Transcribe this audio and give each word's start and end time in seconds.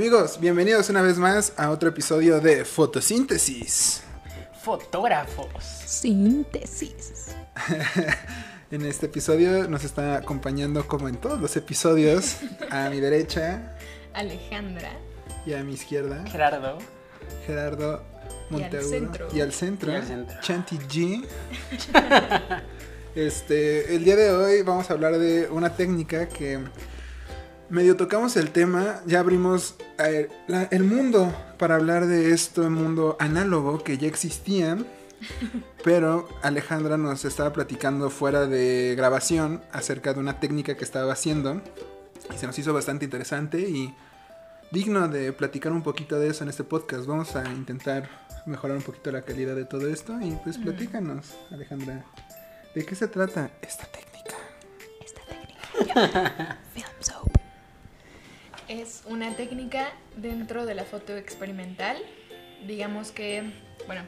Amigos, 0.00 0.40
bienvenidos 0.40 0.88
una 0.88 1.02
vez 1.02 1.18
más 1.18 1.52
a 1.58 1.68
otro 1.68 1.90
episodio 1.90 2.40
de 2.40 2.64
Fotosíntesis. 2.64 4.02
Fotógrafos. 4.62 5.62
Síntesis. 5.62 7.26
en 8.70 8.86
este 8.86 9.04
episodio 9.04 9.68
nos 9.68 9.84
está 9.84 10.16
acompañando, 10.16 10.88
como 10.88 11.06
en 11.06 11.16
todos 11.16 11.38
los 11.38 11.54
episodios, 11.58 12.38
a 12.70 12.88
mi 12.88 12.98
derecha 12.98 13.76
Alejandra. 14.14 14.90
y 15.44 15.52
a 15.52 15.62
mi 15.62 15.74
izquierda, 15.74 16.24
Gerardo. 16.28 16.78
Gerardo 17.46 18.02
Monteagudo. 18.48 18.80
Y 18.80 18.94
al 18.94 19.00
centro. 19.02 19.28
Y 19.34 19.40
al 19.42 19.52
centro, 19.52 19.92
Y 19.92 19.96
al 19.96 20.06
centro. 20.06 20.40
Chanti 20.40 20.78
G. 20.78 21.26
Este, 23.12 23.96
el 23.96 24.04
día 24.04 24.14
de 24.14 24.30
hoy 24.30 24.62
vamos 24.62 24.88
a 24.88 24.92
hablar 24.92 25.18
de 25.18 25.48
una 25.50 25.74
técnica 25.74 26.28
que 26.28 26.60
medio 27.70 27.96
tocamos 27.96 28.36
el 28.36 28.50
tema, 28.50 29.00
ya 29.06 29.20
abrimos 29.20 29.76
eh, 29.98 30.28
la- 30.48 30.64
el 30.64 30.84
mundo 30.84 31.32
para 31.58 31.76
hablar 31.76 32.06
de 32.06 32.32
esto, 32.32 32.62
el 32.64 32.70
mundo 32.70 33.16
análogo 33.20 33.82
que 33.84 33.96
ya 33.98 34.08
existía, 34.08 34.76
pero 35.84 36.28
Alejandra 36.42 36.96
nos 36.96 37.24
estaba 37.24 37.52
platicando 37.52 38.10
fuera 38.10 38.46
de 38.46 38.94
grabación 38.96 39.62
acerca 39.72 40.14
de 40.14 40.20
una 40.20 40.40
técnica 40.40 40.76
que 40.76 40.84
estaba 40.84 41.12
haciendo 41.12 41.60
y 42.34 42.38
se 42.38 42.46
nos 42.46 42.58
hizo 42.58 42.72
bastante 42.72 43.04
interesante 43.04 43.60
y 43.60 43.94
digno 44.72 45.08
de 45.08 45.32
platicar 45.32 45.72
un 45.72 45.82
poquito 45.82 46.18
de 46.18 46.28
eso 46.28 46.44
en 46.44 46.50
este 46.50 46.64
podcast. 46.64 47.06
Vamos 47.06 47.36
a 47.36 47.44
intentar 47.50 48.08
mejorar 48.46 48.76
un 48.76 48.82
poquito 48.82 49.12
la 49.12 49.22
calidad 49.22 49.54
de 49.54 49.64
todo 49.66 49.88
esto 49.88 50.18
y 50.20 50.32
pues 50.42 50.56
platícanos, 50.58 51.34
Alejandra, 51.50 52.04
¿de 52.74 52.84
qué 52.86 52.94
se 52.94 53.06
trata 53.08 53.50
esta 53.62 53.84
técnica? 53.86 54.36
Esta 55.04 55.20
técnica 55.26 56.58
Film. 56.72 56.86
Es 58.70 59.02
una 59.06 59.34
técnica 59.34 59.88
dentro 60.14 60.64
de 60.64 60.76
la 60.76 60.84
foto 60.84 61.16
experimental. 61.16 61.98
Digamos 62.64 63.10
que, 63.10 63.52
bueno, 63.88 64.02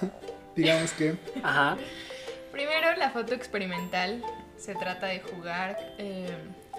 Digamos 0.54 0.92
que 0.92 1.16
Ajá. 1.42 1.76
primero 2.52 2.94
la 2.96 3.10
foto 3.10 3.34
experimental 3.34 4.22
se 4.56 4.76
trata 4.76 5.06
de 5.06 5.18
jugar 5.18 5.76
eh, 5.98 6.28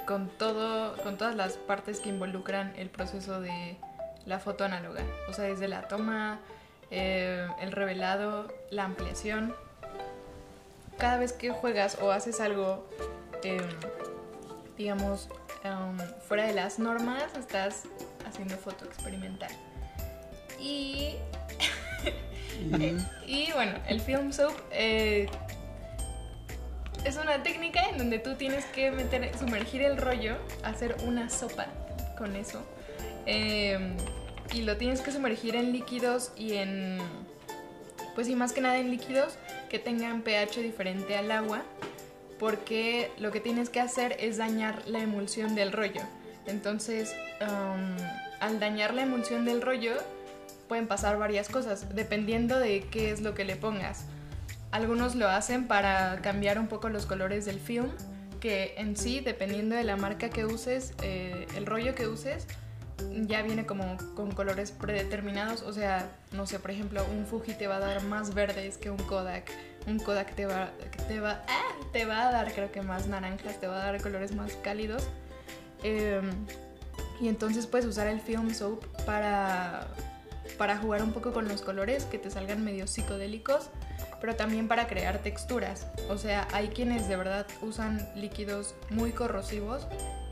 con 0.05 0.29
todo, 0.29 0.95
con 1.03 1.17
todas 1.17 1.35
las 1.35 1.57
partes 1.57 1.99
que 1.99 2.07
involucran 2.07 2.73
el 2.77 2.89
proceso 2.89 3.41
de 3.41 3.75
la 4.25 4.39
foto 4.39 4.63
análoga. 4.63 5.03
O 5.27 5.33
sea, 5.33 5.43
desde 5.43 5.67
la 5.67 5.89
toma, 5.89 6.39
eh, 6.89 7.47
el 7.59 7.73
revelado, 7.73 8.47
la 8.69 8.85
ampliación. 8.85 9.53
Cada 10.97 11.17
vez 11.17 11.33
que 11.33 11.49
juegas 11.49 11.97
o 12.01 12.11
haces 12.11 12.39
algo, 12.39 12.87
eh, 13.43 13.59
digamos, 14.77 15.27
um, 15.63 15.97
fuera 16.27 16.45
de 16.45 16.53
las 16.53 16.79
normas, 16.79 17.23
estás 17.37 17.83
haciendo 18.27 18.55
foto 18.57 18.85
experimental. 18.85 19.51
Y 20.61 21.15
y 23.25 23.51
bueno, 23.53 23.73
el 23.87 24.01
film 24.01 24.33
soap 24.33 24.53
eh, 24.71 25.27
es 27.05 27.15
una 27.15 27.41
técnica 27.43 27.87
en 27.89 27.97
donde 27.97 28.19
tú 28.19 28.35
tienes 28.35 28.65
que 28.65 28.91
meter, 28.91 29.31
sumergir 29.37 29.81
el 29.81 29.95
rollo, 29.97 30.35
hacer 30.63 30.97
una 31.05 31.29
sopa 31.29 31.67
con 32.17 32.35
eso. 32.35 32.61
eh, 33.25 33.95
y 34.51 34.63
lo 34.63 34.77
tienes 34.77 35.01
que 35.01 35.11
sumergir 35.11 35.55
en 35.55 35.71
líquidos 35.71 36.31
y 36.35 36.55
en. 36.55 36.97
Pues 38.15 38.27
sí, 38.27 38.35
más 38.35 38.51
que 38.51 38.61
nada 38.61 38.79
en 38.79 38.89
líquidos 38.89 39.37
que 39.69 39.79
tengan 39.79 40.21
pH 40.23 40.61
diferente 40.61 41.15
al 41.15 41.31
agua. 41.31 41.61
Porque 42.39 43.11
lo 43.19 43.31
que 43.31 43.39
tienes 43.39 43.69
que 43.69 43.81
hacer 43.81 44.15
es 44.19 44.37
dañar 44.37 44.87
la 44.87 44.99
emulsión 44.99 45.55
del 45.55 45.71
rollo. 45.71 46.01
Entonces, 46.47 47.13
al 48.39 48.59
dañar 48.59 48.93
la 48.93 49.03
emulsión 49.03 49.45
del 49.45 49.61
rollo, 49.61 49.93
pueden 50.67 50.87
pasar 50.87 51.17
varias 51.17 51.49
cosas, 51.49 51.93
dependiendo 51.93 52.59
de 52.59 52.81
qué 52.89 53.11
es 53.11 53.21
lo 53.21 53.33
que 53.33 53.43
le 53.43 53.55
pongas. 53.55 54.05
Algunos 54.71 55.15
lo 55.15 55.27
hacen 55.27 55.67
para 55.67 56.21
cambiar 56.21 56.59
un 56.59 56.67
poco 56.67 56.89
los 56.89 57.05
colores 57.05 57.45
del 57.45 57.59
film, 57.59 57.89
que 58.39 58.75
en 58.77 58.95
sí, 58.95 59.19
dependiendo 59.19 59.75
de 59.75 59.83
la 59.83 59.97
marca 59.97 60.29
que 60.29 60.45
uses, 60.45 60.93
eh, 61.01 61.47
el 61.55 61.65
rollo 61.65 61.95
que 61.95 62.07
uses, 62.07 62.47
ya 63.27 63.41
viene 63.41 63.65
como 63.65 63.97
con 64.15 64.31
colores 64.31 64.71
predeterminados. 64.71 65.63
O 65.63 65.73
sea, 65.73 66.09
no 66.31 66.45
sé, 66.45 66.59
por 66.59 66.71
ejemplo, 66.71 67.03
un 67.11 67.25
Fuji 67.25 67.53
te 67.53 67.67
va 67.67 67.77
a 67.77 67.79
dar 67.79 68.03
más 68.03 68.33
verdes 68.33 68.77
que 68.77 68.89
un 68.89 68.97
Kodak. 68.97 69.51
Un 69.87 69.99
Kodak 69.99 70.35
te 70.35 70.45
va, 70.45 70.71
te 71.07 71.19
va, 71.19 71.43
¡ah! 71.47 71.75
te 71.91 72.05
va 72.05 72.27
a 72.27 72.31
dar, 72.31 72.53
creo 72.53 72.71
que 72.71 72.81
más 72.81 73.07
naranjas, 73.07 73.59
te 73.59 73.67
va 73.67 73.81
a 73.81 73.85
dar 73.85 74.01
colores 74.01 74.33
más 74.35 74.53
cálidos. 74.57 75.07
Em, 75.83 76.29
y 77.21 77.27
entonces 77.27 77.67
puedes 77.67 77.85
usar 77.85 78.07
el 78.07 78.21
film 78.21 78.53
soap 78.53 78.83
para, 79.05 79.87
para 80.57 80.77
jugar 80.77 81.03
un 81.03 81.11
poco 81.11 81.33
con 81.33 81.47
los 81.47 81.61
colores, 81.61 82.05
que 82.05 82.17
te 82.17 82.29
salgan 82.29 82.63
medio 82.63 82.87
psicodélicos, 82.87 83.69
pero 84.21 84.35
también 84.35 84.67
para 84.67 84.87
crear 84.87 85.19
texturas. 85.19 85.87
O 86.09 86.17
sea, 86.17 86.47
hay 86.53 86.69
quienes 86.69 87.07
de 87.07 87.15
verdad 87.17 87.47
usan 87.61 88.07
líquidos 88.15 88.75
muy 88.89 89.11
corrosivos 89.11 89.87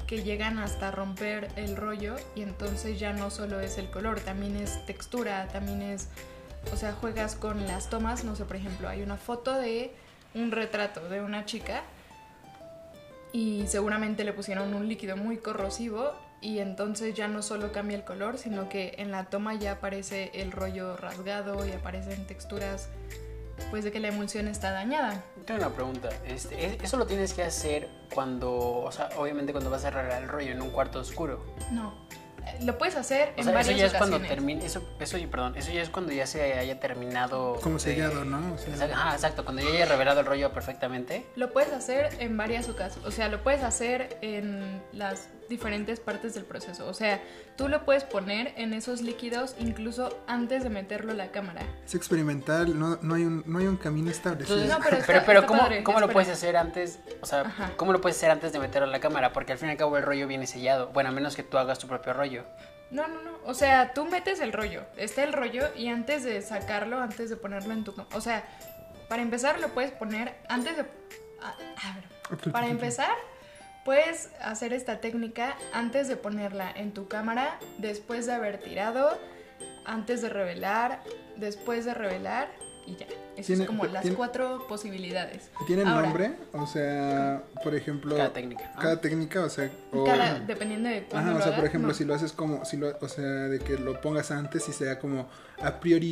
que 0.08 0.24
llegan 0.24 0.58
hasta 0.58 0.90
romper 0.90 1.50
el 1.58 1.76
rollo 1.76 2.16
y 2.34 2.42
entonces 2.42 2.98
ya 2.98 3.12
no 3.12 3.30
solo 3.30 3.60
es 3.60 3.78
el 3.78 3.90
color, 3.92 4.22
también 4.22 4.56
es 4.56 4.86
textura, 4.86 5.48
también 5.50 5.82
es, 5.82 6.08
o 6.74 6.76
sea, 6.78 6.94
juegas 6.94 7.36
con 7.36 7.66
las 7.68 7.90
tomas, 7.90 8.24
no 8.24 8.36
sé, 8.36 8.46
por 8.46 8.56
ejemplo, 8.56 8.90
hay 8.90 9.02
una 9.02 9.18
foto 9.18 9.54
de 9.54 9.94
un 10.36 10.52
retrato 10.52 11.08
de 11.10 11.22
una 11.22 11.46
chica 11.46 11.82
y 13.34 13.66
seguramente 13.68 14.24
le 14.24 14.34
pusieron 14.34 14.74
un 14.74 14.88
líquido 14.88 15.18
muy 15.18 15.38
corrosivo 15.38 16.14
y 16.42 16.60
entonces 16.60 17.16
ya 17.16 17.28
no 17.28 17.42
solo 17.42 17.72
cambia 17.72 17.98
el 17.98 18.04
color, 18.04 18.38
sino 18.38 18.70
que 18.70 18.96
en 18.98 19.12
la 19.12 19.26
toma 19.26 19.56
ya 19.56 19.74
aparece 19.74 20.32
el 20.34 20.52
rollo 20.52 20.96
rasgado 20.98 21.66
y 21.66 21.72
aparecen 21.72 22.26
texturas 22.28 22.90
pues 23.72 23.84
de 23.84 23.92
que 23.92 24.00
la 24.00 24.10
emulsión 24.10 24.48
está 24.48 24.72
dañada. 24.72 25.24
Tengo 25.46 25.60
una 25.62 25.74
pregunta. 25.74 26.10
Este, 26.26 26.64
¿es- 26.64 26.84
¿Eso 26.84 26.98
lo 26.98 27.08
tienes 27.08 27.34
que 27.34 27.42
hacer 27.44 27.90
cuando, 28.14 28.56
o 28.56 28.92
sea, 28.92 29.10
obviamente 29.18 29.52
cuando 29.52 29.72
vas 29.72 29.84
a 29.84 29.88
arreglar 29.88 30.22
el 30.22 30.30
rollo 30.30 30.52
en 30.52 30.62
un 30.62 30.70
cuarto 30.70 31.00
oscuro? 31.00 31.44
No, 31.72 31.96
lo 32.62 32.78
puedes 32.78 32.96
hacer 32.96 33.30
O 33.30 33.40
en 33.40 33.44
sea, 33.44 33.44
eso 33.44 33.54
varias 33.54 33.78
ya 33.80 33.86
es 33.88 33.94
cuando 33.94 34.18
ocasiones. 34.18 34.30
termine, 34.30 34.66
eso, 34.66 34.88
eso, 35.00 35.18
perdón, 35.30 35.56
eso 35.58 35.72
ya 35.72 35.82
es 35.82 35.90
cuando 35.90 36.12
ya 36.12 36.26
se 36.28 36.54
haya 36.58 36.80
terminado. 36.80 37.60
como 37.62 37.76
de- 37.76 37.82
sellado, 37.82 38.26
¿no? 38.26 38.54
O 38.54 38.58
sea, 38.58 38.74
Exacto, 38.74 38.96
ajá, 38.96 39.14
exacto, 39.14 39.44
cuando 39.46 39.62
ya 39.64 39.70
haya 39.70 39.86
revelado 39.86 40.20
el 40.22 40.26
rollo 40.26 40.52
perfectamente. 40.54 41.26
Lo 41.36 41.52
puedes 41.54 41.72
hacer 41.74 42.10
en 42.20 42.36
varias 42.38 42.68
ocasiones, 42.70 43.08
o 43.08 43.12
sea, 43.12 43.30
lo 43.30 43.42
puedes 43.44 43.64
hacer 43.64 44.18
en 44.22 44.82
las 44.94 45.30
diferentes 45.50 46.00
partes 46.00 46.34
del 46.34 46.44
proceso. 46.46 46.88
O 46.88 46.94
sea, 46.94 47.22
tú 47.56 47.68
lo 47.70 47.86
puedes 47.86 48.04
poner 48.04 48.54
en 48.58 48.74
esos 48.74 49.02
líquidos 49.02 49.56
incluso 49.60 50.18
antes 50.28 50.64
de 50.64 50.70
meterlo 50.70 51.12
a 51.12 51.16
la 51.16 51.32
cámara. 51.32 51.62
es 51.86 51.96
experimental, 51.96 52.78
no, 52.78 52.98
no, 53.02 53.16
hay 53.16 53.24
un, 53.24 53.44
no 53.46 53.60
hay 53.60 53.68
un 53.68 53.78
camino 53.78 54.10
establecido. 54.12 54.58
Entonces, 54.62 54.78
No, 54.78 54.84
pero 54.84 54.98
pero, 55.06 55.18
está- 55.20 55.26
pero 55.26 55.40
está 55.40 55.48
¿cómo, 55.48 55.60
padre, 55.62 55.84
cómo 55.84 56.00
lo 56.00 56.10
puedes 56.10 56.30
hacer 56.30 56.58
antes? 56.58 57.00
O 57.22 57.26
sea, 57.26 57.42
Ajá. 57.42 57.72
¿cómo 57.78 57.94
lo 57.94 58.02
puedes 58.02 58.18
hacer 58.18 58.32
antes 58.32 58.52
de 58.54 58.60
meterlo 58.60 58.88
a 58.88 58.92
la 58.92 59.00
cámara? 59.00 59.34
Porque 59.34 59.54
al 59.54 59.58
fin 59.58 59.70
y 59.70 59.72
al 59.72 59.78
cabo 59.78 59.98
el 59.98 60.04
rollo 60.04 60.28
viene 60.28 60.48
sellado. 60.48 60.90
Bueno, 60.90 61.10
a 61.10 61.12
menos 61.12 61.36
que 61.36 61.44
tú 61.44 61.58
hagas 61.58 61.80
tu 61.80 61.88
propio 61.88 62.14
rollo. 62.14 62.44
No, 62.92 63.08
no, 63.08 63.22
no. 63.22 63.32
O 63.46 63.54
sea, 63.54 63.94
tú 63.94 64.06
metes 64.06 64.40
el 64.40 64.54
rollo, 64.54 64.84
está 64.96 65.24
el 65.24 65.34
rollo 65.34 65.64
y 65.76 65.88
antes 65.90 66.24
de 66.24 66.42
sacarlo, 66.42 67.00
antes 67.00 67.30
de 67.30 67.36
ponerlo 67.36 67.74
en 67.74 67.84
tu... 67.84 67.94
O 68.14 68.22
sea, 68.22 68.46
para 69.10 69.22
empezar 69.22 69.60
lo 69.60 69.70
puedes 69.70 69.92
poner 69.92 70.36
antes 70.50 70.78
de... 70.78 70.84
a- 71.42 71.50
a 71.90 71.96
ver, 71.96 72.52
para 72.54 72.68
empezar, 72.68 73.12
puedes 73.88 74.30
hacer 74.42 74.74
esta 74.74 75.00
técnica 75.00 75.56
antes 75.72 76.10
de 76.10 76.18
ponerla 76.18 76.70
en 76.76 76.94
tu 76.94 77.08
cámara, 77.08 77.58
después 77.78 78.26
de 78.26 78.34
haber 78.34 78.58
tirado, 78.60 79.18
antes 79.86 80.22
de 80.22 80.28
revelar, 80.28 81.02
después 81.38 81.86
de 81.86 81.94
revelar 81.94 82.50
y 82.86 82.98
ya. 82.98 83.06
Eso 83.38 83.48
Tiene- 83.48 83.64
es 83.64 83.68
como 83.68 83.86
las 83.86 84.06
cuatro 84.12 84.66
posibilidades. 84.68 85.52
¿Tienen 85.68 85.88
Ahora, 85.88 86.08
nombre? 86.08 86.32
O 86.52 86.68
sea, 86.68 87.44
por 87.64 87.76
ejemplo... 87.76 88.18
Cada 88.18 88.34
técnica. 88.34 88.70
¿no? 88.76 88.82
Cada 88.82 89.00
técnica, 89.00 89.46
o 89.46 89.50
sea... 89.50 89.72
o- 89.94 90.04
Cada, 90.04 90.40
dependiendo 90.40 90.90
de 90.90 91.06
cuándo 91.06 91.32
Ajá, 91.32 91.40
o 91.40 91.44
sea, 91.44 91.56
por 91.56 91.64
ejemplo, 91.66 91.88
no. 91.88 91.94
si 91.94 92.04
lo 92.04 92.14
haces 92.14 92.34
como, 92.34 92.66
si 92.66 92.76
lo, 92.76 92.98
o 93.00 93.08
sea, 93.08 93.24
de 93.24 93.60
que 93.60 93.78
lo 93.78 94.02
pongas 94.02 94.32
antes 94.32 94.68
y 94.68 94.74
sea 94.74 95.00
como 95.00 95.30
a 95.62 95.80
priori, 95.80 96.12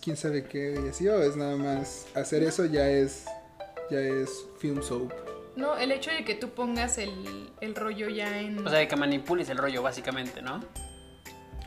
quién 0.00 0.16
sabe 0.16 0.44
qué, 0.44 0.80
y 0.86 0.88
así, 0.88 1.08
o 1.08 1.20
es 1.20 1.34
nada 1.34 1.56
más 1.56 2.06
hacer 2.14 2.44
eso 2.44 2.64
ya 2.64 2.88
es, 2.88 3.24
ya 3.90 3.98
es 3.98 4.30
film 4.60 4.80
soap. 4.84 5.10
No, 5.56 5.76
el 5.76 5.92
hecho 5.92 6.10
de 6.10 6.24
que 6.24 6.34
tú 6.34 6.50
pongas 6.50 6.98
el, 6.98 7.50
el 7.60 7.74
rollo 7.74 8.08
ya 8.08 8.40
en... 8.40 8.66
O 8.66 8.70
sea, 8.70 8.78
de 8.78 8.88
que 8.88 8.96
manipules 8.96 9.48
el 9.48 9.58
rollo, 9.58 9.82
básicamente, 9.82 10.40
¿no? 10.42 10.60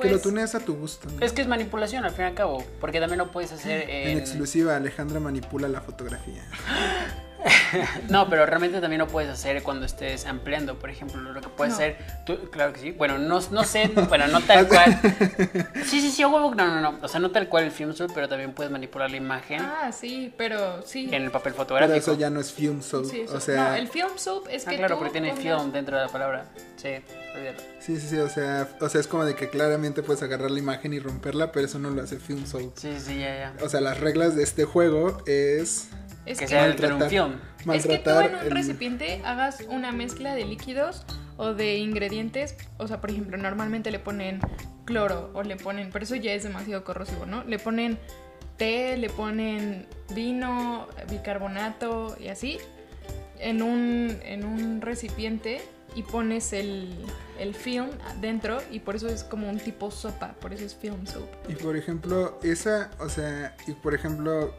que 0.02 0.10
lo 0.10 0.16
pues, 0.16 0.24
tuneas 0.24 0.56
a 0.56 0.60
tu 0.60 0.76
gusto. 0.76 1.08
¿no? 1.10 1.26
Es 1.26 1.32
que 1.32 1.42
es 1.42 1.48
manipulación, 1.48 2.04
al 2.04 2.12
fin 2.12 2.26
y 2.26 2.28
al 2.28 2.34
cabo. 2.34 2.64
Porque 2.80 3.00
también 3.00 3.18
lo 3.18 3.32
puedes 3.32 3.52
hacer 3.52 3.90
En 3.90 4.10
en. 4.10 4.18
exclusiva, 4.18 4.76
Alejandra 4.76 5.20
manipula 5.20 5.68
la 5.68 5.82
fotografía. 5.82 6.44
no, 8.10 8.30
pero 8.30 8.46
realmente 8.46 8.82
también 8.82 9.00
lo 9.00 9.08
puedes 9.08 9.30
hacer 9.30 9.62
cuando 9.64 9.86
estés 9.86 10.26
ampliando, 10.26 10.80
por 10.80 10.90
ejemplo, 10.90 11.22
lo 11.22 11.42
que 11.42 11.50
puedes 11.50 11.72
No. 11.74 11.78
hacer, 11.78 11.98
tú, 12.26 12.50
claro 12.50 12.74
que 12.74 12.80
sí, 12.80 12.92
bueno, 12.92 13.18
no, 13.18 13.40
no 13.52 13.64
sé, 13.64 13.88
bueno, 14.10 14.28
no 14.28 14.42
tal 14.42 14.68
cual. 14.68 15.00
Sí, 15.86 16.02
sí, 16.02 16.10
sí, 16.12 16.26
huevo, 16.26 16.54
no, 16.56 16.66
no, 16.68 16.82
no, 16.82 17.00
o 17.02 17.08
sea, 17.08 17.20
no 17.20 17.32
tal 17.32 17.48
cual 17.48 17.66
el 17.66 17.72
film 17.72 17.94
soap, 17.94 18.12
pero 18.14 18.28
también 18.28 18.54
puedes 18.54 18.72
manipular 18.72 19.10
la 19.12 19.18
imagen 19.18 19.62
Ah, 19.62 19.92
sí, 19.92 20.34
pero 20.38 20.82
sí. 20.86 21.08
en 21.12 21.24
el 21.24 21.32
papel 21.32 21.54
Pero 21.54 21.64
fotográfico. 21.64 21.98
eso 21.98 22.18
ya 22.18 22.30
no 22.30 22.40
es 22.40 22.52
film 22.52 22.82
soap. 22.82 23.06
Sí. 23.06 23.26
O 23.32 23.40
sea, 23.40 23.70
no, 23.70 23.76
el 23.76 23.88
film 23.88 24.10
soap 24.18 24.48
es 24.50 24.66
Ah, 24.68 24.72
que 24.72 24.78
claro, 24.78 24.96
tú 24.96 25.00
porque 25.00 25.12
tiene 25.14 25.34
pongas- 25.34 25.42
film 25.62 25.72
dentro 25.72 25.98
de 25.98 26.04
la 26.06 26.10
palabra. 26.10 26.46
Sí, 26.78 26.90
olvídalo. 27.36 27.58
sí, 27.80 28.00
sí, 28.00 28.08
sí, 28.10 28.18
o 28.18 28.30
sea, 28.30 28.68
o 28.82 28.90
sea, 28.90 29.00
es 29.02 29.08
como 29.08 29.26
de 29.26 29.36
que 29.36 29.50
claramente 29.50 30.02
puedes 30.04 30.22
agarrar 30.24 30.52
la 30.52 30.60
imagen 30.60 30.94
y 30.94 31.00
romperla, 31.00 31.52
pero 31.52 31.66
eso 31.68 31.80
no 31.80 31.90
lo 31.92 32.02
hace 32.02 32.18
film 32.18 32.46
soap. 32.46 32.72
Sí, 32.76 32.94
sí, 33.00 33.20
ya, 33.20 33.54
ya. 33.56 33.64
O 33.64 33.70
sea, 33.70 33.82
las 33.82 34.00
reglas 34.00 34.36
de 34.36 34.44
este 34.44 34.66
juego 34.66 35.18
es 35.28 35.88
Es 36.26 36.40
Que 36.40 36.46
que, 36.46 36.50
sea 36.50 36.68
es 36.68 36.76
que 36.76 38.00
tú 38.00 38.10
en 38.10 38.36
un 38.36 38.42
el- 38.42 38.52
recipiente 38.52 39.22
hagas 39.26 39.62
una 39.70 39.92
mezcla 39.92 40.34
de 40.36 40.46
líquidos 40.46 41.06
o 41.38 41.54
de 41.54 41.78
ingredientes. 41.78 42.56
O 42.78 42.88
sea, 42.88 43.02
por 43.02 43.12
ejemplo, 43.12 43.38
normalmente 43.38 43.92
le 43.92 44.00
ponen 44.00 44.40
cloro 44.86 45.32
o 45.34 45.44
le 45.44 45.56
ponen, 45.56 45.90
pero 45.92 46.04
eso 46.04 46.16
ya 46.16 46.34
es 46.34 46.44
demasiado 46.44 46.84
corrosivo, 46.84 47.26
¿no? 47.26 47.44
Le 47.44 47.60
ponen 47.60 47.98
té, 48.58 48.98
le 48.98 49.10
ponen 49.10 49.86
vino, 50.14 50.88
bicarbonato 51.10 52.16
y 52.20 52.30
así 52.30 52.58
en 53.40 53.62
un, 53.62 54.18
en 54.24 54.46
un 54.46 54.82
recipiente 54.82 55.62
y 55.96 56.04
pones 56.04 56.54
el, 56.54 56.94
el 57.40 57.54
film 57.54 57.88
dentro 58.22 58.60
y 58.72 58.80
por 58.80 58.96
eso 58.96 59.08
es 59.08 59.24
como 59.24 59.50
un 59.50 59.60
tipo 59.60 59.92
sopa, 59.92 60.34
por 60.40 60.54
eso 60.54 60.64
es 60.66 60.76
film 60.76 61.06
soap. 61.06 61.28
Y 61.50 61.56
por 61.56 61.76
ejemplo, 61.76 62.40
esa, 62.44 62.92
o 63.00 63.10
sea, 63.10 63.56
y 63.68 63.74
por 63.74 63.94
ejemplo, 63.94 64.54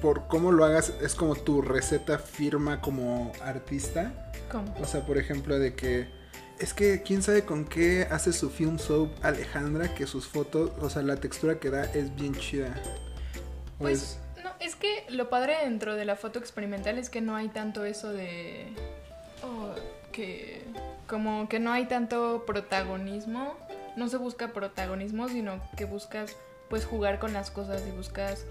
por 0.00 0.26
cómo 0.28 0.52
lo 0.52 0.64
hagas, 0.64 0.92
es 1.00 1.14
como 1.14 1.34
tu 1.34 1.62
receta 1.62 2.18
firma 2.18 2.80
como 2.80 3.32
artista. 3.42 4.32
¿Cómo? 4.50 4.74
O 4.80 4.84
sea, 4.84 5.06
por 5.06 5.18
ejemplo, 5.18 5.58
de 5.58 5.74
que 5.74 6.08
es 6.60 6.74
que 6.74 7.02
quién 7.02 7.22
sabe 7.22 7.44
con 7.44 7.64
qué 7.64 8.06
hace 8.10 8.32
su 8.32 8.50
film 8.50 8.78
soap 8.78 9.10
Alejandra, 9.22 9.94
que 9.94 10.06
sus 10.06 10.26
fotos, 10.26 10.70
o 10.80 10.90
sea, 10.90 11.02
la 11.02 11.16
textura 11.16 11.58
que 11.58 11.70
da 11.70 11.84
es 11.84 12.14
bien 12.14 12.34
chida. 12.34 12.74
Pues 13.78 14.18
no, 14.44 14.50
es 14.60 14.76
que 14.76 15.06
lo 15.08 15.30
padre 15.30 15.56
dentro 15.64 15.96
de 15.96 16.04
la 16.04 16.16
foto 16.16 16.38
experimental 16.38 16.98
es 16.98 17.08
que 17.08 17.22
no 17.22 17.34
hay 17.34 17.48
tanto 17.48 17.84
eso 17.86 18.12
de 18.12 18.74
oh, 19.42 19.74
que 20.12 20.62
como 21.06 21.48
que 21.48 21.60
no 21.60 21.72
hay 21.72 21.86
tanto 21.86 22.44
protagonismo, 22.46 23.56
no 23.96 24.08
se 24.08 24.18
busca 24.18 24.52
protagonismo, 24.52 25.30
sino 25.30 25.60
que 25.78 25.86
buscas 25.86 26.36
pues 26.68 26.84
jugar 26.84 27.18
con 27.18 27.32
las 27.32 27.50
cosas 27.50 27.82
y 27.88 27.90
buscas 27.90 28.44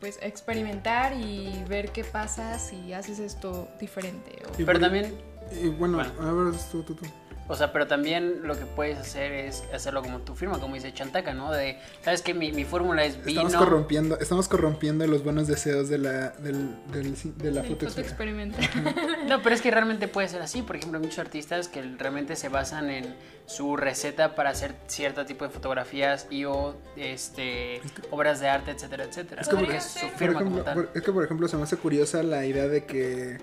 pues 0.00 0.18
experimentar 0.22 1.14
y 1.14 1.64
ver 1.68 1.90
qué 1.90 2.04
pasa 2.04 2.58
si 2.58 2.92
haces 2.92 3.18
esto 3.18 3.68
diferente. 3.80 4.32
o- 4.48 4.52
Pero 4.64 4.78
también, 4.80 5.14
Y 5.62 5.68
bueno, 5.68 5.98
Bueno. 5.98 6.12
a 6.20 6.32
ver, 6.50 6.54
tú, 6.72 6.82
tú, 6.82 6.94
tú. 6.96 7.06
O 7.48 7.54
sea, 7.54 7.72
pero 7.72 7.86
también 7.86 8.40
lo 8.42 8.58
que 8.58 8.66
puedes 8.66 8.98
hacer 8.98 9.32
es 9.32 9.62
hacerlo 9.72 10.02
como 10.02 10.18
tu 10.20 10.34
firma, 10.34 10.58
como 10.58 10.74
dice 10.74 10.92
Chantaca, 10.92 11.32
¿no? 11.34 11.52
De, 11.52 11.78
¿sabes 12.02 12.22
qué? 12.22 12.34
Mi, 12.34 12.52
mi 12.52 12.64
fórmula 12.64 13.04
es 13.04 13.24
vino. 13.24 13.42
Estamos 13.42 13.64
corrompiendo, 13.66 14.18
estamos 14.18 14.48
corrompiendo 14.48 15.06
los 15.06 15.22
buenos 15.22 15.46
deseos 15.46 15.88
de 15.88 15.98
la, 15.98 16.30
del, 16.30 16.74
del- 16.92 17.14
de 17.38 17.50
la 17.52 17.62
Sí, 17.62 17.68
foto 17.68 17.86
foto 17.88 18.00
experimental. 18.00 18.62
experimental. 18.64 19.28
No, 19.28 19.42
pero 19.42 19.54
es 19.54 19.62
que 19.62 19.70
realmente 19.70 20.08
puede 20.08 20.28
ser 20.28 20.42
así. 20.42 20.62
Por 20.62 20.76
ejemplo, 20.76 20.98
hay 20.98 21.04
muchos 21.04 21.18
artistas 21.20 21.68
que 21.68 21.82
realmente 21.82 22.36
se 22.36 22.48
basan 22.48 22.90
en 22.90 23.14
su 23.46 23.76
receta 23.76 24.34
para 24.34 24.50
hacer 24.50 24.74
cierto 24.88 25.24
tipo 25.24 25.44
de 25.44 25.50
fotografías 25.50 26.26
y 26.30 26.44
o 26.46 26.74
este, 26.96 27.80
obras 28.10 28.40
de 28.40 28.48
arte, 28.48 28.72
etcétera, 28.72 29.04
etcétera. 29.04 29.42
Es 29.42 29.48
que 29.48 29.54
Porque 29.54 29.66
por- 29.72 29.76
es 29.76 29.84
su 29.84 29.98
firma 30.08 30.40
ejemplo, 30.40 30.44
como 30.44 30.62
tal. 30.62 30.74
por- 30.74 30.90
es 30.94 31.02
que 31.02 31.12
por 31.12 31.24
ejemplo 31.24 31.46
se 31.46 31.56
me 31.56 31.62
hace 31.62 31.76
curiosa 31.76 32.22
la 32.24 32.44
idea 32.44 32.66
de 32.66 32.84
que 32.84 33.38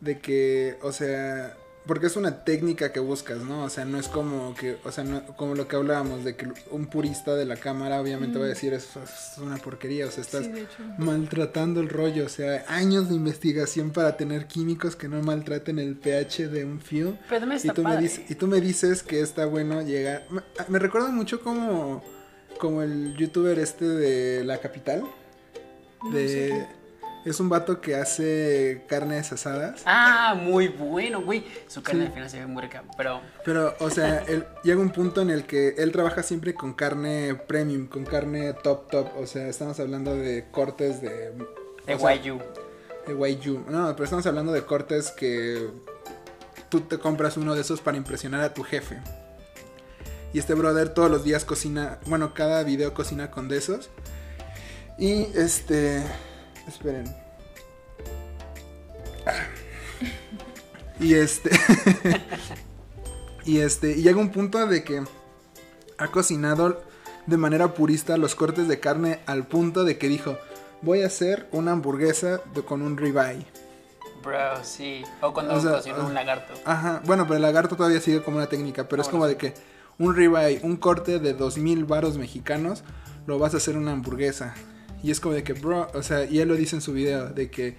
de 0.00 0.18
que, 0.20 0.78
o 0.82 0.92
sea, 0.92 1.56
porque 1.88 2.06
es 2.06 2.16
una 2.16 2.44
técnica 2.44 2.92
que 2.92 3.00
buscas, 3.00 3.38
¿no? 3.38 3.64
O 3.64 3.70
sea, 3.70 3.84
no 3.86 3.98
es 3.98 4.06
como 4.08 4.54
que, 4.54 4.76
o 4.84 4.92
sea, 4.92 5.02
no- 5.04 5.26
como 5.36 5.56
lo 5.56 5.66
que 5.66 5.74
hablábamos 5.76 6.22
de 6.24 6.36
que 6.36 6.46
un 6.70 6.86
purista 6.86 7.34
de 7.34 7.46
la 7.46 7.56
cámara 7.56 8.00
obviamente 8.00 8.38
va 8.38 8.44
a 8.44 8.48
decir 8.48 8.74
eso 8.74 9.02
es 9.02 9.38
una 9.38 9.56
porquería, 9.56 10.06
o 10.06 10.10
sea, 10.12 10.22
estás 10.22 10.44
Sí, 10.44 10.52
maltratando 10.98 11.80
el 11.80 11.88
rollo, 11.88 12.26
o 12.26 12.28
sea, 12.28 12.64
años 12.68 13.08
de 13.08 13.16
investigación 13.16 13.90
para 13.90 14.16
tener 14.16 14.46
químicos 14.46 14.94
que 14.94 15.08
no 15.08 15.20
maltraten 15.22 15.78
el 15.80 15.96
pH 15.96 16.48
de 16.48 16.64
un 16.64 16.80
film. 16.80 17.16
Pero 17.28 17.46
Y 17.52 17.56
está 17.56 17.74
tú, 17.74 17.82
me 17.82 17.96
dices, 17.96 18.30
y 18.30 18.34
tú 18.36 18.46
me 18.46 18.60
dices 18.60 19.02
que 19.02 19.20
está 19.20 19.46
bueno 19.46 19.82
llegar. 19.82 20.26
Me, 20.30 20.42
me 20.68 20.78
recuerda 20.78 21.08
mucho 21.10 21.40
como, 21.40 22.04
como 22.58 22.82
el 22.82 23.16
youtuber 23.16 23.58
este 23.58 23.86
de 23.86 24.44
la 24.44 24.58
capital. 24.58 25.04
No 26.02 26.10
De, 26.10 26.28
sé. 26.28 26.68
Es 27.24 27.40
un 27.40 27.48
vato 27.48 27.80
que 27.80 27.96
hace 27.96 28.84
carnes 28.88 29.32
asadas. 29.32 29.82
Ah, 29.84 30.34
muy 30.40 30.68
bueno, 30.68 31.20
güey. 31.22 31.44
Su 31.66 31.82
carne 31.82 32.02
Sí. 32.02 32.06
al 32.06 32.12
final 32.12 32.30
se 32.30 32.38
ve 32.40 32.46
muy 32.46 32.62
rica, 32.62 32.82
pero 32.96 33.20
Pero, 33.44 33.74
o 33.80 33.90
sea, 33.90 34.18
él, 34.28 34.46
llega 34.62 34.80
un 34.80 34.90
punto 34.90 35.20
en 35.20 35.30
el 35.30 35.44
que 35.44 35.74
él 35.78 35.92
trabaja 35.92 36.22
siempre 36.22 36.54
con 36.54 36.72
carne 36.74 37.34
premium, 37.34 37.86
con 37.86 38.04
carne 38.04 38.52
top 38.54 38.90
top. 38.90 39.08
O 39.18 39.26
sea, 39.26 39.48
estamos 39.48 39.78
hablando 39.80 40.14
de 40.14 40.46
cortes 40.50 41.00
de. 41.02 41.32
de 41.86 41.94
Wagyu. 41.96 42.38
de 43.06 43.14
Wagyu. 43.14 43.64
No, 43.68 43.92
pero 43.92 44.04
estamos 44.04 44.26
hablando 44.26 44.52
de 44.52 44.62
cortes 44.64 45.10
que 45.10 45.68
tú 46.68 46.80
te 46.82 46.98
compras 46.98 47.36
uno 47.36 47.54
de 47.54 47.62
esos 47.62 47.80
para 47.80 47.96
impresionar 47.96 48.42
a 48.42 48.54
tu 48.54 48.62
jefe. 48.62 48.98
Y 50.32 50.38
este 50.38 50.52
brother 50.54 50.90
todos 50.90 51.10
los 51.10 51.24
días 51.24 51.44
cocina, 51.46 51.98
bueno, 52.06 52.34
cada 52.34 52.62
video 52.62 52.92
cocina 52.92 53.30
con 53.30 53.48
de 53.48 53.56
esos. 53.56 53.88
Y 54.98 55.22
este, 55.34 56.02
esperen. 56.68 57.04
Ah. 59.26 59.32
Y 61.00 61.14
este 61.14 61.50
Y 63.44 63.60
este, 63.60 63.92
y 63.92 64.02
llega 64.02 64.18
un 64.20 64.30
punto 64.30 64.66
de 64.66 64.84
que 64.84 65.02
ha 65.96 66.08
cocinado 66.08 66.82
de 67.26 67.36
manera 67.38 67.72
purista 67.74 68.16
los 68.18 68.34
cortes 68.34 68.68
de 68.68 68.78
carne 68.78 69.20
al 69.26 69.46
punto 69.46 69.84
de 69.84 69.96
que 69.96 70.08
dijo, 70.08 70.36
voy 70.82 71.02
a 71.02 71.06
hacer 71.06 71.48
una 71.52 71.72
hamburguesa 71.72 72.40
de- 72.54 72.62
con 72.62 72.82
un 72.82 72.96
ribeye. 72.98 73.46
Bro, 74.22 74.62
sí. 74.64 75.02
O 75.22 75.32
cuando 75.32 75.54
O 75.54 75.60
sea, 75.60 75.72
cocinó 75.76 75.96
ah. 76.00 76.04
un 76.04 76.14
lagarto. 76.14 76.52
Ajro, 76.66 77.00
bueno, 77.04 77.24
pero 77.24 77.36
el 77.36 77.42
lagarto 77.42 77.76
todavía 77.76 78.00
sigue 78.00 78.22
como 78.22 78.36
una 78.36 78.48
técnica, 78.48 78.86
pero 78.88 79.00
Ah, 79.02 79.04
es 79.06 79.08
como 79.08 79.26
de 79.26 79.36
que 79.36 79.54
un 79.98 80.14
ribeye, 80.14 80.60
un 80.62 80.76
corte 80.76 81.18
de 81.18 81.32
2000 81.32 81.84
varos 81.86 82.18
mexicanos, 82.18 82.84
lo 83.26 83.38
vas 83.38 83.54
a 83.54 83.56
hacer 83.58 83.78
una 83.78 83.92
hamburguesa. 83.92 84.54
Y 85.02 85.10
es 85.10 85.20
como 85.20 85.34
de 85.34 85.44
que, 85.44 85.52
bro, 85.52 85.88
o 85.94 86.02
sea, 86.02 86.24
y 86.24 86.40
él 86.40 86.48
lo 86.48 86.56
dice 86.56 86.76
en 86.76 86.82
su 86.82 86.92
video, 86.92 87.28
de 87.28 87.50
que, 87.50 87.76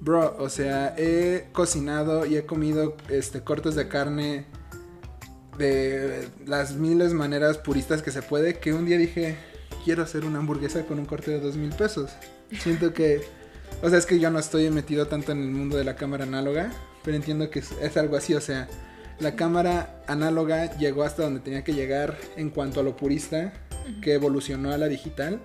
bro, 0.00 0.36
o 0.38 0.48
sea, 0.48 0.94
he 0.96 1.48
cocinado 1.52 2.26
y 2.26 2.36
he 2.36 2.46
comido 2.46 2.96
este 3.08 3.42
cortes 3.42 3.74
de 3.74 3.88
carne 3.88 4.46
de 5.58 6.28
las 6.46 6.74
miles 6.74 7.12
maneras 7.12 7.58
puristas 7.58 8.02
que 8.02 8.10
se 8.10 8.22
puede, 8.22 8.58
que 8.58 8.72
un 8.72 8.86
día 8.86 8.98
dije, 8.98 9.36
quiero 9.84 10.02
hacer 10.02 10.24
una 10.24 10.38
hamburguesa 10.38 10.84
con 10.86 10.98
un 10.98 11.06
corte 11.06 11.30
de 11.30 11.40
dos 11.40 11.56
mil 11.56 11.70
pesos. 11.70 12.10
Siento 12.60 12.92
que, 12.92 13.22
o 13.82 13.88
sea, 13.88 13.98
es 13.98 14.06
que 14.06 14.18
yo 14.18 14.30
no 14.30 14.38
estoy 14.38 14.70
metido 14.70 15.06
tanto 15.06 15.32
en 15.32 15.42
el 15.42 15.50
mundo 15.50 15.76
de 15.76 15.84
la 15.84 15.96
cámara 15.96 16.24
análoga, 16.24 16.72
pero 17.04 17.16
entiendo 17.16 17.50
que 17.50 17.60
es, 17.60 17.72
es 17.80 17.96
algo 17.96 18.16
así, 18.16 18.34
o 18.34 18.40
sea, 18.40 18.68
la 19.20 19.36
cámara 19.36 20.02
análoga 20.08 20.76
llegó 20.76 21.04
hasta 21.04 21.22
donde 21.22 21.40
tenía 21.40 21.62
que 21.62 21.72
llegar 21.72 22.16
en 22.36 22.50
cuanto 22.50 22.80
a 22.80 22.82
lo 22.82 22.96
purista, 22.96 23.52
que 24.02 24.14
evolucionó 24.14 24.72
a 24.72 24.78
la 24.78 24.88
digital, 24.88 25.40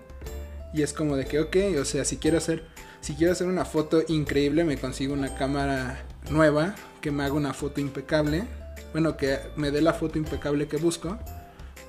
y 0.74 0.84
es 0.84 0.94
como 0.94 1.16
de 1.16 1.26
que, 1.26 1.40
ok, 1.40 1.56
o 1.80 1.86
sea, 1.86 2.06
si 2.06 2.18
quiero 2.18 2.38
hacer, 2.38 2.64
si 3.02 3.16
quiero 3.16 3.34
hacer 3.34 3.48
una 3.48 3.66
foto 3.66 4.04
increíble, 4.08 4.64
me 4.64 4.78
consigo 4.78 5.14
una 5.14 5.36
cámara 5.36 6.04
nueva 6.30 6.76
que 7.02 7.12
me 7.12 7.24
haga 7.24 7.34
una 7.34 7.54
foto 7.54 7.82
impecable, 7.82 8.44
bueno, 8.92 9.18
que 9.18 9.40
me 9.56 9.72
dé 9.72 9.82
la 9.82 9.94
foto 9.94 10.18
impecable 10.18 10.68
que 10.68 10.78
busco, 10.78 11.18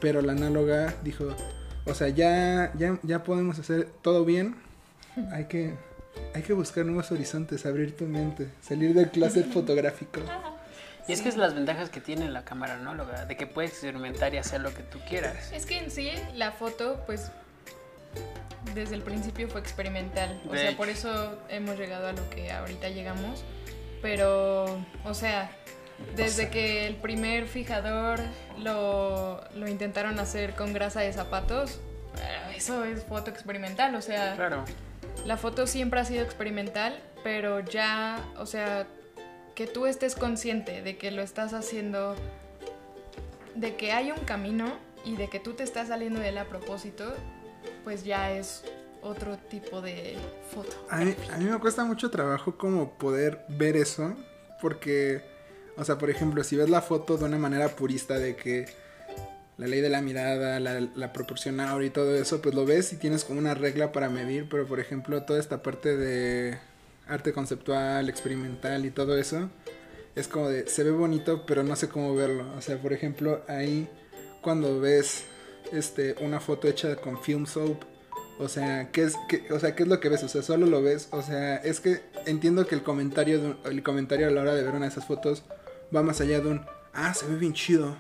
pero 0.01 0.23
la 0.23 0.33
análoga 0.33 0.95
dijo, 1.03 1.35
o 1.85 1.95
sea, 1.95 2.09
ya, 2.09 2.73
ya, 2.77 2.99
ya 3.03 3.23
podemos 3.23 3.59
hacer 3.59 3.89
todo 4.03 4.25
bien, 4.25 4.57
hay 5.33 5.45
que, 5.45 5.75
hay 6.35 6.43
que 6.43 6.53
buscar 6.53 6.87
nuevos 6.87 7.11
horizontes, 7.13 7.67
abrir 7.67 7.97
tu 7.97 8.07
mente, 8.07 8.49
salir 8.61 8.95
del 8.95 9.11
closet 9.11 9.47
fotográfico. 9.53 10.21
Y 11.09 11.13
es 11.13 11.23
que 11.23 11.29
es 11.29 11.37
las 11.37 11.55
ventajas 11.55 11.91
que 11.91 12.01
tiene 12.01 12.31
la 12.31 12.45
cámara 12.45 12.75
análoga, 12.75 13.25
de 13.25 13.37
que 13.37 13.47
puedes 13.47 13.73
experimentar 13.73 14.33
y 14.35 14.39
hacer 14.39 14.61
lo 14.61 14.73
que 14.73 14.83
tú 14.83 15.01
quieras. 15.09 15.51
Es 15.53 15.67
que 15.67 15.79
en 15.79 15.91
sí 15.91 16.11
la 16.35 16.53
foto, 16.53 17.03
pues, 17.07 17.33
desde 18.75 18.95
el 18.95 19.03
principio 19.03 19.49
fue 19.49 19.61
experimental. 19.61 20.41
O 20.49 20.53
De 20.53 20.59
sea, 20.59 20.69
hecho. 20.69 20.77
por 20.77 20.89
eso 20.89 21.39
hemos 21.49 21.79
llegado 21.79 22.09
a 22.09 22.13
lo 22.13 22.29
que 22.31 22.51
ahorita 22.53 22.89
llegamos. 22.89 23.43
Pero, 24.03 24.65
o 25.05 25.15
sea, 25.15 25.51
desde 26.17 26.49
que 26.51 26.87
el 26.87 26.97
primer 26.97 27.47
fijador 27.47 28.21
lo, 28.59 29.43
lo 29.55 29.69
intentaron 29.69 30.19
hacer 30.19 30.55
con 30.55 30.73
grasa 30.73 31.01
de 31.01 31.13
zapatos, 31.13 31.81
eh, 32.17 32.55
eso 32.57 32.85
es 32.85 33.05
foto 33.05 33.31
experimental. 33.31 33.95
O 33.95 34.01
sea, 34.03 34.35
Claro. 34.37 34.65
la 35.27 35.37
foto 35.37 35.67
siempre 35.67 36.01
ha 36.01 36.05
sido 36.05 36.23
experimental, 36.25 36.99
pero 37.23 37.61
ya, 37.61 38.25
o 38.39 38.47
sea, 38.47 38.87
que 39.55 39.67
tú 39.67 39.85
estés 39.87 40.15
consciente 40.15 40.81
de 40.81 40.97
que 40.97 41.11
lo 41.11 41.21
estás 41.21 41.53
haciendo, 41.53 42.17
de 43.55 43.77
que 43.77 43.93
hay 43.93 44.11
un 44.11 44.21
camino 44.25 44.73
y 45.05 45.17
de 45.17 45.29
que 45.29 45.41
tú 45.41 45.53
te 45.53 45.63
estás 45.65 45.89
saliendo 45.89 46.21
de 46.21 46.31
él 46.31 46.39
a 46.39 46.45
propósito, 46.45 47.15
pues 47.85 48.05
ya 48.05 48.33
es 48.33 48.65
otro 49.03 49.37
tipo 49.39 49.81
de 49.81 50.17
foto. 50.55 50.71
A 50.89 50.99
mí, 50.99 51.15
a 51.33 51.39
mí 51.39 51.45
me 51.45 51.59
cuesta 51.59 51.85
mucho 51.85 52.11
trabajo 52.11 52.57
como 52.57 52.99
poder 52.99 53.45
ver 53.49 53.77
eso, 53.77 54.15
porque, 54.61 55.23
o 55.77 55.85
sea, 55.85 55.99
por 55.99 56.11
ejemplo, 56.11 56.45
si 56.45 56.57
ves 56.57 56.71
la 56.71 56.83
foto 56.83 57.17
de 57.17 57.25
una 57.25 57.39
manera 57.39 57.69
purista 57.69 58.19
de 58.19 58.37
que 58.37 58.67
la 59.57 59.67
ley 59.67 59.81
de 59.81 59.91
la 59.91 60.01
mirada, 60.01 60.59
la, 60.61 60.81
la 60.81 61.13
proporción 61.13 61.61
ahora 61.61 61.85
y 61.85 61.91
todo 61.91 62.15
eso, 62.15 62.41
pues 62.41 62.55
lo 62.55 62.65
ves 62.65 62.93
y 62.93 62.97
tienes 62.97 63.25
como 63.25 63.39
una 63.39 63.55
regla 63.55 63.93
para 63.93 64.09
medir, 64.09 64.49
pero 64.49 64.67
por 64.67 64.81
ejemplo, 64.81 65.23
toda 65.25 65.39
esta 65.39 65.63
parte 65.63 65.97
de 65.97 66.59
arte 67.07 67.33
conceptual, 67.33 68.09
experimental 68.09 68.87
y 68.87 68.91
todo 68.91 69.19
eso, 69.19 69.51
es 70.15 70.29
como 70.29 70.49
de, 70.49 70.67
se 70.69 70.85
ve 70.85 70.91
bonito, 70.91 71.45
pero 71.47 71.63
no 71.63 71.77
sé 71.77 71.89
cómo 71.89 72.15
verlo. 72.15 72.47
O 72.57 72.63
sea, 72.63 72.79
por 72.81 72.93
ejemplo, 72.93 73.43
ahí 73.49 73.89
cuando 74.41 74.81
ves 74.81 75.25
este 75.73 76.15
una 76.21 76.41
foto 76.41 76.69
hecha 76.69 76.97
con 76.97 77.21
film 77.23 77.47
soap, 77.47 77.85
o 78.39 78.49
sea, 78.49 78.91
¿qué 78.91 79.03
es, 79.05 79.17
qué, 79.29 79.47
o 79.53 79.59
sea, 79.59 79.75
¿qué 79.77 79.83
es 79.83 79.89
lo 79.89 80.01
que 80.01 80.09
ves? 80.09 80.23
O 80.25 80.29
sea, 80.29 80.43
solo 80.43 80.67
lo 80.67 80.81
ves. 80.83 81.09
O 81.13 81.21
sea, 81.23 81.57
es 81.57 81.81
que 81.81 82.01
entiendo 82.27 82.67
que 82.67 82.75
el 82.75 82.83
comentario, 82.83 83.41
de 83.41 83.47
un- 83.49 83.59
el 83.65 83.83
comentario 83.83 84.29
a 84.29 84.31
la 84.31 84.41
hora 84.41 84.55
de 84.55 84.63
ver 84.63 84.73
una 84.75 84.87
de 84.87 84.93
esas 84.93 85.05
fotos 85.05 85.43
va 85.95 86.03
más 86.03 86.21
allá 86.21 86.41
de 86.41 86.49
un, 86.49 86.65
ah, 86.95 87.13
se 87.15 87.27
ve 87.27 87.37
bien 87.37 87.53
chido. 87.53 87.97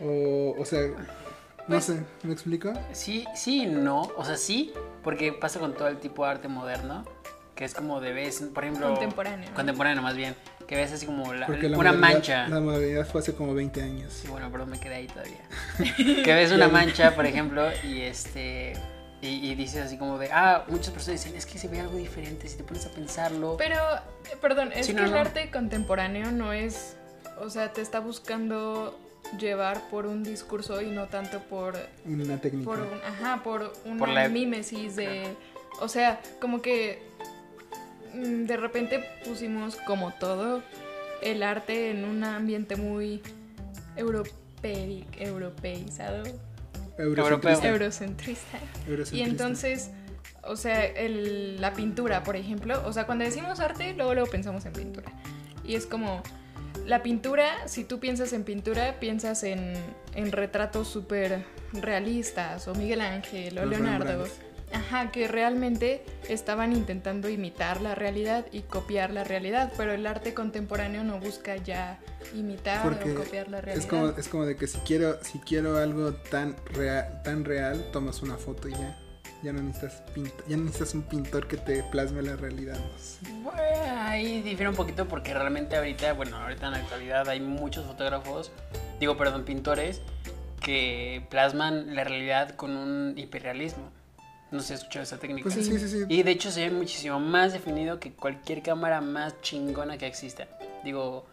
O, 0.00 0.54
o 0.58 0.64
sea, 0.64 0.80
no 0.88 0.96
Pues- 1.68 1.84
sé, 1.84 2.02
¿me 2.22 2.32
explico? 2.32 2.72
Sí, 2.92 3.24
sí 3.34 3.62
y 3.62 3.66
no. 3.66 4.02
O 4.16 4.24
sea, 4.24 4.36
sí, 4.36 4.72
porque 5.04 5.32
pasa 5.32 5.60
con 5.60 5.74
todo 5.74 5.88
el 5.88 5.98
tipo 5.98 6.24
de 6.24 6.30
arte 6.30 6.48
moderno, 6.48 7.04
que 7.54 7.64
es 7.64 7.74
como 7.74 8.00
de 8.00 8.12
vez, 8.12 8.40
por 8.54 8.64
ejemplo... 8.64 8.88
Contemporáneo. 8.90 9.50
Contemporáneo, 9.54 10.02
más 10.02 10.16
bien. 10.16 10.34
Que 10.68 10.76
ves 10.76 10.92
así 10.92 11.06
como 11.06 11.32
la- 11.32 11.46
una 11.46 11.56
modernidad- 11.56 11.94
mancha. 11.96 12.46
La 12.48 12.60
modernidad 12.60 13.06
fue 13.06 13.22
hace 13.22 13.34
como 13.34 13.54
20 13.54 13.82
años. 13.82 14.12
Sí, 14.12 14.28
bueno, 14.28 14.48
pero 14.52 14.66
me 14.66 14.78
quedé 14.78 14.96
ahí 14.96 15.06
todavía. 15.06 15.40
que 16.24 16.34
ves 16.34 16.52
una 16.52 16.68
mancha, 16.68 17.14
por 17.16 17.26
ejemplo, 17.26 17.66
y 17.82 18.02
este... 18.02 18.74
Y, 19.20 19.50
y 19.50 19.54
dices 19.56 19.82
así 19.86 19.98
como 19.98 20.16
de, 20.18 20.30
ah, 20.30 20.64
muchas 20.68 20.90
personas 20.92 21.20
dicen, 21.24 21.36
es 21.36 21.44
que 21.44 21.58
se 21.58 21.66
ve 21.66 21.80
algo 21.80 21.96
diferente, 21.96 22.46
si 22.46 22.56
te 22.56 22.62
pones 22.62 22.86
a 22.86 22.90
pensarlo. 22.90 23.56
Pero, 23.58 23.74
eh, 24.30 24.36
perdón, 24.40 24.70
es 24.72 24.86
Sí, 24.86 24.92
que 24.94 25.00
no, 25.00 25.06
el 25.06 25.10
no. 25.12 25.16
arte 25.18 25.50
contemporáneo 25.50 26.30
no 26.30 26.52
es, 26.52 26.96
o 27.40 27.50
sea, 27.50 27.72
te 27.72 27.80
está 27.80 27.98
buscando 27.98 28.96
llevar 29.36 29.80
por 29.90 30.06
un 30.06 30.22
discurso 30.22 30.80
y 30.82 30.90
no 30.90 31.06
tanto 31.08 31.40
por, 31.40 31.76
Una 32.04 32.40
técnica. 32.40 32.64
por 32.70 32.78
un, 32.80 33.00
ajá, 33.04 33.42
por 33.42 33.72
una 33.86 33.98
Por 33.98 34.08
la- 34.10 34.28
mímesis 34.28 34.94
de, 34.94 35.34
o 35.80 35.88
sea, 35.88 36.20
como 36.40 36.62
que 36.62 37.02
de 38.14 38.56
repente 38.56 39.04
pusimos 39.24 39.76
como 39.76 40.12
todo 40.12 40.62
el 41.22 41.42
arte 41.42 41.90
en 41.90 42.04
un 42.04 42.22
ambiente 42.24 42.76
muy 42.76 43.22
europei- 43.96 45.04
europeizado, 45.18 46.24
Eurocentrista. 46.98 47.68
eurocentrista. 47.68 48.58
Y 49.16 49.22
entonces, 49.22 49.90
o 50.42 50.56
sea, 50.56 50.84
el- 50.84 51.60
la 51.60 51.72
pintura, 51.72 52.22
por 52.24 52.36
ejemplo, 52.36 52.82
o 52.86 52.92
sea, 52.92 53.06
cuando 53.06 53.24
decimos 53.24 53.60
arte, 53.60 53.94
luego 53.94 54.14
luego 54.14 54.28
pensamos 54.30 54.64
en 54.66 54.72
pintura. 54.72 55.12
Y 55.64 55.74
es 55.74 55.86
como, 55.86 56.22
la 56.86 57.02
pintura, 57.02 57.68
si 57.68 57.84
tú 57.84 58.00
piensas 58.00 58.32
en 58.32 58.44
pintura, 58.44 58.98
piensas 58.98 59.42
en, 59.44 59.74
en 60.14 60.32
retratos 60.32 60.88
súper 60.88 61.44
realistas, 61.72 62.66
o 62.68 62.74
Miguel 62.74 63.00
Ángel, 63.02 63.58
o 63.58 63.62
Los 63.66 63.70
Leonardo. 63.70 64.24
Ajá, 64.72 65.10
que 65.10 65.28
realmente 65.28 66.04
estaban 66.28 66.72
intentando 66.72 67.28
imitar 67.28 67.80
la 67.80 67.94
realidad 67.94 68.46
y 68.52 68.62
copiar 68.62 69.10
la 69.10 69.24
realidad, 69.24 69.72
pero 69.76 69.92
el 69.92 70.06
arte 70.06 70.34
contemporáneo 70.34 71.04
no 71.04 71.18
busca 71.18 71.56
ya 71.56 71.98
imitar 72.34 72.82
Porque 72.82 73.12
o 73.12 73.14
copiar 73.14 73.48
la 73.48 73.60
realidad. 73.60 73.84
Es 73.84 73.90
como, 73.90 74.08
es 74.08 74.28
como 74.28 74.44
de 74.44 74.56
que 74.56 74.66
si 74.66 74.78
quiero, 74.80 75.22
si 75.22 75.38
quiero 75.38 75.78
algo 75.78 76.12
tan 76.14 76.56
real, 76.66 77.22
tan 77.22 77.44
real, 77.44 77.90
tomas 77.92 78.22
una 78.22 78.36
foto 78.36 78.68
y 78.68 78.72
ya. 78.72 78.98
Ya 79.40 79.52
no 79.52 79.62
necesitas 79.62 80.02
pinta, 80.12 80.42
ya 80.48 80.56
no 80.56 80.64
necesitas 80.64 80.94
un 80.94 81.02
pintor 81.02 81.46
que 81.46 81.56
te 81.56 81.84
plasme 81.84 82.22
la 82.22 82.34
realidad. 82.34 82.76
Bueno, 83.44 83.60
ahí 84.00 84.42
difiere 84.42 84.68
un 84.68 84.74
poquito 84.74 85.06
porque 85.06 85.32
realmente 85.32 85.76
ahorita, 85.76 86.12
bueno, 86.14 86.36
ahorita 86.38 86.66
en 86.66 86.72
la 86.72 86.78
actualidad 86.78 87.28
hay 87.28 87.38
muchos 87.38 87.86
fotógrafos, 87.86 88.50
digo, 88.98 89.16
perdón, 89.16 89.44
pintores, 89.44 90.02
que 90.60 91.24
plasman 91.30 91.94
la 91.94 92.02
realidad 92.02 92.56
con 92.56 92.76
un 92.76 93.16
hiperrealismo. 93.16 93.92
No 94.50 94.60
sé 94.60 94.68
si 94.68 94.72
has 94.74 94.80
escuchado 94.80 95.02
esa 95.02 95.18
técnica. 95.18 95.42
Pues 95.44 95.54
sí, 95.54 95.62
sí, 95.64 95.78
sí. 95.78 95.88
sí. 95.88 96.04
Y 96.08 96.22
de 96.22 96.30
hecho 96.30 96.50
se 96.50 96.68
ve 96.68 96.70
muchísimo 96.70 97.20
más 97.20 97.52
definido 97.52 98.00
que 98.00 98.12
cualquier 98.12 98.62
cámara 98.62 99.00
más 99.00 99.40
chingona 99.42 99.98
que 99.98 100.06
exista. 100.06 100.46
Digo, 100.84 101.26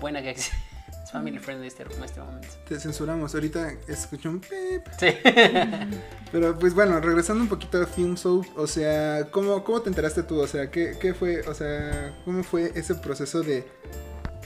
buena 0.00 0.22
que 0.22 0.30
exista. 0.30 0.56
Es 1.04 1.10
family 1.10 1.38
friendly 1.38 1.66
este, 1.66 1.82
en 1.82 2.04
este 2.04 2.20
momento. 2.20 2.48
Te 2.68 2.78
censuramos. 2.78 3.34
Ahorita 3.34 3.72
escuché 3.88 4.28
un 4.28 4.40
pip. 4.40 4.86
Sí. 4.98 5.08
Pero 6.32 6.58
pues 6.58 6.74
bueno, 6.74 7.00
regresando 7.00 7.42
un 7.42 7.48
poquito 7.48 7.82
a 7.82 7.86
Film 7.86 8.16
Soap, 8.16 8.46
o 8.56 8.66
sea, 8.66 9.28
¿cómo, 9.30 9.64
cómo 9.64 9.80
te 9.80 9.88
enteraste 9.88 10.22
tú? 10.22 10.40
O 10.40 10.46
sea, 10.46 10.70
¿qué, 10.70 10.96
qué 11.00 11.14
fue, 11.14 11.40
o 11.48 11.54
sea, 11.54 12.14
cómo 12.24 12.44
fue 12.44 12.72
ese 12.74 12.94
proceso 12.94 13.40
de, 13.42 13.64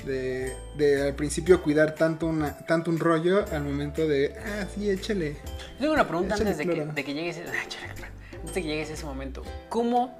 de, 0.06 0.56
de 0.76 1.02
al 1.02 1.14
principio 1.14 1.62
cuidar 1.62 1.94
tanto, 1.94 2.26
una, 2.26 2.56
tanto 2.66 2.90
un 2.90 2.98
rollo 2.98 3.44
al 3.52 3.62
momento 3.62 4.06
de, 4.08 4.34
ah, 4.38 4.66
sí, 4.75 4.88
échale. 4.88 5.36
Tengo 5.78 5.92
una 5.92 6.06
pregunta 6.06 6.36
Échale 6.36 6.50
antes 6.50 6.66
de 6.66 6.75
que, 6.75 6.84
de 6.86 7.04
que 7.04 7.14
llegues 7.14 7.38
antes 8.40 8.54
de 8.54 8.62
que 8.62 8.68
llegues 8.68 8.90
a 8.90 8.92
ese 8.94 9.04
momento. 9.04 9.42
¿Cómo 9.68 10.16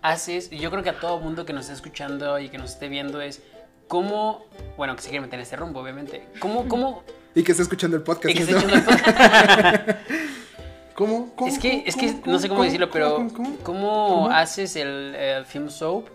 haces? 0.00 0.50
Y 0.50 0.58
yo 0.58 0.70
creo 0.70 0.82
que 0.82 0.90
a 0.90 1.00
todo 1.00 1.18
mundo 1.20 1.44
que 1.44 1.52
nos 1.52 1.62
esté 1.62 1.74
escuchando 1.74 2.38
y 2.38 2.48
que 2.48 2.56
nos 2.56 2.70
esté 2.70 2.88
viendo 2.88 3.20
es 3.20 3.42
cómo, 3.88 4.46
bueno, 4.76 4.96
que 4.96 5.02
se 5.02 5.08
quiere 5.08 5.22
meter 5.22 5.38
en 5.38 5.42
este 5.42 5.56
rumbo, 5.56 5.80
obviamente. 5.80 6.26
¿Cómo, 6.38 6.68
cómo? 6.68 7.02
Y 7.34 7.42
que 7.42 7.52
está 7.52 7.62
escuchando 7.62 7.96
el 7.96 8.02
podcast. 8.02 8.30
y 8.30 8.34
que 8.34 8.50
¿no? 8.52 8.58
esté 8.58 8.66
echando 8.66 8.76
el 8.76 8.82
podcast? 8.84 9.98
¿Cómo? 10.94 11.32
¿Cómo? 11.36 11.50
es 11.50 11.58
que, 11.58 11.70
¿Cómo? 11.70 11.82
es 11.86 11.96
que 11.96 12.20
¿Cómo? 12.20 12.32
no 12.32 12.38
sé 12.38 12.48
cómo 12.48 12.62
decirlo, 12.64 12.90
pero 12.90 13.14
¿Cómo? 13.16 13.32
¿Cómo? 13.32 13.56
¿cómo, 13.62 14.08
¿Cómo? 14.08 14.30
haces 14.30 14.74
el, 14.76 15.14
el 15.14 15.44
film 15.44 15.68
soap 15.68 16.08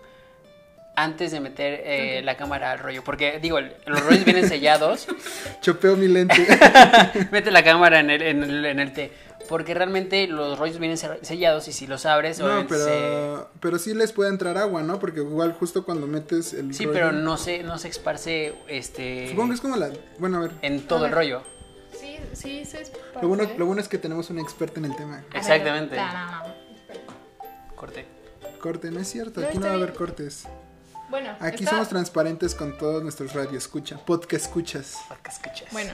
antes 0.96 1.32
de 1.32 1.40
meter 1.40 1.82
eh, 1.84 2.22
la 2.24 2.36
cámara 2.36 2.72
al 2.72 2.78
rollo? 2.78 3.02
Porque 3.04 3.38
digo, 3.40 3.60
los 3.60 4.04
rollos 4.04 4.24
vienen 4.24 4.48
sellados. 4.48 5.06
Chopeo 5.60 5.96
mi 5.96 6.08
lente. 6.08 6.46
Mete 7.32 7.50
la 7.50 7.62
cámara 7.64 8.00
en 8.00 8.10
el, 8.10 8.22
en 8.22 8.42
el, 8.44 8.64
en 8.64 8.80
el 8.80 8.92
té. 8.92 9.12
Porque 9.48 9.74
realmente 9.74 10.26
los 10.26 10.58
rollos 10.58 10.78
vienen 10.78 10.96
sellados 10.96 11.68
y 11.68 11.72
si 11.74 11.86
los 11.86 12.06
abres, 12.06 12.38
no, 12.38 12.60
se- 12.62 12.66
pero, 12.66 13.50
pero 13.60 13.78
sí 13.78 13.92
les 13.92 14.10
puede 14.12 14.30
entrar 14.30 14.56
agua, 14.56 14.82
¿no? 14.82 14.98
Porque 14.98 15.20
igual 15.20 15.52
justo 15.52 15.84
cuando 15.84 16.06
metes 16.06 16.54
el 16.54 16.72
Sí, 16.74 16.84
rollo- 16.86 16.92
pero 16.94 17.12
no 17.12 17.36
se, 17.36 17.62
no 17.62 17.76
se 17.76 17.88
esparce 17.88 18.54
este 18.68 19.28
Supongo 19.28 19.48
que 19.50 19.54
es 19.56 19.60
como 19.60 19.76
la... 19.76 19.90
Bueno, 20.18 20.38
a 20.38 20.40
ver. 20.40 20.52
en 20.62 20.86
todo 20.86 21.04
el 21.04 21.12
rollo. 21.12 21.42
Sí, 21.92 22.16
sí, 22.32 22.64
se 22.64 22.84
Lo 23.20 23.28
bueno, 23.28 23.46
lo 23.58 23.66
bueno 23.66 23.82
es 23.82 23.88
que 23.88 23.98
tenemos 23.98 24.30
una 24.30 24.40
experta 24.40 24.80
en 24.80 24.86
el 24.86 24.96
tema. 24.96 25.22
Exactamente. 25.34 25.96
Corte. 27.76 28.06
Corte, 28.60 28.90
no 28.90 29.00
es 29.00 29.08
cierto, 29.08 29.40
aquí 29.46 29.58
no 29.58 29.66
va 29.66 29.72
a 29.72 29.74
haber 29.74 29.92
cortes. 29.92 30.44
Bueno, 31.14 31.36
Aquí 31.38 31.62
está- 31.62 31.70
somos 31.76 31.88
transparentes 31.88 32.56
con 32.56 32.76
todos 32.76 33.00
nuestros 33.00 33.34
radio 33.34 33.56
escucha, 33.56 33.98
podcast 34.04 34.46
escuchas. 34.46 34.96
Para 35.08 35.22
que 35.22 35.30
escuches. 35.30 35.68
Bueno, 35.70 35.92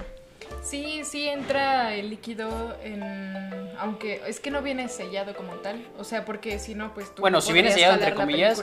sí, 0.63 1.03
sí 1.05 1.29
entra 1.29 1.95
el 1.95 2.09
líquido 2.09 2.75
en... 2.83 3.71
Aunque 3.79 4.23
es 4.27 4.41
que 4.41 4.51
no 4.51 4.63
viene 4.63 4.89
sellado 4.89 5.37
como 5.37 5.53
tal. 5.57 5.87
O 5.99 6.05
sea, 6.05 6.25
porque 6.25 6.59
si 6.59 6.75
no, 6.75 6.95
pues 6.95 7.15
tú 7.15 7.21
Bueno, 7.21 7.37
no 7.37 7.43
si 7.43 7.53
viene 7.53 7.71
sellado 7.71 7.95
entre 7.97 8.15
comillas. 8.15 8.63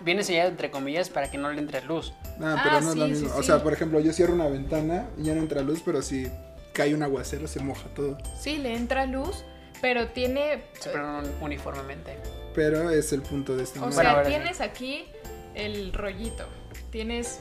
Viene 0.00 0.24
sellado 0.24 0.48
entre 0.50 0.72
comillas 0.72 1.10
para 1.10 1.30
que 1.30 1.38
no 1.38 1.52
le 1.52 1.60
entre 1.60 1.80
luz. 1.82 2.12
No, 2.40 2.48
Ah, 2.48 2.60
pero 2.64 2.80
no 2.80 2.90
es 2.90 2.96
lo 2.96 3.04
sí, 3.06 3.10
mismo. 3.12 3.28
sí, 3.28 3.34
O 3.36 3.40
sí. 3.42 3.46
sea, 3.46 3.62
por 3.62 3.72
ejemplo, 3.72 4.00
yo 4.00 4.12
cierro 4.12 4.34
una 4.34 4.48
ventana 4.48 5.06
y 5.16 5.22
ya 5.26 5.34
no 5.36 5.42
entra 5.42 5.62
luz, 5.62 5.80
pero 5.84 6.02
si 6.02 6.28
cae 6.72 6.92
un 6.92 7.04
aguacero 7.04 7.46
se 7.46 7.60
moja 7.60 7.84
todo. 7.94 8.18
Sí, 8.36 8.58
le 8.58 8.74
entra 8.74 9.06
luz, 9.06 9.44
pero 9.80 10.08
tiene... 10.08 10.64
Se 10.80 10.90
ponen 10.90 11.32
uniformemente. 11.40 12.16
Pero 12.52 12.90
es 12.90 13.12
el 13.12 13.22
punto 13.22 13.56
de 13.56 13.62
este 13.62 13.78
O 13.78 13.82
momento. 13.82 13.96
Bueno, 14.02 14.14
sea, 14.16 14.24
sí. 14.24 14.30
tienes 14.30 14.60
aquí 14.60 15.06
el 15.54 15.92
rollito. 15.92 16.46
Tienes 16.90 17.40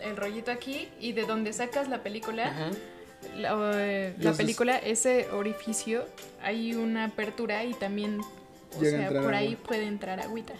el 0.00 0.16
rollito 0.16 0.50
aquí 0.50 0.88
y 1.00 1.12
de 1.12 1.24
donde 1.24 1.52
sacas 1.52 1.88
la 1.88 2.02
película, 2.02 2.70
la, 3.36 3.72
eh, 3.76 4.14
la 4.18 4.32
película, 4.32 4.76
ese 4.78 5.30
orificio, 5.30 6.04
hay 6.42 6.74
una 6.74 7.04
apertura 7.04 7.64
y 7.64 7.74
también, 7.74 8.20
o 8.76 8.80
sea, 8.80 9.08
por 9.08 9.18
agua. 9.18 9.36
ahí 9.36 9.56
puede 9.56 9.86
entrar 9.86 10.20
agüita. 10.20 10.54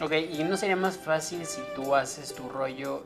Ok, 0.00 0.12
¿y 0.32 0.42
no 0.44 0.56
sería 0.56 0.76
más 0.76 0.96
fácil 0.96 1.44
si 1.46 1.60
tú 1.76 1.94
haces 1.94 2.34
tu 2.34 2.48
rollo 2.48 3.04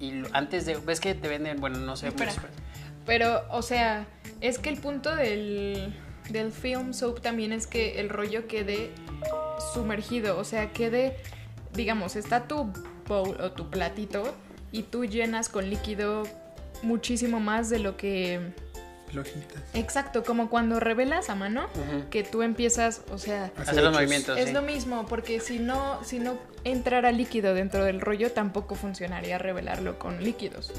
y 0.00 0.10
lo- 0.12 0.28
antes 0.32 0.66
de... 0.66 0.76
¿Ves 0.76 0.98
que 1.00 1.14
te 1.14 1.28
venden, 1.28 1.60
bueno, 1.60 1.78
no 1.78 1.96
sé... 1.96 2.08
Espera. 2.08 2.32
Pero, 3.06 3.42
o 3.50 3.62
sea, 3.62 4.06
es 4.40 4.58
que 4.58 4.68
el 4.70 4.78
punto 4.78 5.14
del, 5.14 5.94
del 6.30 6.50
film 6.52 6.92
soap 6.92 7.20
también 7.20 7.52
es 7.52 7.66
que 7.66 8.00
el 8.00 8.08
rollo 8.08 8.46
quede 8.48 8.90
sumergido, 9.74 10.38
o 10.38 10.44
sea, 10.44 10.72
quede, 10.72 11.16
digamos, 11.74 12.16
está 12.16 12.46
tu 12.48 12.72
bowl 13.06 13.40
o 13.40 13.52
tu 13.52 13.68
platito 13.70 14.34
y 14.72 14.82
tú 14.84 15.04
llenas 15.04 15.48
con 15.48 15.68
líquido 15.70 16.24
muchísimo 16.82 17.40
más 17.40 17.70
de 17.70 17.78
lo 17.78 17.96
que... 17.96 18.40
Flojitas. 19.08 19.62
Exacto, 19.74 20.24
como 20.24 20.50
cuando 20.50 20.80
revelas 20.80 21.30
a 21.30 21.36
mano, 21.36 21.68
que 22.10 22.24
tú 22.24 22.42
empiezas, 22.42 23.02
o 23.12 23.18
sea, 23.18 23.52
Hacer 23.56 23.76
los 23.76 23.84
hechos. 23.84 23.92
movimientos, 23.92 24.38
es 24.38 24.48
sí. 24.48 24.52
lo 24.52 24.62
mismo, 24.62 25.06
porque 25.06 25.38
si 25.38 25.60
no, 25.60 26.02
si 26.02 26.18
no 26.18 26.36
entrara 26.64 27.12
líquido 27.12 27.54
dentro 27.54 27.84
del 27.84 28.00
rollo, 28.00 28.32
tampoco 28.32 28.74
funcionaría 28.74 29.38
revelarlo 29.38 30.00
con 30.00 30.24
líquidos. 30.24 30.72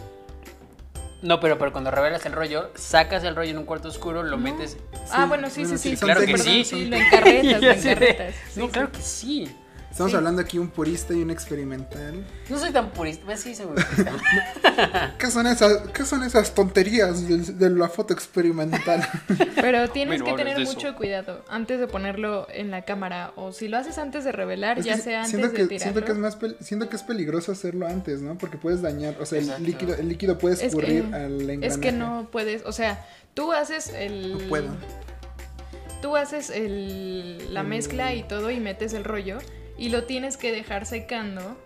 No, 1.22 1.40
pero, 1.40 1.58
pero 1.58 1.72
cuando 1.72 1.92
revelas 1.92 2.26
el 2.26 2.34
rollo, 2.34 2.72
sacas 2.76 3.24
el 3.24 3.36
rollo 3.38 3.52
en 3.52 3.58
un 3.60 3.66
cuarto 3.66 3.88
oscuro, 3.88 4.22
lo 4.22 4.38
metes. 4.38 4.78
ah, 5.12 5.26
bueno, 5.28 5.50
sí, 5.50 5.62
bueno, 5.62 5.78
sí, 5.78 5.90
sí, 5.92 5.96
sí. 5.96 6.04
Claro 6.04 6.22
que 6.22 6.38
sí. 6.38 6.66
sí, 6.66 6.86
lo 6.88 6.98
encarretas, 6.98 7.62
lo 7.62 7.72
encarretas. 7.72 8.36
No, 8.58 8.66
Sí, 8.66 8.72
claro 8.72 8.92
que 8.92 9.02
sí. 9.02 9.56
Estamos 9.96 10.12
Sí. 10.12 10.18
hablando 10.18 10.42
aquí 10.42 10.58
un 10.60 10.68
purista 10.70 11.14
y 11.14 11.22
un 11.22 11.32
experimental. 11.32 12.22
No 12.50 12.60
soy 12.60 12.72
tan 12.74 12.90
purista. 12.92 13.24
Pues 13.24 13.40
sí, 13.40 13.56
soy 13.56 13.68
muy 13.68 13.76
purista. 13.82 15.14
¿Qué 15.18 15.32
son 15.32 15.48
esas, 15.48 15.78
qué 15.94 16.04
son 16.04 16.22
esas 16.24 16.54
tonterías 16.54 17.26
de, 17.26 17.38
de 17.38 17.70
la 17.70 17.88
foto 17.88 18.14
experimental? 18.14 19.08
Pero 19.56 19.90
tienes 19.92 20.22
que 20.22 20.34
tener 20.34 20.58
de 20.58 20.64
eso. 20.64 20.74
mucho 20.74 20.96
cuidado 20.98 21.46
antes 21.48 21.80
de 21.80 21.88
ponerlo 21.88 22.46
en 22.52 22.72
la 22.72 22.82
cámara 22.82 23.32
o 23.38 23.54
si 23.54 23.70
lo 23.70 23.78
haces 23.78 23.98
antes 23.98 24.26
de 24.26 24.34
revelar, 24.34 24.80
Es 24.80 24.84
que 24.84 24.90
ya 24.90 24.96
si- 24.98 25.04
sea 25.04 25.18
antes 25.20 25.30
siento 25.32 25.48
de 25.48 25.54
que, 25.54 25.64
tirarlo. 25.66 25.80
siento 25.94 26.04
que 26.06 26.12
es 26.12 26.18
más 26.18 26.38
siento 26.60 26.90
que 26.90 26.96
es 26.98 27.04
peligroso 27.04 27.54
hacerlo 27.54 27.88
antes, 27.88 28.20
¿no? 28.22 28.38
Porque 28.38 28.58
puedes 28.58 28.82
dañar, 28.82 29.16
o 29.22 29.26
sea, 29.26 29.40
el 29.40 29.64
líquido, 29.64 29.96
el 29.96 30.10
líquido 30.10 30.38
puede 30.38 30.56
Es 30.56 30.60
que- 30.60 30.66
escurrir 30.68 31.06
al 31.16 31.40
engranaje. 31.40 31.68
Es 31.68 31.78
que 31.78 31.94
no 31.94 32.28
puedes, 32.34 32.64
o 32.66 32.74
sea, 32.74 33.08
tú 33.34 33.54
haces 33.54 33.88
el... 33.96 34.40
No 34.40 34.50
puedo. 34.50 34.68
Tú 36.02 36.18
haces 36.18 36.50
el, 36.50 37.54
la 37.54 37.64
Mm. 37.64 37.68
mezcla 37.70 38.14
y 38.14 38.24
todo 38.24 38.52
y 38.52 38.60
metes 38.60 38.92
el 38.94 39.06
rollo 39.06 39.38
y 39.78 39.90
lo 39.90 40.04
tienes 40.06 40.38
que 40.38 40.52
dejar 40.52 40.86
secando, 40.86 41.58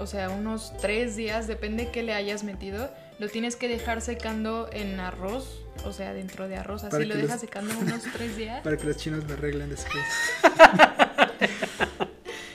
o 0.00 0.06
sea, 0.06 0.30
unos 0.30 0.72
tres 0.80 1.16
días, 1.16 1.46
depende 1.46 1.90
qué 1.90 2.02
le 2.02 2.12
hayas 2.14 2.44
metido, 2.44 2.90
lo 3.18 3.28
tienes 3.28 3.56
que 3.56 3.68
dejar 3.68 4.00
secando 4.00 4.68
en 4.72 5.00
arroz, 5.00 5.62
o 5.84 5.92
sea, 5.92 6.12
dentro 6.12 6.48
de 6.48 6.56
arroz, 6.56 6.82
así 6.84 6.90
Para 6.90 7.04
lo 7.04 7.16
dejas 7.16 7.40
secando 7.40 7.78
unos 7.78 8.02
tres 8.12 8.36
días. 8.36 8.60
Para 8.64 8.76
que 8.76 8.84
los 8.84 8.96
chinos 8.96 9.24
lo 9.28 9.34
arreglen 9.34 9.70
después. 9.70 10.04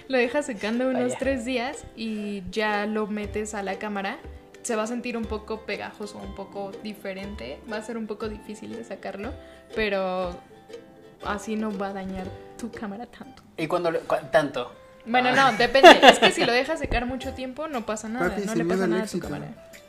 Lo 0.07 0.17
dejas 0.17 0.47
secando 0.47 0.87
unos 0.89 1.03
Vaya. 1.03 1.17
tres 1.19 1.45
días 1.45 1.85
y 1.95 2.41
ya 2.49 2.87
lo 2.87 3.05
metes 3.05 3.53
a 3.53 3.61
la 3.61 3.77
cámara. 3.77 4.17
Se 4.63 4.75
va 4.75 4.83
a 4.83 4.87
sentir 4.87 5.15
un 5.15 5.25
poco 5.25 5.61
pegajoso, 5.67 6.17
un 6.17 6.33
poco 6.33 6.71
diferente. 6.83 7.59
Va 7.71 7.77
a 7.77 7.83
ser 7.83 7.95
un 7.95 8.07
poco 8.07 8.27
difícil 8.27 8.75
de 8.75 8.83
sacarlo, 8.83 9.31
pero 9.75 10.35
así 11.23 11.55
no 11.55 11.75
va 11.77 11.89
a 11.89 11.93
dañar 11.93 12.25
tu 12.57 12.71
cámara 12.71 13.05
tanto. 13.05 13.43
¿Y 13.55 13.67
cuando 13.67 13.91
le- 13.91 14.01
tanto? 14.31 14.73
Bueno, 15.09 15.29
Ah. 15.33 15.51
no, 15.51 15.57
depende. 15.57 15.97
Es 16.03 16.19
que 16.19 16.31
si 16.31 16.45
lo 16.45 16.51
dejas 16.53 16.79
secar 16.79 17.05
mucho 17.05 17.33
tiempo, 17.33 17.67
no 17.67 17.85
pasa 17.85 18.07
nada. 18.09 18.29
Papi, 18.29 18.41
no 18.45 18.55
le 18.55 18.65
pasa 18.65 18.87
nada 18.87 19.03
a 19.03 19.07
tu 19.07 19.19
cámara. 19.19 19.45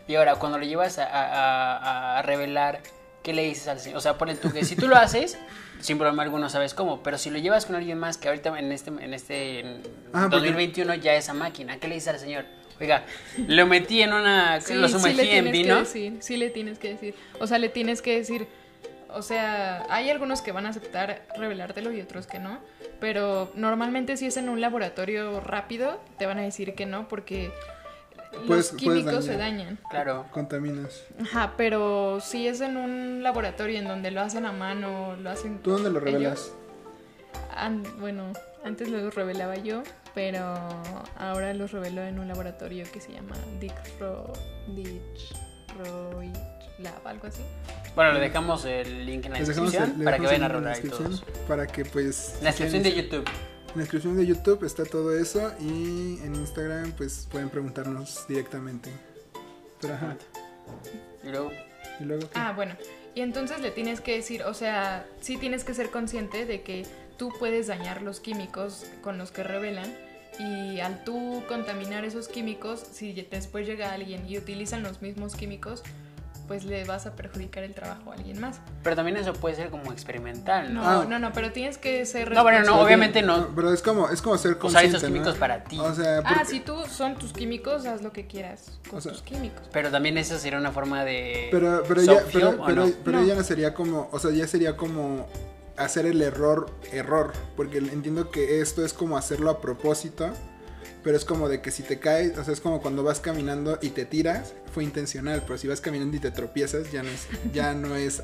Y 0.09 0.15
ahora, 0.17 0.37
cuando 0.37 0.59
lo 0.59 0.65
llevas 0.65 0.99
a, 0.99 1.05
a- 1.07 1.77
a- 1.77 2.19
a 2.19 2.23
revelar, 2.23 2.81
¿qué 3.23 3.33
le 3.33 3.43
dices 3.45 3.69
al 3.69 3.79
señor? 3.81 3.99
O 3.99 4.01
sea, 4.01 4.19
ponle 4.19 4.35
tú 4.35 4.51
que 4.53 4.65
si 4.65 4.75
tú 4.77 4.89
lo 4.89 4.97
haces, 4.97 5.39
sin 5.81 5.99
problema 5.99 6.23
alguno 6.23 6.49
sabes 6.49 6.75
cómo, 6.75 7.03
pero 7.03 7.17
si 7.19 7.31
lo 7.31 7.39
llevas 7.39 7.67
con 7.67 7.77
alguien 7.77 7.99
más 7.99 8.17
que 8.19 8.29
ahorita 8.29 8.59
en 8.59 8.73
este, 8.73 8.91
en 8.91 9.15
este 9.15 9.61
en 9.61 9.83
Ah, 10.13 10.23
porque- 10.31 10.37
2021 10.37 10.95
ya 10.95 11.15
esa 11.15 11.33
máquina, 11.35 11.77
¿qué 11.79 11.87
le 11.89 11.95
dices 11.95 12.09
al 12.15 12.19
señor? 12.19 12.45
Oiga, 12.81 13.05
lo 13.47 13.67
metí 13.67 14.01
en 14.03 14.15
una, 14.15 14.59
Sí, 14.63 14.73
lo 14.75 14.89
sí 14.89 14.95
sumergí 14.95 15.29
en 15.31 15.53
vino. 15.53 15.75
que 15.75 15.81
decir, 15.81 16.17
sí 16.21 16.37
le 16.39 16.49
tienes 16.49 16.79
que 16.79 16.89
decir. 16.89 17.15
O 17.39 17.47
sea, 17.47 17.59
le 17.59 17.69
tienes 17.69 18.01
que 18.01 18.17
decir, 18.17 18.49
o 19.15 19.23
sea, 19.23 19.87
hay 19.91 20.11
algunos 20.11 20.43
que 20.43 20.53
van 20.53 20.67
a 20.67 20.71
aceptar 20.71 21.27
revelártelo 21.37 21.93
y 21.93 22.01
otros 22.01 22.27
que 22.27 22.39
no, 22.39 22.59
pero 23.01 23.51
normalmente 23.55 24.17
si 24.17 24.27
es 24.27 24.37
en 24.37 24.49
un 24.49 24.61
laboratorio 24.61 25.41
rápido, 25.41 26.01
te 26.19 26.27
van 26.27 26.39
a 26.39 26.43
decir 26.43 26.75
que 26.75 26.87
no 26.87 27.09
porque 27.09 27.53
los 28.47 28.71
químicos 28.73 29.25
se 29.25 29.37
dañan. 29.37 29.79
Claro. 29.91 30.27
Contaminas. 30.31 31.05
Ajá, 31.21 31.55
pero 31.57 32.21
si 32.21 32.47
es 32.47 32.61
en 32.61 32.77
un 32.77 33.23
laboratorio 33.23 33.79
en 33.79 33.89
donde 33.89 34.11
lo 34.11 34.21
hacen 34.21 34.47
a 34.47 34.53
mano, 34.53 35.17
lo 35.17 35.31
hacen 35.31 35.59
¿Tú 35.59 35.73
dónde 35.73 35.91
lo 35.91 36.01
revelas? 36.01 36.53
bueno, 37.99 38.33
antes 38.65 38.89
los 38.89 39.15
revelaba 39.15 39.57
yo, 39.57 39.83
pero 40.15 40.57
ahora 41.17 41.53
los 41.55 41.73
revelo 41.73 42.03
en 42.03 42.19
un 42.19 42.29
laboratorio 42.29 42.85
que 42.93 43.01
se 43.01 43.13
llama 43.13 43.37
Dicro, 43.59 44.33
Detroit 44.69 46.37
Lab, 46.81 47.07
algo 47.07 47.27
así. 47.27 47.43
Bueno, 47.95 48.13
le 48.13 48.21
dejamos 48.21 48.65
el 48.65 49.05
link 49.07 49.27
en 49.27 49.33
la 49.33 49.39
descripción 49.39 49.95
el- 49.99 50.05
para 50.05 50.19
que 50.19 50.27
vayan 50.27 50.43
a 50.43 50.49
rolar 50.49 50.73
y 50.79 50.83
descripción 50.83 51.11
todos. 51.19 51.25
Para 51.49 51.67
que 51.67 51.85
pues... 51.85 52.35
En 52.39 52.45
la 52.45 52.51
descripción 52.51 52.83
de 52.83 52.95
YouTube. 52.95 53.29
En 53.29 53.77
la 53.77 53.81
descripción 53.83 54.17
de 54.17 54.27
YouTube 54.27 54.65
está 54.65 54.85
todo 54.85 55.17
eso 55.17 55.53
y 55.61 56.19
en 56.25 56.35
Instagram 56.35 56.93
pues 56.93 57.29
pueden 57.31 57.51
preguntarnos 57.51 58.27
directamente. 58.29 58.91
Pero 59.81 59.95
ajá. 59.95 60.17
Y 61.25 61.29
luego, 61.29 61.51
Y 62.01 62.05
luego... 62.05 62.23
¿qué? 62.29 62.39
Ah, 62.39 62.53
bueno. 62.55 62.75
Y 63.15 63.23
entonces 63.23 63.61
le 63.61 63.71
tienes 63.73 64.01
que 64.01 64.17
decir, 64.17 64.45
o 64.45 64.55
sea, 64.55 65.05
sí 65.21 65.37
tienes 65.37 65.65
que 65.65 65.75
ser 65.75 65.91
consciente 65.91 66.47
de 66.47 66.63
que 66.63 66.87
tú 67.17 67.33
puedes 67.39 67.67
dañar 67.67 68.03
los 68.03 68.21
químicos 68.21 68.87
con 69.03 69.19
los 69.19 69.33
que 69.33 69.43
revelan 69.43 69.93
y 70.39 70.79
al 70.81 71.05
tú 71.05 71.43
contaminar 71.49 72.05
esos 72.05 72.29
químicos, 72.29 72.81
si 72.93 73.13
después 73.31 73.67
llega 73.67 73.93
alguien 73.93 74.27
y 74.29 74.39
utilizan 74.39 74.83
los 74.83 75.03
mismos 75.03 75.35
químicos, 75.35 75.83
pues 76.51 76.65
le 76.65 76.83
vas 76.83 77.07
a 77.07 77.15
perjudicar 77.15 77.63
el 77.63 77.75
trabajo 77.75 78.11
a 78.11 78.15
alguien 78.17 78.41
más. 78.41 78.59
pero 78.83 78.97
también 78.97 79.17
eso 79.17 79.33
puede 79.35 79.55
ser 79.55 79.71
como 79.71 79.93
experimental, 79.93 80.75
¿no? 80.75 80.83
No, 80.83 80.89
Ah. 81.03 81.07
no, 81.09 81.21
no, 81.21 81.33
pero 81.33 81.53
tienes 81.53 81.79
que 81.79 82.05
ser 82.07 82.33
No, 82.33 82.43
bueno, 82.43 82.59
no, 82.59 82.63
responsable. 82.65 82.87
obviamente 82.87 83.23
no. 83.23 83.47
Pero 83.55 83.73
es 83.73 83.83
como, 83.83 84.09
es 84.09 84.21
como 84.21 84.37
ser 84.37 84.51
Usar 84.55 84.59
consciente, 84.61 84.97
esos 84.97 85.05
químicos 85.09 85.35
¿no? 85.35 85.39
para 85.39 85.63
ti. 85.63 85.79
O 85.79 85.95
sea, 85.95 86.23
Ah, 86.25 86.45
si 86.45 86.59
tú 86.59 86.75
son 86.91 87.15
tus 87.15 87.33
químicos, 87.33 87.87
haz 87.87 88.03
lo 88.03 88.13
que 88.13 88.27
quieras 88.27 88.81
con 88.89 88.99
O 88.99 89.01
sea, 89.01 89.13
tus 89.13 89.23
químicos. 89.23 89.63
Pero 89.73 89.93
también 89.93 90.19
eso 90.19 90.37
sería 90.41 90.59
una 90.59 90.73
forma 90.73 91.05
de. 91.05 91.47
Pero, 91.53 91.85
pero, 91.87 92.03
ya, 92.03 92.15
pero, 92.15 92.27
film, 92.51 92.61
¿o 92.63 92.67
pero, 92.67 92.87
no? 92.87 92.93
pero 93.05 93.21
No. 93.21 93.27
ya 93.29 93.37
no 93.37 93.45
sería 93.45 93.73
como, 93.73 94.09
o 94.11 94.19
sea, 94.19 94.33
ya 94.33 94.49
sería 94.49 94.77
como 94.77 95.29
hacer 95.77 96.05
el 96.07 96.21
error, 96.21 96.69
error, 96.91 97.33
porque 97.57 97.79
entiendo 97.79 98.33
que 98.33 98.61
esto 98.61 98.85
es 98.85 98.93
como 98.93 99.17
hacerlo 99.17 99.51
a 99.51 99.61
propósito, 99.61 100.31
pero 101.03 101.17
es 101.17 101.25
como 101.25 101.49
de 101.49 101.61
que 101.63 101.71
si 101.71 101.83
te 101.83 101.99
caes, 101.99 102.37
o 102.39 102.45
sea, 102.45 102.53
es 102.53 102.61
como 102.61 102.81
cuando 102.81 103.03
vas 103.03 103.21
caminando 103.21 103.79
y 103.83 103.91
te 103.91 104.05
tiras, 104.05 104.55
fue 104.73 104.85
intencional, 104.85 105.43
pero 105.47 105.59
si 105.59 105.67
vas 105.69 105.81
caminando 105.81 106.17
y 106.17 106.21
te 106.21 106.31
tropiezas, 106.31 106.91
ya 106.93 107.03
no 107.03 107.09
es, 107.09 107.27
ya 107.53 107.73
no 107.75 107.97
es, 107.97 108.23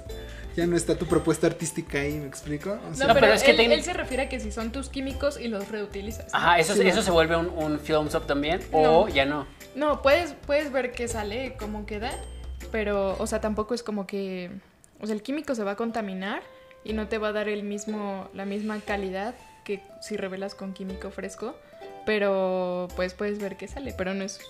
ya 0.57 0.67
no 0.67 0.77
está 0.77 0.97
tu 0.97 1.07
propuesta 1.07 1.47
artística 1.47 1.99
ahí, 1.99 2.19
¿me 2.19 2.27
explico? 2.27 2.73
O 2.73 2.91
No, 2.91 2.95
sea, 2.95 3.07
No, 3.09 3.15
pero, 3.15 3.27
pero 3.27 3.33
es 3.35 3.43
que 3.43 3.51
él, 3.53 3.83
se 3.83 3.93
refiere 3.93 4.25
a 4.25 4.29
que 4.29 4.41
si 4.41 4.53
son 4.53 4.73
tus 4.73 4.89
químicos 4.89 5.39
y 5.41 5.49
los 5.49 5.69
reutilizas. 5.69 6.33
¿no? 6.33 6.39
Ajá, 6.39 6.59
eso, 6.59 6.75
Sí, 6.75 6.83
eso 6.87 6.97
no. 6.99 7.03
se 7.03 7.11
vuelve 7.11 7.37
un, 7.37 7.49
un 7.49 7.79
film 7.81 8.09
sub 8.11 8.27
también. 8.27 8.61
O 8.73 8.83
No. 8.83 9.09
ya 9.09 9.25
no. 9.27 9.47
No, 9.75 10.01
puedes, 10.03 10.35
puedes 10.47 10.73
ver 10.73 10.93
qué 10.93 11.07
sale, 11.09 11.57
cómo 11.59 11.85
queda, 11.87 12.11
pero, 12.73 13.17
o 13.19 13.27
sea, 13.27 13.41
tampoco 13.41 13.75
es 13.75 13.83
como 13.83 14.07
que, 14.07 14.51
o 15.01 15.07
sea, 15.07 15.15
el 15.15 15.23
químico 15.23 15.55
se 15.55 15.63
va 15.65 15.73
a 15.73 15.77
contaminar 15.77 16.43
y 16.85 16.93
no 16.95 17.09
te 17.09 17.19
va 17.19 17.29
a 17.29 17.33
dar 17.33 17.49
el 17.49 17.63
mismo, 17.63 18.29
la 18.35 18.45
misma 18.45 18.81
calidad 18.81 19.35
que 19.65 19.83
si 20.01 20.17
revelas 20.17 20.55
con 20.55 20.73
químico 20.73 21.11
fresco, 21.11 21.57
pero 22.07 22.89
pues 22.97 23.13
puedes 23.13 23.39
ver 23.39 23.57
qué 23.57 23.69
sale, 23.69 23.93
pero 23.99 24.15
no 24.15 24.25
es 24.25 24.41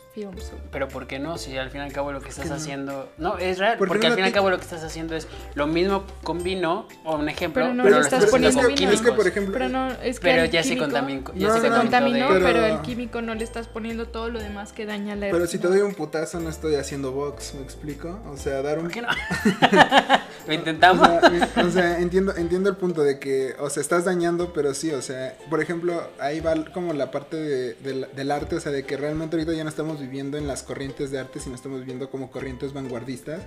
Pero 0.73 0.89
¿por 0.89 1.07
qué 1.07 1.19
no? 1.19 1.37
Si 1.39 1.57
al 1.59 1.71
fin 1.71 1.81
y 1.81 1.85
al 1.85 1.93
cabo 1.93 2.11
lo 2.13 2.21
que 2.21 2.29
estás 2.31 2.47
no? 2.49 2.55
haciendo. 2.55 3.09
No, 3.19 3.39
es 3.39 3.59
real. 3.59 3.77
¿Por 3.79 3.89
Porque 3.89 4.07
no 4.07 4.13
al 4.13 4.17
fin 4.17 4.25
y 4.25 4.29
al 4.29 4.33
cabo 4.33 4.51
lo 4.51 4.57
que 4.57 4.65
estás 4.65 4.83
haciendo 4.83 5.15
es 5.15 5.29
lo 5.55 5.67
mismo 5.67 6.05
con 6.23 6.43
vino, 6.43 6.89
o 7.05 7.17
un 7.17 7.29
ejemplo. 7.29 7.63
Pero 7.63 7.75
no 7.75 7.83
pero 7.83 7.97
le 7.97 8.01
lo 8.01 8.05
estás 8.07 8.27
poniendo 8.27 8.63
con 8.63 8.75
químicos. 8.75 9.01
Es 9.01 9.07
que, 9.07 9.13
por 9.13 9.27
ejemplo, 9.27 9.53
Pero 9.53 9.69
no, 9.69 9.91
es 10.03 10.19
que 10.21 10.29
Pero 10.29 10.45
ya 10.47 10.63
se 10.63 10.71
químico 10.71 10.85
contaminó. 10.85 11.33
Ya 11.35 11.53
se 11.53 11.61
se 11.61 11.69
contaminó, 11.69 12.29
Pero- 12.29 12.45
pero... 12.47 12.67
el 12.67 12.81
químico 12.83 13.21
no 13.23 13.35
le 13.35 13.45
estás 13.45 13.69
poniendo 13.69 14.07
todo 14.09 14.29
lo 14.31 14.41
demás 14.41 14.73
que 14.73 14.87
daña 14.87 15.15
la 15.17 15.31
pero 15.31 15.47
si 15.47 15.59
te 15.59 15.69
doy 15.69 15.81
un 15.81 15.95
putazo 15.95 16.41
no 16.41 16.49
estoy 16.49 16.77
haciendo 16.77 17.13
box, 17.13 17.55
¿me 17.55 17.63
explico? 17.63 18.21
O 18.31 18.37
sea, 18.37 18.63
dar 18.63 18.79
un 18.79 18.85
¿Por 18.85 18.93
qué 18.93 19.03
no? 19.03 19.09
lo 20.47 20.53
O 20.53 20.53
intentamos. 20.53 21.07
sea, 21.09 21.65
o 21.65 21.71
sea, 21.71 21.99
entiendo, 22.01 22.35
entiendo 22.37 22.71
el 22.71 22.77
punto 22.77 23.03
de 23.03 23.19
que, 23.19 23.55
o 23.59 23.69
sea, 23.71 23.81
estás 23.81 24.05
dañando, 24.05 24.53
pero 24.53 24.75
sí, 24.75 24.91
o 24.93 25.03
sea, 25.03 25.37
por 25.51 25.61
ejemplo, 25.61 26.09
ahí 26.21 26.41
va 26.41 26.55
como 26.73 26.93
la 26.93 27.11
parte 27.11 27.37
de- 27.37 27.75
del- 27.75 28.07
del 28.15 28.31
arte, 28.31 28.57
o 28.57 28.61
sea, 28.61 28.73
de 28.73 28.85
que 28.85 28.97
realmente 28.97 29.37
ahorita 29.37 29.53
ya 29.53 29.65
no 29.65 29.71
estamos 29.71 30.01
viviendo 30.07 30.39
en 30.39 30.47
las 30.47 30.63
corrientes 30.63 31.11
de 31.11 31.19
arte, 31.19 31.41
sino 31.41 31.55
estamos 31.55 31.81
viviendo 31.81 32.11
como 32.11 32.31
corrientes 32.31 32.73
vanguardistas. 32.73 33.43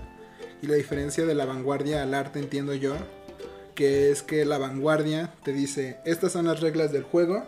Y 0.62 0.68
la 0.68 0.76
diferencia 0.76 1.26
de 1.26 1.34
la 1.36 1.46
vanguardia 1.46 2.04
al 2.04 2.14
arte, 2.14 2.40
entiendo 2.40 2.74
yo, 2.74 2.96
que 3.76 4.12
es 4.12 4.22
que 4.22 4.44
la 4.46 4.58
vanguardia 4.58 5.34
te 5.44 5.54
dice, 5.54 5.98
estas 6.06 6.34
son 6.34 6.46
las 6.48 6.60
reglas 6.60 6.92
del 6.92 7.04
juego, 7.04 7.46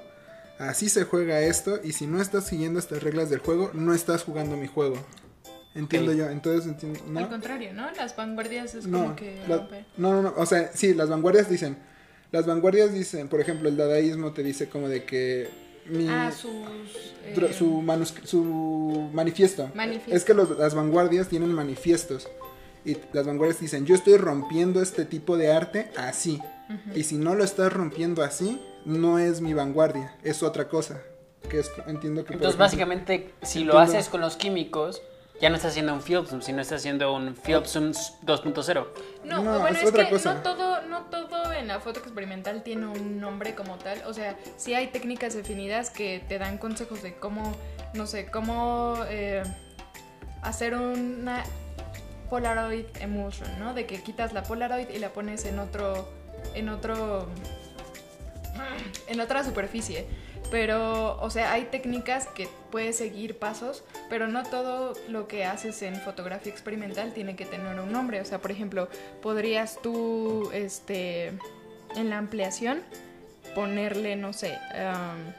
así 0.60 0.88
se 0.90 1.04
juega 1.04 1.42
esto, 1.42 1.80
y 1.84 1.92
si 1.92 2.08
no 2.08 2.22
estás 2.22 2.46
siguiendo 2.48 2.80
estas 2.80 3.04
reglas 3.04 3.30
del 3.30 3.40
juego, 3.40 3.72
no 3.74 3.94
estás 3.94 4.24
jugando 4.24 4.56
mi 4.56 4.68
juego. 4.68 4.96
Entiendo 5.76 6.12
Ok. 6.12 6.18
yo, 6.18 6.30
entonces 6.30 6.68
entiendo, 6.70 7.00
¿no? 7.08 7.20
Al 7.20 7.30
contrario, 7.30 7.74
¿no? 7.74 7.90
Las 7.92 8.16
vanguardias 8.16 8.76
es 8.76 8.86
No, 8.86 9.04
como 9.04 9.16
que 9.16 9.42
la- 9.48 9.68
no, 9.98 10.14
no, 10.14 10.22
no, 10.22 10.34
o 10.38 10.46
sea, 10.46 10.72
sí, 10.74 10.94
las 10.94 11.10
vanguardias 11.10 11.50
dicen, 11.50 11.78
las 12.32 12.46
vanguardias 12.46 12.94
dicen, 12.94 13.28
por 13.28 13.42
ejemplo, 13.42 13.68
el 13.70 13.76
dadaísmo 13.78 14.32
te 14.32 14.44
dice 14.44 14.70
como 14.70 14.88
de 14.90 15.04
que 15.04 15.50
mi, 15.92 16.08
Ah, 16.10 16.32
sus... 16.32 16.52
eh, 17.26 17.54
su, 17.58 17.82
manus- 17.82 18.14
su 18.26 19.10
manifiesto. 19.14 19.70
Manifiesto. 19.76 20.16
Es 20.16 20.24
que 20.26 20.34
los- 20.34 20.58
las 20.58 20.74
vanguardias 20.76 21.28
tienen 21.28 21.54
manifiestos 21.54 22.28
y 22.86 22.98
las 23.14 23.26
vanguardias 23.28 23.60
dicen, 23.60 23.86
yo 23.86 23.94
estoy 23.96 24.18
rompiendo 24.18 24.82
este 24.82 25.06
tipo 25.06 25.38
de 25.38 25.52
arte 25.52 25.92
así, 25.98 26.40
y 26.96 27.04
si 27.04 27.16
no 27.18 27.36
lo 27.36 27.44
estás 27.44 27.72
rompiendo 27.74 28.24
así, 28.24 28.60
no 28.86 29.20
es 29.20 29.42
mi 29.42 29.54
vanguardia, 29.54 30.16
es 30.24 30.42
otra 30.42 30.68
cosa, 30.70 31.02
que 31.50 31.60
es, 31.60 31.70
entiendo 31.86 32.24
que... 32.26 32.34
Entonces, 32.34 32.56
ejemplo- 32.56 32.58
básicamente, 32.66 33.34
si 33.44 33.64
lo 33.66 33.78
haces 33.78 34.08
con 34.10 34.22
los 34.22 34.36
químicos, 34.38 35.02
ya 35.42 35.50
no 35.50 35.56
estás 35.56 35.72
haciendo 35.72 35.94
un 35.94 36.02
film 36.02 36.26
sum, 36.28 36.42
sino 36.42 36.62
estás 36.62 36.82
haciendo 36.82 37.14
un 37.14 37.36
film 37.36 37.66
sum 37.66 37.92
2.0. 37.92 38.88
No, 39.24 39.44
No, 39.44 39.60
bueno, 39.60 39.78
es 39.80 39.92
que 39.92 40.10
cosa. 40.10 40.36
no 40.36 40.42
todo, 40.42 40.82
no 40.84 41.02
todo 41.06 41.52
en 41.52 41.68
la 41.68 41.80
foto 41.80 42.00
experimental 42.00 42.62
tiene 42.62 42.86
un 42.86 43.20
nombre 43.20 43.56
como 43.56 43.78
tal. 43.78 44.04
O 44.06 44.14
sea, 44.14 44.38
sí 44.58 44.76
hay 44.76 44.88
técnicas 44.88 45.34
definidas 45.34 45.90
que 45.90 46.24
te 46.28 46.38
dan 46.38 46.60
consejos 46.60 47.02
de 47.02 47.16
cómo, 47.16 47.56
no 47.96 48.06
sé, 48.06 48.28
cómo 48.28 48.98
eh, 49.10 49.42
hacer 50.44 50.76
una 50.76 51.44
Polaroid 52.30 52.86
emulsion, 53.00 53.50
¿no? 53.60 53.74
De 53.74 53.88
que 53.88 54.02
quitas 54.04 54.34
la 54.34 54.44
Polaroid 54.44 54.90
y 54.90 55.00
la 55.00 55.10
pones 55.10 55.44
en 55.46 55.58
otro, 55.58 56.08
en 56.54 56.70
otro, 56.70 57.28
en 59.08 59.20
otra 59.20 59.44
superficie. 59.44 60.08
Pero, 60.52 61.18
o 61.22 61.30
sea, 61.30 61.54
hay 61.54 61.64
técnicas 61.72 62.28
que 62.28 62.48
puedes 62.72 62.98
seguir 62.98 63.38
pasos, 63.40 63.84
pero 64.10 64.28
no 64.28 64.44
todo 64.44 64.94
lo 65.08 65.28
que 65.28 65.46
haces 65.46 65.82
en 65.82 65.96
fotografía 65.96 66.52
experimental 66.52 67.14
tiene 67.14 67.36
que 67.38 67.46
tener 67.46 67.80
un 67.80 67.92
nombre. 67.92 68.20
O 68.22 68.26
sea, 68.26 68.40
por 68.40 68.52
ejemplo, 68.52 68.90
podrías 69.22 69.80
tú, 69.82 70.50
este, 70.54 71.28
en 71.96 72.10
la 72.10 72.18
ampliación, 72.18 72.82
ponerle, 73.56 74.16
no 74.18 74.34
sé, 74.34 74.58
um, 74.76 75.32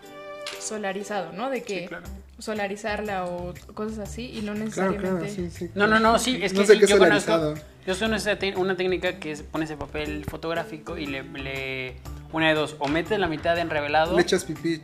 solarizado, 0.61 1.33
¿no? 1.33 1.51
De 1.51 1.63
que 1.63 1.81
Sí, 1.83 1.87
claro. 1.89 2.05
solarizarla 2.39 3.27
o 3.27 3.55
cosas 3.75 3.99
así 4.01 4.31
y 4.37 4.43
no 4.43 4.55
necesariamente... 4.55 5.09
claro, 5.09 5.27
sí, 5.29 5.51
sí. 5.51 5.71
No, 5.75 5.87
no, 5.87 5.99
no, 6.01 6.19
sí, 6.19 6.41
es 6.43 6.53
que 6.53 6.59
No 6.61 6.65
sé 6.67 6.79
qué 6.79 6.87
yo 6.87 6.99
conozco, 6.99 7.55
yo 7.87 7.95
conozco 7.99 8.15
esa 8.17 8.37
te- 8.39 8.57
una 8.57 8.77
técnica 8.77 9.19
que 9.19 9.33
es 9.33 9.43
pones 9.43 9.71
el 9.71 9.77
papel 9.79 10.25
fotográfico 10.25 10.97
y 10.99 11.07
le, 11.07 11.23
le 11.23 11.97
una 12.33 12.49
de 12.49 12.55
dos, 12.55 12.77
o 12.79 12.89
metes 12.89 13.19
la 13.19 13.29
mitad 13.29 13.59
en 13.59 13.71
revelado. 13.71 14.17
Le 14.17 14.23
echas 14.23 14.45
pipí. 14.45 14.81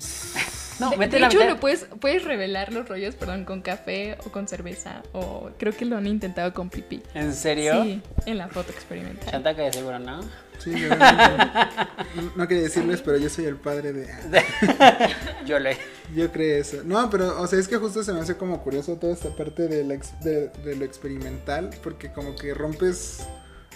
No, 0.80 0.90
de, 0.90 0.96
metes 0.96 1.12
de 1.14 1.18
la 1.20 1.26
hecho, 1.26 1.38
mitad. 1.38 1.50
lo 1.50 1.60
puedes, 1.60 1.86
puedes 2.00 2.22
revelar 2.24 2.72
los 2.72 2.88
rollos, 2.88 3.16
perdón, 3.16 3.44
con 3.44 3.62
café 3.62 4.16
o 4.24 4.30
con 4.30 4.46
cerveza. 4.46 5.02
O 5.12 5.50
creo 5.58 5.76
que 5.76 5.84
lo 5.84 5.96
han 5.96 6.06
intentado 6.06 6.54
con 6.54 6.70
pipí. 6.70 7.02
¿En 7.14 7.34
serio? 7.34 7.82
Sí, 7.82 8.00
en 8.26 8.38
la 8.38 8.46
foto 8.48 8.70
experimental. 8.70 9.28
Chataca 9.30 9.62
de 9.62 9.72
seguro, 9.72 9.98
¿no? 9.98 10.20
Sí, 10.58 10.72
yo- 10.78 10.88
no, 10.94 12.32
no 12.36 12.48
quería 12.48 12.64
decirles, 12.64 13.00
pero 13.00 13.16
yo 13.16 13.28
soy 13.28 13.44
el 13.46 13.56
padre 13.56 13.92
de... 13.92 14.08
Yo 15.46 15.58
le. 15.58 15.76
Yo 16.14 16.30
creo 16.32 16.60
eso. 16.60 16.78
No, 16.84 17.08
pero, 17.10 17.40
o 17.40 17.46
sea, 17.46 17.58
es 17.58 17.68
que 17.68 17.76
justo 17.76 18.02
se 18.02 18.12
me 18.12 18.20
hace 18.20 18.36
como 18.36 18.62
curioso 18.62 18.96
toda 18.96 19.12
esta 19.12 19.30
parte 19.30 19.68
de, 19.68 19.84
la 19.84 19.94
ex- 19.94 20.18
de, 20.20 20.48
de 20.48 20.76
lo 20.76 20.84
experimental, 20.84 21.70
porque 21.82 22.10
como 22.12 22.34
que 22.36 22.54
rompes, 22.54 23.20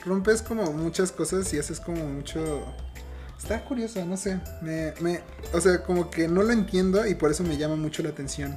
rompes 0.04 0.42
como 0.42 0.72
muchas 0.72 1.12
cosas 1.12 1.52
y 1.54 1.58
haces 1.58 1.80
como 1.80 2.04
mucho... 2.06 2.64
Está 3.42 3.64
curioso, 3.64 4.04
no 4.04 4.16
sé. 4.16 4.38
Me, 4.60 4.94
me, 5.00 5.20
o 5.52 5.60
sea, 5.60 5.82
como 5.82 6.10
que 6.10 6.28
no 6.28 6.44
lo 6.44 6.52
entiendo 6.52 7.04
y 7.04 7.16
por 7.16 7.32
eso 7.32 7.42
me 7.42 7.56
llama 7.56 7.74
mucho 7.74 8.00
la 8.04 8.10
atención. 8.10 8.56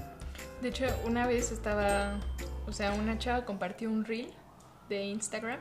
De 0.62 0.70
hecho, 0.70 0.86
una 1.06 1.26
vez 1.26 1.52
estaba, 1.52 2.20
o 2.68 2.72
sea, 2.72 2.94
una 2.94 3.18
chava 3.18 3.46
compartió 3.46 3.90
un 3.90 4.06
reel 4.06 4.32
de 4.88 5.06
Instagram 5.06 5.60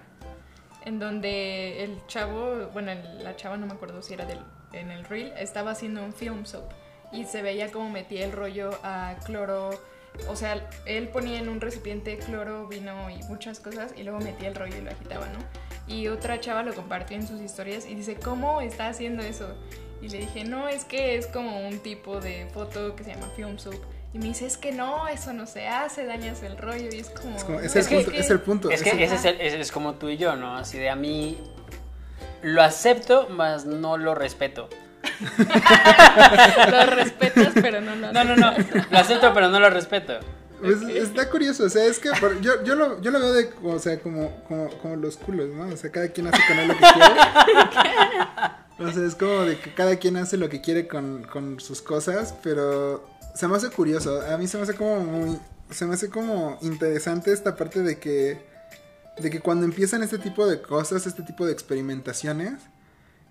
en 0.84 0.98
donde 0.98 1.84
el 1.84 2.06
chavo, 2.06 2.68
bueno, 2.74 2.92
la 3.22 3.34
chava 3.34 3.56
no 3.56 3.66
me 3.66 3.72
acuerdo 3.72 4.02
si 4.02 4.12
era 4.12 4.26
del, 4.26 4.40
en 4.74 4.90
el 4.90 5.06
reel, 5.06 5.32
estaba 5.38 5.70
haciendo 5.70 6.04
un 6.04 6.12
film 6.12 6.44
soap 6.44 6.70
y 7.10 7.24
se 7.24 7.40
veía 7.40 7.72
como 7.72 7.88
metía 7.88 8.26
el 8.26 8.32
rollo 8.32 8.78
a 8.82 9.16
cloro, 9.24 9.70
o 10.28 10.36
sea, 10.36 10.68
él 10.84 11.08
ponía 11.08 11.38
en 11.38 11.48
un 11.48 11.62
recipiente 11.62 12.18
cloro, 12.18 12.68
vino 12.68 13.08
y 13.08 13.22
muchas 13.22 13.58
cosas 13.58 13.92
y 13.96 14.02
luego 14.02 14.20
metía 14.20 14.48
el 14.48 14.54
rollo 14.54 14.76
y 14.76 14.82
lo 14.82 14.90
agitaba, 14.90 15.26
¿no? 15.28 15.63
Y 15.86 16.08
otra 16.08 16.40
chava 16.40 16.62
lo 16.62 16.74
compartió 16.74 17.16
en 17.16 17.26
sus 17.26 17.40
historias 17.40 17.86
y 17.86 17.94
dice, 17.94 18.16
¿cómo 18.16 18.60
está 18.60 18.88
haciendo 18.88 19.22
eso? 19.22 19.54
Y 20.00 20.08
le 20.08 20.18
dije, 20.18 20.44
no, 20.44 20.68
es 20.68 20.84
que 20.84 21.16
es 21.16 21.26
como 21.26 21.66
un 21.66 21.78
tipo 21.80 22.20
de 22.20 22.46
foto 22.52 22.94
que 22.96 23.04
se 23.04 23.14
llama 23.14 23.28
film 23.36 23.58
soap. 23.58 23.74
Y 24.12 24.18
me 24.18 24.26
dice, 24.26 24.46
es 24.46 24.56
que 24.56 24.70
no, 24.72 25.08
eso 25.08 25.32
no 25.32 25.46
se 25.46 25.66
hace, 25.66 26.06
dañas 26.06 26.42
el 26.42 26.56
rollo. 26.56 26.88
Y 26.92 27.00
es 27.00 27.10
como... 27.10 27.36
Es, 27.36 27.44
como- 27.44 27.60
es 27.60 27.74
"No, 27.74 27.80
el, 27.80 28.04
punto, 28.04 28.10
es 28.20 28.30
el 28.30 28.40
punto. 28.40 28.70
Es 28.70 28.82
que 28.82 28.90
es 28.90 28.94
el- 28.96 29.02
ese 29.02 29.14
es, 29.16 29.24
el- 29.24 29.40
ese 29.40 29.60
es 29.60 29.72
como 29.72 29.94
tú 29.94 30.08
y 30.08 30.16
yo, 30.16 30.36
¿no? 30.36 30.56
Así 30.56 30.78
de 30.78 30.88
a 30.88 30.96
mí 30.96 31.38
lo 32.42 32.62
acepto, 32.62 33.28
mas 33.30 33.64
no 33.66 33.96
lo 33.98 34.14
respeto. 34.14 34.68
Lo 36.70 36.86
respetas, 36.86 37.52
pero 37.54 37.80
no 37.80 37.94
lo 37.94 38.12
No, 38.12 38.24
no, 38.24 38.36
no. 38.36 38.52
Lo 38.90 38.98
acepto, 38.98 39.32
pero 39.34 39.48
no 39.48 39.60
lo 39.60 39.70
respeto. 39.70 40.18
Pues, 40.60 40.80
Está 40.82 41.28
curioso, 41.30 41.64
o 41.64 41.68
sea, 41.68 41.84
es 41.84 41.98
que 41.98 42.10
por- 42.20 42.40
yo, 42.40 42.62
yo, 42.64 42.74
lo, 42.74 43.00
yo 43.00 43.10
lo 43.10 43.18
veo 43.20 43.32
de, 43.34 43.50
o 43.62 43.78
sea, 43.78 43.98
como, 44.00 44.42
como, 44.48 44.68
como 44.78 44.96
los 44.96 45.16
culos, 45.16 45.48
¿no? 45.50 45.66
O 45.68 45.76
sea, 45.76 45.90
cada 45.90 46.08
quien 46.08 46.26
hace 46.28 46.40
con 46.48 46.58
él 46.58 46.68
lo 46.68 46.74
que 46.74 46.80
quiere. 46.80 47.10
O 48.78 48.92
sea, 48.92 49.06
es 49.06 49.14
como 49.14 49.40
de 49.42 49.58
que 49.58 49.74
cada 49.74 49.96
quien 49.96 50.16
hace 50.16 50.36
lo 50.36 50.48
que 50.48 50.60
quiere 50.60 50.88
con, 50.88 51.24
con 51.24 51.60
sus 51.60 51.80
cosas, 51.82 52.34
pero 52.42 53.08
se 53.34 53.46
me 53.46 53.56
hace 53.56 53.70
curioso. 53.70 54.20
A 54.22 54.36
mí 54.38 54.46
se 54.48 54.56
me 54.56 54.64
hace 54.64 54.74
como 54.74 55.00
muy, 55.00 55.38
se 55.70 55.86
me 55.86 55.94
hace 55.94 56.08
como 56.10 56.58
interesante 56.62 57.32
esta 57.32 57.56
parte 57.56 57.82
de 57.82 57.98
que, 57.98 58.40
de 59.18 59.30
que 59.30 59.40
cuando 59.40 59.64
empiezan 59.64 60.02
este 60.02 60.18
tipo 60.18 60.46
de 60.46 60.60
cosas, 60.60 61.06
este 61.06 61.22
tipo 61.22 61.46
de 61.46 61.52
experimentaciones, 61.52 62.54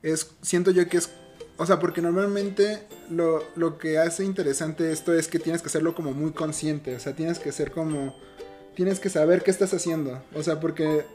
es, 0.02 0.28
siento 0.42 0.72
yo 0.72 0.88
que 0.88 0.98
es, 0.98 1.10
o 1.58 1.66
sea, 1.66 1.80
porque 1.80 2.02
normalmente 2.02 2.84
lo, 3.10 3.44
lo 3.56 3.78
que 3.78 4.00
hace 4.00 4.26
interesante 4.26 4.92
esto 4.92 5.14
es 5.14 5.28
que 5.28 5.40
tienes 5.40 5.62
que 5.62 5.68
hacerlo 5.68 5.94
como 5.94 6.12
muy 6.12 6.32
consciente, 6.32 6.96
o 6.96 7.00
sea, 7.00 7.14
tienes 7.14 7.40
que 7.40 7.52
ser 7.52 7.72
como, 7.72 8.16
tienes 8.76 9.00
que 9.00 9.10
saber 9.10 9.44
qué 9.44 9.52
estás 9.52 9.74
haciendo, 9.74 10.24
o 10.34 10.42
sea, 10.42 10.60
porque, 10.60 11.06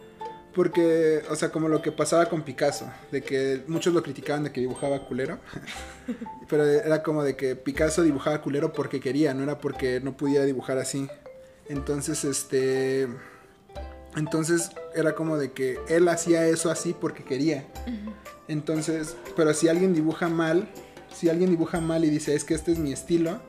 porque, 0.55 1.23
o 1.29 1.35
sea, 1.35 1.51
como 1.51 1.69
lo 1.69 1.83
que 1.83 1.91
pasaba 1.91 2.27
con 2.27 2.43
Picasso, 2.43 2.89
de 3.11 3.23
que 3.23 3.63
muchos 3.67 3.93
lo 3.93 4.03
criticaban 4.03 4.45
de 4.45 4.53
que 4.53 4.61
dibujaba 4.61 5.07
culero, 5.07 5.39
pero 6.49 6.65
era 6.65 7.03
como 7.03 7.25
de 7.25 7.37
que 7.37 7.57
Picasso 7.57 8.03
dibujaba 8.03 8.41
culero 8.41 8.73
porque 8.73 9.01
quería, 9.01 9.35
no 9.35 9.43
era 9.43 9.59
porque 9.59 10.01
no 10.01 10.17
pudiera 10.17 10.45
dibujar 10.45 10.79
así. 10.79 11.09
Entonces, 11.69 12.25
este... 12.25 13.09
Entonces 14.17 14.71
era 14.95 15.15
como 15.15 15.37
de 15.37 15.53
que 15.53 15.79
él 15.89 16.09
hacía 16.09 16.47
eso 16.47 16.71
así 16.71 16.97
porque 16.99 17.25
quería. 17.25 17.67
Entonces, 18.49 19.17
pero 19.37 19.53
si 19.55 19.69
alguien 19.69 19.95
dibuja 19.95 20.29
mal, 20.29 20.69
si 21.15 21.29
alguien 21.29 21.51
dibuja 21.51 21.81
mal 21.81 22.05
y 22.05 22.11
dice 22.11 22.35
es 22.35 22.45
que 22.45 22.55
este 22.55 22.73
es 22.73 22.79
mi 22.79 22.93
estilo, 22.93 23.41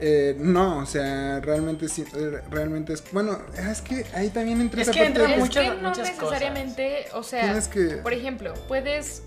eh, 0.00 0.36
no, 0.38 0.78
o 0.78 0.86
sea, 0.86 1.40
realmente 1.40 1.88
sí, 1.88 2.04
eh, 2.14 2.40
realmente 2.50 2.92
es, 2.92 3.02
bueno, 3.10 3.38
es 3.70 3.80
que 3.80 4.04
ahí 4.14 4.28
también 4.30 4.60
entra 4.60 4.80
Es 4.82 4.88
esa 4.88 4.92
que 4.92 5.04
parte 5.04 5.08
entra 5.22 5.36
de- 5.36 5.42
Es 5.42 5.50
que 5.50 5.82
no 5.82 5.88
muchas 5.88 6.08
necesariamente, 6.10 7.06
o 7.14 7.22
sea, 7.24 7.42
Tienes 7.42 7.68
que- 7.68 7.96
por 8.02 8.12
ejemplo, 8.12 8.54
puedes, 8.68 9.22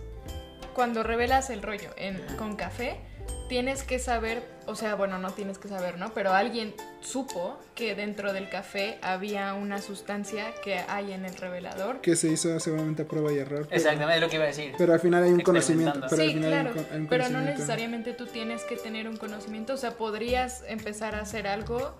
cuando 0.73 1.03
revelas 1.03 1.49
el 1.49 1.61
rollo 1.61 1.89
en, 1.97 2.21
con 2.37 2.55
café, 2.55 3.01
tienes 3.49 3.83
que 3.83 3.99
saber, 3.99 4.43
o 4.67 4.75
sea, 4.75 4.95
bueno, 4.95 5.17
no 5.17 5.31
tienes 5.31 5.57
que 5.57 5.67
saber, 5.67 5.97
¿no? 5.97 6.13
Pero 6.13 6.33
alguien 6.33 6.73
supo 7.01 7.59
que 7.75 7.95
dentro 7.95 8.31
del 8.33 8.49
café 8.49 8.99
había 9.01 9.53
una 9.53 9.81
sustancia 9.81 10.53
que 10.63 10.79
hay 10.87 11.11
en 11.13 11.25
el 11.25 11.35
revelador. 11.35 12.01
que 12.01 12.15
se 12.15 12.29
hizo 12.29 12.59
seguramente 12.59 13.01
a 13.03 13.05
prueba 13.07 13.31
y 13.33 13.37
error. 13.39 13.63
pero- 13.69 13.75
Exactamente, 13.75 14.15
es 14.15 14.21
lo 14.21 14.29
que 14.29 14.35
iba 14.35 14.45
a 14.45 14.47
decir. 14.47 14.73
Pero 14.77 14.93
al 14.93 14.99
final 14.99 15.23
hay 15.23 15.31
un 15.31 15.41
conocimiento. 15.41 15.99
Pero 16.09 16.21
al 16.21 16.27
sí, 16.29 16.33
final 16.35 16.53
hay 16.53 16.59
un 16.65 16.71
claro, 16.73 16.87
hay 16.91 16.97
un 16.99 17.07
pero 17.07 17.29
no 17.29 17.41
necesariamente 17.41 18.13
tú 18.13 18.25
tienes 18.27 18.63
que 18.63 18.75
tener 18.77 19.07
un 19.07 19.17
conocimiento, 19.17 19.73
o 19.73 19.77
sea, 19.77 19.91
podrías 19.97 20.63
empezar 20.67 21.15
a 21.15 21.21
hacer 21.21 21.47
algo 21.47 21.95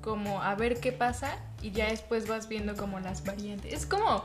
como 0.00 0.42
a 0.42 0.54
ver 0.54 0.80
qué 0.80 0.92
pasa 0.92 1.36
y 1.60 1.72
ya 1.72 1.88
después 1.90 2.26
vas 2.28 2.48
viendo 2.48 2.74
como 2.76 3.00
las 3.00 3.24
variantes. 3.24 3.72
Es 3.72 3.84
como, 3.86 4.24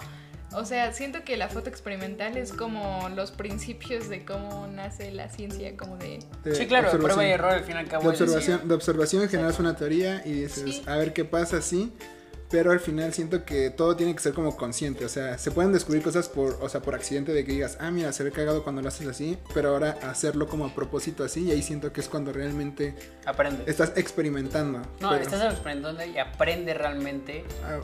o 0.56 0.66
sea, 0.66 0.92
siento 0.94 1.24
que 1.24 1.38
la 1.38 1.48
foto 1.50 1.70
experimental 1.70 2.38
es 2.38 2.52
como 2.54 3.10
los 3.16 3.32
principios 3.32 4.10
de 4.10 4.24
cómo 4.26 4.68
nace 4.68 5.12
la 5.12 5.30
ciencia, 5.30 5.76
como 5.78 5.98
de... 5.98 6.20
de 6.44 6.56
Sí, 6.56 6.68
claro, 6.68 6.92
prueba 7.00 7.26
y 7.26 7.30
error 7.32 7.52
al 7.52 7.63
fin 7.63 7.76
y 7.76 7.80
al 7.80 7.88
cabo. 7.88 8.04
De 8.04 8.10
observación, 8.10 8.68
de 8.68 8.74
observación 8.74 9.28
generas 9.30 9.60
una 9.60 9.76
teoría 9.76 10.22
y 10.26 10.32
dices, 10.44 10.63
Sí. 10.78 10.84
a 10.86 10.96
ver 10.98 11.13
qué 11.13 11.26
pasa, 11.26 11.62
sí. 11.62 11.94
Pero 12.50 12.72
al 12.72 12.80
final 12.80 13.12
siento 13.16 13.46
que 13.46 13.72
todo 13.72 13.96
tiene 13.96 14.13
que 14.13 14.22
ser 14.22 14.34
como 14.36 14.56
consciente. 14.56 15.06
O 15.06 15.10
sea, 15.10 15.39
se 15.39 15.50
pueden 15.50 15.72
descubrir 15.74 16.04
cosas 16.04 16.30
por, 16.30 16.60
o 16.62 16.70
sea, 16.70 16.84
por 16.84 16.94
accidente 16.94 17.32
de 17.34 17.44
que 17.44 17.52
digas, 17.54 17.78
ah, 17.80 17.89
mira, 17.89 18.13
se 18.13 18.24
ve 18.24 18.30
cagado 18.32 18.63
cuando 18.63 18.84
lo 18.84 18.89
haces 18.89 19.08
así. 19.08 19.39
Pero 19.56 19.70
ahora 19.70 19.98
hacerlo 20.04 20.48
como 20.48 20.66
a 20.66 20.76
propósito 20.76 21.24
así. 21.24 21.46
Y 21.46 21.52
ahí 21.52 21.63
siento 21.63 21.92
que 21.92 22.02
es 22.02 22.08
cuando 22.08 22.32
realmente 22.32 22.94
Aprende. 23.26 23.63
estás 23.66 23.94
experimentando. 23.96 24.84
No, 25.00 25.10
Pero- 25.10 25.24
estás 25.24 25.42
aprendiendo 25.42 26.06
y 26.06 26.20
aprende 26.20 26.76
realmente 26.76 27.44
ah, 27.63 27.80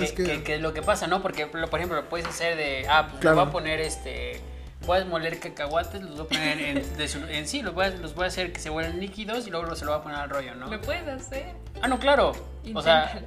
es 0.00 0.12
que, 0.12 0.54
es 0.54 0.60
lo 0.60 0.72
que 0.74 0.82
pasa, 0.82 1.06
¿no? 1.06 1.22
Porque, 1.22 1.46
por 1.46 1.64
ejemplo, 1.78 1.96
lo 2.00 2.08
puedes 2.08 2.26
hacer 2.26 2.56
de, 2.56 2.86
ah, 2.88 3.06
pues 3.08 3.20
Claro. 3.20 3.36
le 3.36 3.42
voy 3.42 3.48
a 3.48 3.52
poner 3.52 3.80
este, 3.80 4.40
puedes 4.84 5.06
moler 5.06 5.38
cacahuates, 5.40 6.02
los 6.02 6.16
voy 6.16 6.24
a 6.26 6.28
poner 6.28 6.60
en, 6.60 6.96
de 6.98 7.08
su- 7.08 7.24
en 7.26 7.46
sí, 7.48 7.62
los 7.62 7.74
voy, 7.74 7.86
a, 7.86 7.90
los 7.90 8.14
voy 8.14 8.24
a 8.24 8.28
hacer 8.28 8.52
que 8.52 8.60
se 8.60 8.70
vuelvan 8.70 9.00
líquidos 9.00 9.46
y 9.46 9.50
luego 9.50 9.74
se 9.76 9.84
lo 9.84 9.92
voy 9.92 10.00
a 10.00 10.02
poner 10.02 10.18
al 10.18 10.30
rollo, 10.30 10.54
¿no? 10.54 10.68
Lo 10.68 10.80
puedes 10.80 11.06
hacer. 11.08 11.54
Ah, 11.82 11.88
no, 11.88 11.98
claro. 11.98 12.32
O 12.74 12.82
sea, 12.82 13.04
Inténtalo. 13.12 13.26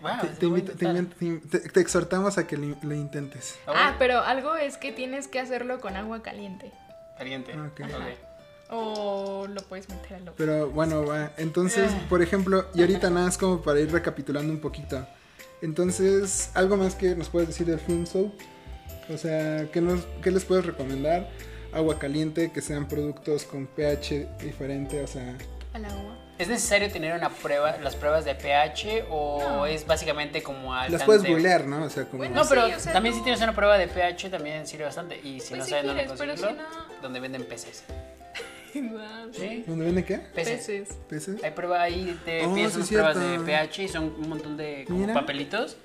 wow, 0.00 0.20
te, 0.20 0.26
te 0.28 0.46
invito- 0.46 0.72
te 0.72 0.84
invito- 0.86 1.48
te- 1.50 1.68
te 1.68 1.80
exhortamos 1.80 2.38
a 2.38 2.46
que 2.46 2.56
lo, 2.56 2.76
lo 2.82 2.94
intentes. 2.94 3.58
Ah, 3.66 3.94
pero 3.98 4.20
algo 4.22 4.56
es 4.56 4.76
que 4.76 4.92
tienes 4.92 5.28
que 5.28 5.40
hacerlo 5.40 5.80
con 5.80 5.96
agua 5.96 6.22
caliente. 6.22 6.72
Caliente. 7.16 7.52
Ah, 7.56 7.68
ok. 7.72 7.80
Ok. 7.84 8.70
O 8.70 9.46
lo 9.48 9.62
puedes 9.62 9.88
meter 9.88 10.14
al 10.16 10.20
horno. 10.22 10.34
Pero 10.36 10.68
bueno, 10.70 11.04
va. 11.06 11.30
Entonces, 11.38 11.90
Ah. 11.92 12.00
por 12.08 12.20
ejemplo, 12.22 12.66
y 12.74 12.82
ahorita 12.82 13.08
nada, 13.08 13.28
es 13.28 13.38
como 13.38 13.62
para 13.62 13.80
ir 13.80 13.90
recapitulando 13.90 14.52
un 14.52 14.60
poquito. 14.60 15.06
Entonces, 15.62 16.50
¿algo 16.54 16.76
más 16.76 16.94
que 16.94 17.14
nos 17.16 17.28
puedes 17.28 17.48
decir 17.48 17.66
del 17.66 17.80
Film 17.80 18.06
Soap? 18.06 18.32
O 19.12 19.16
sea, 19.16 19.66
¿qué, 19.72 19.80
nos, 19.80 20.06
¿qué 20.22 20.30
les 20.30 20.44
puedes 20.44 20.64
recomendar? 20.66 21.28
Agua 21.72 21.98
caliente, 21.98 22.50
que 22.52 22.60
sean 22.62 22.88
productos 22.88 23.44
con 23.44 23.66
pH 23.66 24.28
diferente, 24.40 25.02
o 25.02 25.06
sea... 25.06 25.36
Al 25.72 25.84
agua. 25.84 26.16
¿Es 26.38 26.48
necesario 26.48 26.90
tener 26.90 27.14
una 27.16 27.30
prueba, 27.30 27.76
las 27.78 27.96
pruebas 27.96 28.24
de 28.24 28.34
pH 28.34 29.06
o 29.10 29.40
No. 29.42 29.66
es 29.66 29.84
básicamente 29.86 30.42
como 30.42 30.72
al 30.72 30.92
Las 30.92 31.02
puedes 31.02 31.24
googlear, 31.24 31.66
¿no? 31.66 31.82
O 31.84 31.90
sea, 31.90 32.04
como... 32.04 32.18
Bueno, 32.18 32.42
No, 32.42 32.48
pero 32.48 32.66
Sí, 32.68 32.72
o 32.74 32.80
sea, 32.80 32.92
también 32.92 33.14
si 33.14 33.22
tienes 33.22 33.40
una 33.42 33.54
prueba 33.54 33.76
de 33.76 33.88
pH 33.88 34.30
también 34.30 34.66
sirve 34.66 34.84
bastante. 34.84 35.18
Y 35.18 35.40
si 35.40 35.48
Pues 35.50 35.58
no 35.58 35.64
si 35.64 35.70
sabes 35.70 35.86
dónde 35.86 36.04
quieres, 36.04 36.08
conseguirlo, 36.20 36.48
si 36.48 36.54
no- 36.54 37.02
donde 37.02 37.20
venden 37.20 37.44
peces. 37.44 37.82
¿Dónde 39.66 39.84
vende 39.84 40.04
qué? 40.04 40.18
Peces. 40.34 40.88
Peces. 41.08 41.42
Hay 41.42 41.50
prueba 41.52 41.82
ahí, 41.82 42.18
te 42.24 42.44
Oh, 42.44 42.54
pides 42.54 42.72
sí, 42.72 42.76
unas 42.78 42.88
pruebas 42.88 43.20
de 43.20 43.38
pH 43.40 43.82
y 43.84 43.88
son 43.88 44.04
un 44.18 44.28
montón 44.28 44.56
de 44.56 44.84
como 44.86 45.00
Mira. 45.00 45.14
papelitos. 45.14 45.76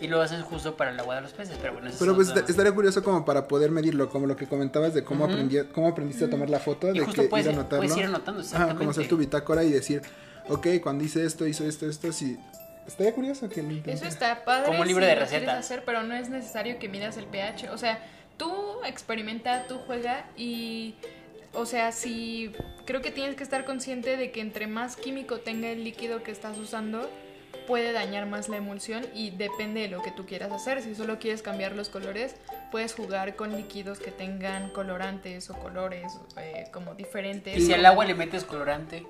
y 0.00 0.08
lo 0.08 0.20
haces 0.20 0.42
justo 0.42 0.76
para 0.76 0.90
el 0.90 0.98
agua 0.98 1.14
de 1.14 1.20
los 1.20 1.32
peces, 1.32 1.56
pero 1.62 1.74
bueno, 1.74 1.86
eso 1.88 1.98
Pero 2.00 2.10
es 2.10 2.16
pues 2.16 2.28
otro- 2.30 2.40
est- 2.40 2.50
estaría 2.50 2.74
curioso 2.74 3.04
como 3.04 3.24
para 3.24 3.46
poder 3.46 3.70
medirlo, 3.70 4.08
como 4.08 4.26
lo 4.26 4.34
que 4.34 4.48
comentabas 4.48 4.94
de 4.94 5.04
cómo, 5.04 5.26
Ujú. 5.26 5.34
aprendí- 5.34 5.64
cómo 5.70 5.86
aprendiste 5.86 6.24
a 6.24 6.28
tomar 6.30 6.50
la 6.50 6.58
foto, 6.58 6.90
Y 6.90 6.98
de 6.98 7.04
justo 7.04 7.22
que 7.22 7.28
puedes- 7.28 7.46
ir 7.46 7.52
anotando. 7.52 7.76
puedes 7.86 7.96
ir 7.96 8.04
anotando, 8.06 8.40
Ajá, 8.40 8.50
como 8.50 8.60
hacer 8.64 8.72
exactamente. 9.04 9.08
tu 9.08 9.16
bitácora 9.16 9.62
y 9.62 9.70
decir, 9.70 10.02
ok, 10.48 10.66
cuando 10.82 11.04
hice 11.04 11.24
esto, 11.24 11.46
hizo 11.46 11.64
esto, 11.64 11.88
esto, 11.88 12.10
sí. 12.10 12.36
Estaría 12.84 13.14
curioso 13.14 13.48
que 13.48 13.62
lo 13.62 13.70
Eso 13.92 14.06
está 14.06 14.44
padre. 14.44 14.66
Como 14.66 14.80
un 14.80 14.88
libro 14.88 15.04
si 15.04 15.08
de 15.08 15.14
recetas. 15.14 15.56
hacer, 15.60 15.84
pero 15.86 16.02
no 16.02 16.14
es 16.16 16.28
necesario 16.30 16.80
que 16.80 16.88
midas 16.88 17.16
el 17.16 17.26
pH. 17.26 17.70
O 17.70 17.78
sea, 17.78 18.04
tú 18.36 18.52
experimenta, 18.84 19.68
tú 19.68 19.78
juega 19.86 20.24
y. 20.36 20.96
O 21.54 21.66
sea, 21.66 21.92
si. 21.92 22.52
Creo 22.84 23.00
que 23.00 23.10
tienes 23.10 23.36
que 23.36 23.44
estar 23.44 23.64
consciente 23.64 24.16
de 24.16 24.32
que 24.32 24.40
entre 24.40 24.66
más 24.66 24.96
químico 24.96 25.38
tenga 25.38 25.68
el 25.68 25.84
líquido 25.84 26.22
que 26.22 26.32
estás 26.32 26.58
usando, 26.58 27.08
puede 27.66 27.92
dañar 27.92 28.26
más 28.26 28.48
la 28.48 28.56
emulsión 28.56 29.06
y 29.14 29.30
depende 29.30 29.82
de 29.82 29.88
lo 29.88 30.02
que 30.02 30.10
tú 30.10 30.26
quieras 30.26 30.50
hacer. 30.50 30.82
Si 30.82 30.94
solo 30.94 31.18
quieres 31.18 31.42
cambiar 31.42 31.76
los 31.76 31.88
colores, 31.88 32.34
puedes 32.70 32.94
jugar 32.94 33.36
con 33.36 33.56
líquidos 33.56 33.98
que 33.98 34.10
tengan 34.10 34.70
colorantes 34.70 35.48
o 35.50 35.54
colores 35.54 36.12
eh, 36.38 36.64
como 36.72 36.94
diferentes. 36.94 37.56
Y 37.56 37.60
si 37.60 37.72
al 37.72 37.86
agua 37.86 38.04
le 38.04 38.14
metes 38.14 38.44
colorante. 38.44 39.06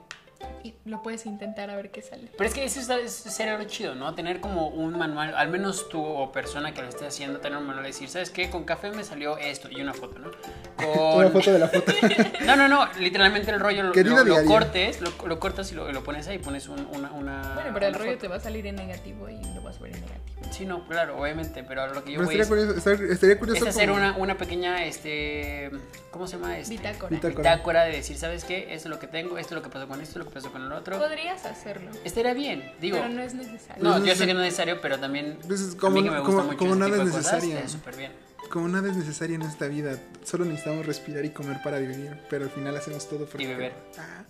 Y 0.64 0.74
lo 0.84 1.02
puedes 1.02 1.26
intentar 1.26 1.70
a 1.70 1.76
ver 1.76 1.90
qué 1.90 2.02
sale. 2.02 2.28
Pero 2.36 2.48
es 2.48 2.54
que 2.54 2.64
eso 2.64 2.78
está- 2.80 2.98
eso 3.00 3.30
sería 3.30 3.58
lo 3.58 3.64
chido, 3.64 3.94
¿no? 3.96 4.14
Tener 4.14 4.40
como 4.40 4.68
un 4.68 4.96
manual, 4.96 5.34
al 5.34 5.48
menos 5.48 5.88
tú 5.88 6.04
o 6.04 6.30
persona 6.30 6.72
que 6.72 6.82
lo 6.82 6.88
esté 6.88 7.06
haciendo, 7.06 7.40
tener 7.40 7.58
un 7.58 7.66
manual 7.66 7.82
de 7.84 7.88
decir, 7.90 8.08
¿sabes 8.08 8.30
qué? 8.30 8.48
Con 8.50 8.64
café 8.64 8.90
me 8.92 9.02
salió 9.02 9.38
esto 9.38 9.68
y 9.70 9.80
una 9.80 9.92
foto, 9.92 10.18
¿no? 10.20 10.28
Una 10.28 11.24
Con... 11.24 11.32
foto 11.32 11.52
de 11.52 11.58
la 11.58 11.68
foto. 11.68 11.92
No, 12.46 12.56
no, 12.56 12.68
no, 12.68 12.88
literalmente 12.98 13.50
el 13.50 13.60
rollo 13.60 13.82
lo, 13.84 13.92
lo- 14.24 14.44
cortes, 14.44 15.00
lo, 15.00 15.12
lo 15.26 15.38
cortas 15.40 15.70
y 15.72 15.74
lo, 15.74 15.90
lo 15.92 16.02
pones 16.04 16.26
ahí, 16.28 16.38
pones 16.38 16.68
un- 16.68 16.86
una, 16.92 17.10
una... 17.12 17.52
Bueno, 17.54 17.70
pero 17.74 17.86
el 17.86 17.90
una 17.94 17.98
rollo 17.98 18.10
foto. 18.12 18.20
te 18.22 18.28
va 18.28 18.36
a 18.36 18.40
salir 18.40 18.66
en 18.66 18.76
negativo 18.76 19.28
y 19.28 19.42
lo 19.54 19.62
vas 19.62 19.76
a 19.78 19.80
ver 19.80 19.94
en 19.94 20.00
negativo. 20.02 20.22
Sí, 20.52 20.66
no, 20.66 20.86
claro, 20.86 21.18
obviamente, 21.18 21.62
pero 21.64 21.86
lo 21.94 22.04
que 22.04 22.12
yo 22.12 22.18
Pero 22.18 22.26
voy 22.26 22.40
estaría 22.40 22.42
es, 22.42 22.48
curioso, 22.48 22.78
estaría, 22.90 23.12
estaría 23.14 23.38
curioso 23.38 23.64
es 23.64 23.74
hacer 23.74 23.88
como- 23.88 23.98
una, 24.00 24.16
una 24.16 24.36
pequeña, 24.36 24.84
este, 24.84 25.70
¿cómo 26.10 26.26
se 26.26 26.36
llama? 26.36 26.58
Este, 26.58 26.74
Bitácora. 26.76 27.08
Bitácora. 27.08 27.38
bitácora 27.52 27.84
de 27.84 27.92
decir, 27.92 28.18
¿sabes 28.18 28.44
qué? 28.44 28.74
Esto 28.74 28.88
es 28.88 28.90
lo 28.90 28.98
que 28.98 29.06
tengo, 29.06 29.38
esto 29.38 29.54
es 29.54 29.56
lo 29.56 29.62
que 29.62 29.70
pasó 29.72 29.88
con 29.88 30.00
esto, 30.00 30.18
lo 30.18 30.24
que 30.26 30.31
pasó 30.32 30.50
con 30.52 30.62
el 30.62 30.72
otro. 30.72 30.98
Podrías 30.98 31.44
hacerlo, 31.44 31.90
Estaría 32.04 32.34
bien, 32.34 32.72
digo. 32.80 32.96
pero 32.98 33.08
no 33.10 33.22
es 33.22 33.34
necesario. 33.34 33.82
No, 33.82 33.92
Pues 33.92 34.04
yo 34.04 34.12
es- 34.12 34.18
sé 34.18 34.26
que 34.26 34.34
no 34.34 34.40
es 34.40 34.46
necesario, 34.46 34.80
pero 34.80 34.98
también 34.98 35.38
Pues 35.46 35.60
es 35.60 35.74
a 35.74 35.78
como- 35.78 35.96
mí 35.96 36.02
que 36.04 36.10
me 36.10 36.18
gusta 36.20 36.32
como- 36.34 36.44
mucho 36.44 36.58
como 36.58 36.74
nada 36.76 36.96
es 36.96 37.04
necesario. 37.04 37.68
súper 37.68 37.96
bien. 37.96 38.12
Como 38.50 38.68
nada 38.68 38.90
es 38.90 38.96
necesario 38.96 39.36
en 39.36 39.42
esta 39.42 39.66
vida, 39.66 39.98
solo 40.24 40.44
necesitamos 40.44 40.84
respirar 40.84 41.24
y 41.24 41.30
comer 41.30 41.58
para 41.62 41.78
vivir, 41.78 42.18
pero 42.28 42.44
al 42.44 42.50
final 42.50 42.76
hacemos 42.76 43.08
todo 43.08 43.24
porque... 43.26 43.44
Y 43.44 43.46
beber. 43.46 43.72
Ah, 43.98 44.24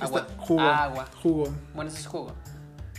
Agua. 0.00 0.20
está- 0.28 0.42
jugo, 0.42 0.60
Agua. 0.60 1.08
jugo, 1.22 1.54
Bueno, 1.74 1.90
eso 1.90 2.00
es 2.00 2.06
jugo. 2.06 2.34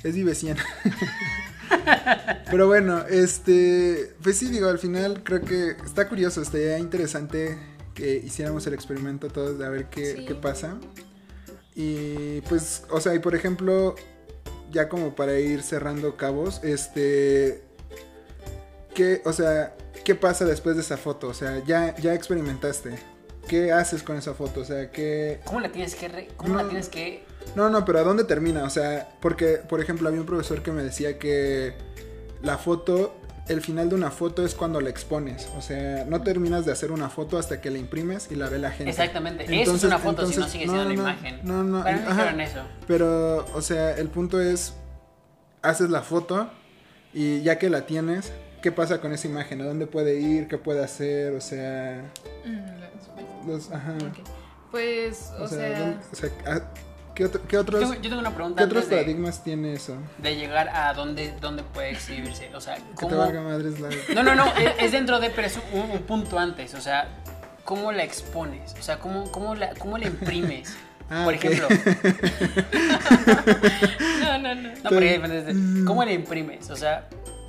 es 0.04 0.16
Vivecien. 0.16 0.56
pero 2.52 2.68
bueno, 2.68 3.04
este, 3.10 4.14
pues 4.22 4.38
sí, 4.38 4.48
digo, 4.50 4.70
al 4.70 4.80
final 4.80 5.24
creo 5.24 5.42
que 5.42 5.72
está 5.86 6.08
curioso, 6.08 6.42
estaría 6.42 6.78
interesante 6.80 7.58
que 7.94 8.16
hiciéramos 8.18 8.66
el 8.68 8.74
experimento 8.74 9.28
todos 9.30 9.58
de 9.58 9.66
a 9.66 9.70
ver 9.70 9.86
qué, 9.90 10.16
Sí. 10.18 10.26
qué 10.26 10.36
pasa. 10.36 10.78
Y 11.76 12.42
pues, 12.42 12.84
o 12.90 13.02
sea, 13.02 13.14
y 13.14 13.20
por 13.20 13.36
ejemplo, 13.36 13.96
ya 14.72 14.88
como 14.90 15.14
para 15.16 15.38
ir 15.40 15.62
cerrando 15.62 16.16
cabos, 16.16 16.64
este, 16.64 17.62
¿qué, 18.94 19.22
o 19.26 19.34
sea, 19.34 19.76
qué 20.06 20.16
pasa 20.16 20.46
después 20.46 20.76
de 20.78 20.82
esa 20.82 20.98
foto? 20.98 21.28
O 21.28 21.34
sea, 21.34 21.62
ya, 21.66 21.96
ya 21.98 22.14
experimentaste. 22.14 22.98
¿Qué 23.48 23.72
haces 23.72 24.02
con 24.02 24.18
esa 24.18 24.34
foto? 24.34 24.62
O 24.62 24.66
sea, 24.66 24.90
¿qué... 24.90 25.40
¿Cómo 25.46 25.60
la 25.60 25.72
tienes 25.72 25.94
que 25.96 26.08
re- 26.08 26.30
cómo 26.36 26.56
la 26.56 26.68
tienes 26.68 26.90
que 26.90 27.24
No, 27.56 27.70
no, 27.70 27.86
pero 27.86 28.00
¿a 28.00 28.04
dónde 28.04 28.24
termina? 28.24 28.64
O 28.64 28.70
sea, 28.72 29.08
porque, 29.22 29.58
por 29.58 29.80
ejemplo, 29.82 30.08
había 30.08 30.20
un 30.22 30.26
profesor 30.26 30.64
que 30.64 30.72
me 30.72 30.82
decía 30.82 31.20
que 31.20 31.76
la 32.42 32.58
foto, 32.58 33.14
el 33.48 33.62
final 33.62 33.90
de 33.90 33.96
una 33.96 34.10
foto 34.12 34.44
es 34.46 34.56
cuando 34.56 34.82
la 34.82 34.90
expones. 34.90 35.48
O 35.58 35.62
sea, 35.62 36.04
no 36.06 36.22
terminas 36.22 36.66
de 36.66 36.72
hacer 36.72 36.92
una 36.92 37.10
foto 37.10 37.38
hasta 37.38 37.62
que 37.62 37.70
la 37.70 37.78
imprimes 37.78 38.30
y 38.32 38.36
la 38.36 38.50
ve 38.50 38.58
la 38.60 38.72
gente. 38.72 38.90
Exactamente, 38.90 39.44
eso 39.62 39.76
es 39.76 39.84
una 39.84 40.00
foto, 40.00 40.26
si 40.26 40.38
no 40.40 40.48
sigue 40.48 40.66
no, 40.66 40.74
siendo 40.74 40.90
una 40.92 40.96
no, 40.96 41.10
imagen. 41.12 41.40
no, 41.44 41.64
no, 41.64 41.84
me 41.84 41.90
ajá. 41.92 42.44
eso. 42.44 42.62
Pero, 42.88 43.46
o 43.54 43.62
sea, 43.62 43.92
el 43.98 44.08
punto 44.10 44.40
es, 44.42 44.74
haces 45.62 45.90
la 45.90 46.02
foto 46.02 46.50
y 47.14 47.42
ya 47.44 47.60
que 47.60 47.70
la 47.70 47.86
tienes, 47.86 48.32
¿qué 48.64 48.72
pasa 48.72 49.00
con 49.00 49.14
esa 49.14 49.28
imagen? 49.28 49.62
¿A 49.62 49.66
dónde 49.66 49.86
puede 49.88 50.20
ir? 50.20 50.48
¿Qué 50.48 50.58
puede 50.58 50.84
hacer? 50.84 51.34
O 51.34 51.42
sea, 51.42 52.02
Mm, 52.46 53.48
los, 53.48 53.72
ajá. 53.72 53.94
Pues, 54.72 55.32
o, 55.40 55.44
O 55.44 55.48
sea, 55.48 55.58
sea, 55.58 55.80
¿dónde- 55.80 55.98
o 56.12 56.16
sea, 56.16 56.30
¿qué, 57.16 57.26
otro- 57.26 57.42
qué 57.48 57.58
otros, 57.58 57.82
Yo, 57.82 57.94
yo 57.96 58.02
tengo 58.02 58.20
una 58.20 58.36
pregunta 58.36 58.60
¿qué 58.60 58.66
otros 58.66 58.84
antes 58.84 58.90
de, 58.92 58.96
paradigmas 59.04 59.44
tiene 59.44 59.74
eso? 59.74 59.98
de 60.20 60.36
llegar 60.36 60.70
a 60.70 60.94
dónde, 60.94 61.34
dónde 61.42 61.64
puede 61.64 61.90
exhibirse. 61.92 62.52
O 62.56 62.62
sea, 62.62 62.76
Que 62.76 62.82
te 62.82 62.96
¿cómo... 62.96 63.18
valga 63.18 63.42
madres 63.42 63.80
la... 63.80 63.90
No, 64.14 64.22
no, 64.24 64.36
no, 64.36 64.46
es, 64.58 64.72
es 64.80 64.92
dentro 64.92 65.20
de, 65.20 65.30
pero 65.32 65.48
es 65.48 65.58
un, 65.74 65.90
un 65.92 66.00
punto 66.04 66.38
antes. 66.38 66.74
O 66.76 66.82
sea, 66.82 67.08
¿cómo 67.64 67.92
la 67.92 68.04
expones? 68.04 68.76
O 68.80 68.84
sea, 68.84 69.00
¿cómo, 69.00 69.32
cómo, 69.32 69.56
la, 69.56 69.74
cómo 69.76 69.98
la 69.98 70.06
imprimes? 70.08 70.76
Ah, 71.08 71.22
Por 71.24 71.36
ejemplo, 71.36 71.68
no, 74.22 74.38
no, 74.40 74.56
no. 74.56 74.62
no, 74.70 74.74
porque 74.90 75.12
depende 75.20 75.44
de- 75.44 75.86
¿cómo 75.86 76.04
la 76.04 76.12
imprimes? 76.12 76.70
O 76.72 76.76
sea, 76.76 77.08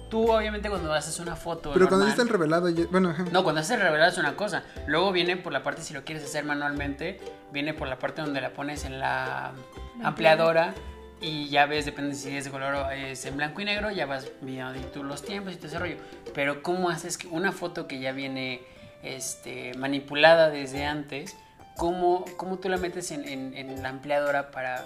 tú 0.09 0.31
obviamente 0.31 0.69
cuando 0.69 0.93
haces 0.93 1.19
una 1.21 1.37
foto 1.37 1.73
Pero 1.73 1.87
cuando 1.89 2.07
normal- 2.07 2.11
está 2.11 2.23
el 2.23 2.29
revelado, 2.29 2.69
ya- 2.71 2.87
bueno, 2.91 3.11
ajá. 3.11 3.25
No, 3.33 3.43
cuando 3.43 3.61
haces 3.61 3.73
el 3.77 3.83
revelado 3.83 4.11
es 4.11 4.19
una 4.19 4.37
cosa. 4.37 4.63
Luego 4.87 5.13
viene 5.13 5.37
por 5.37 5.53
la 5.53 5.63
parte, 5.63 5.83
si 5.83 5.95
lo 5.95 6.05
quieres 6.05 6.25
hacer 6.25 6.45
manualmente, 6.45 7.21
viene 7.53 7.75
por 7.75 7.89
la 7.89 7.99
parte 7.99 8.23
donde 8.23 8.41
la 8.41 8.51
pones 8.51 8.85
en 8.85 8.99
la 8.99 9.53
La 10.01 10.09
ampliadora 10.09 10.75
y 11.21 11.49
ya 11.49 11.65
ves, 11.67 11.87
depende 11.87 12.15
si 12.15 12.37
es 12.37 12.45
de 12.45 12.51
color 12.51 12.75
o 12.75 12.91
es 12.91 13.25
en 13.25 13.37
blanco 13.39 13.61
y 13.63 13.65
negro, 13.65 13.91
ya 13.91 14.05
vas 14.07 14.27
viendo 14.43 14.79
tú 14.93 15.03
los 15.03 15.23
tiempos 15.23 15.53
y 15.55 15.57
todo 15.57 15.69
ese 15.69 15.79
rollo. 15.79 15.97
Pero 16.35 16.63
¿cómo 16.63 16.91
haces 16.91 17.17
que 17.17 17.27
una 17.29 17.53
foto 17.53 17.87
que 17.89 17.99
ya 18.01 18.13
viene 18.13 18.61
este, 19.03 19.73
manipulada 19.79 20.51
desde 20.51 20.85
antes, 20.85 21.37
¿cómo, 21.77 22.25
cómo 22.37 22.59
tú 22.59 22.69
la 22.69 22.77
metes 22.77 23.11
en, 23.11 23.27
en- 23.27 23.55
en 23.55 23.83
la 23.83 23.89
ampliadora 23.89 24.51
para... 24.51 24.85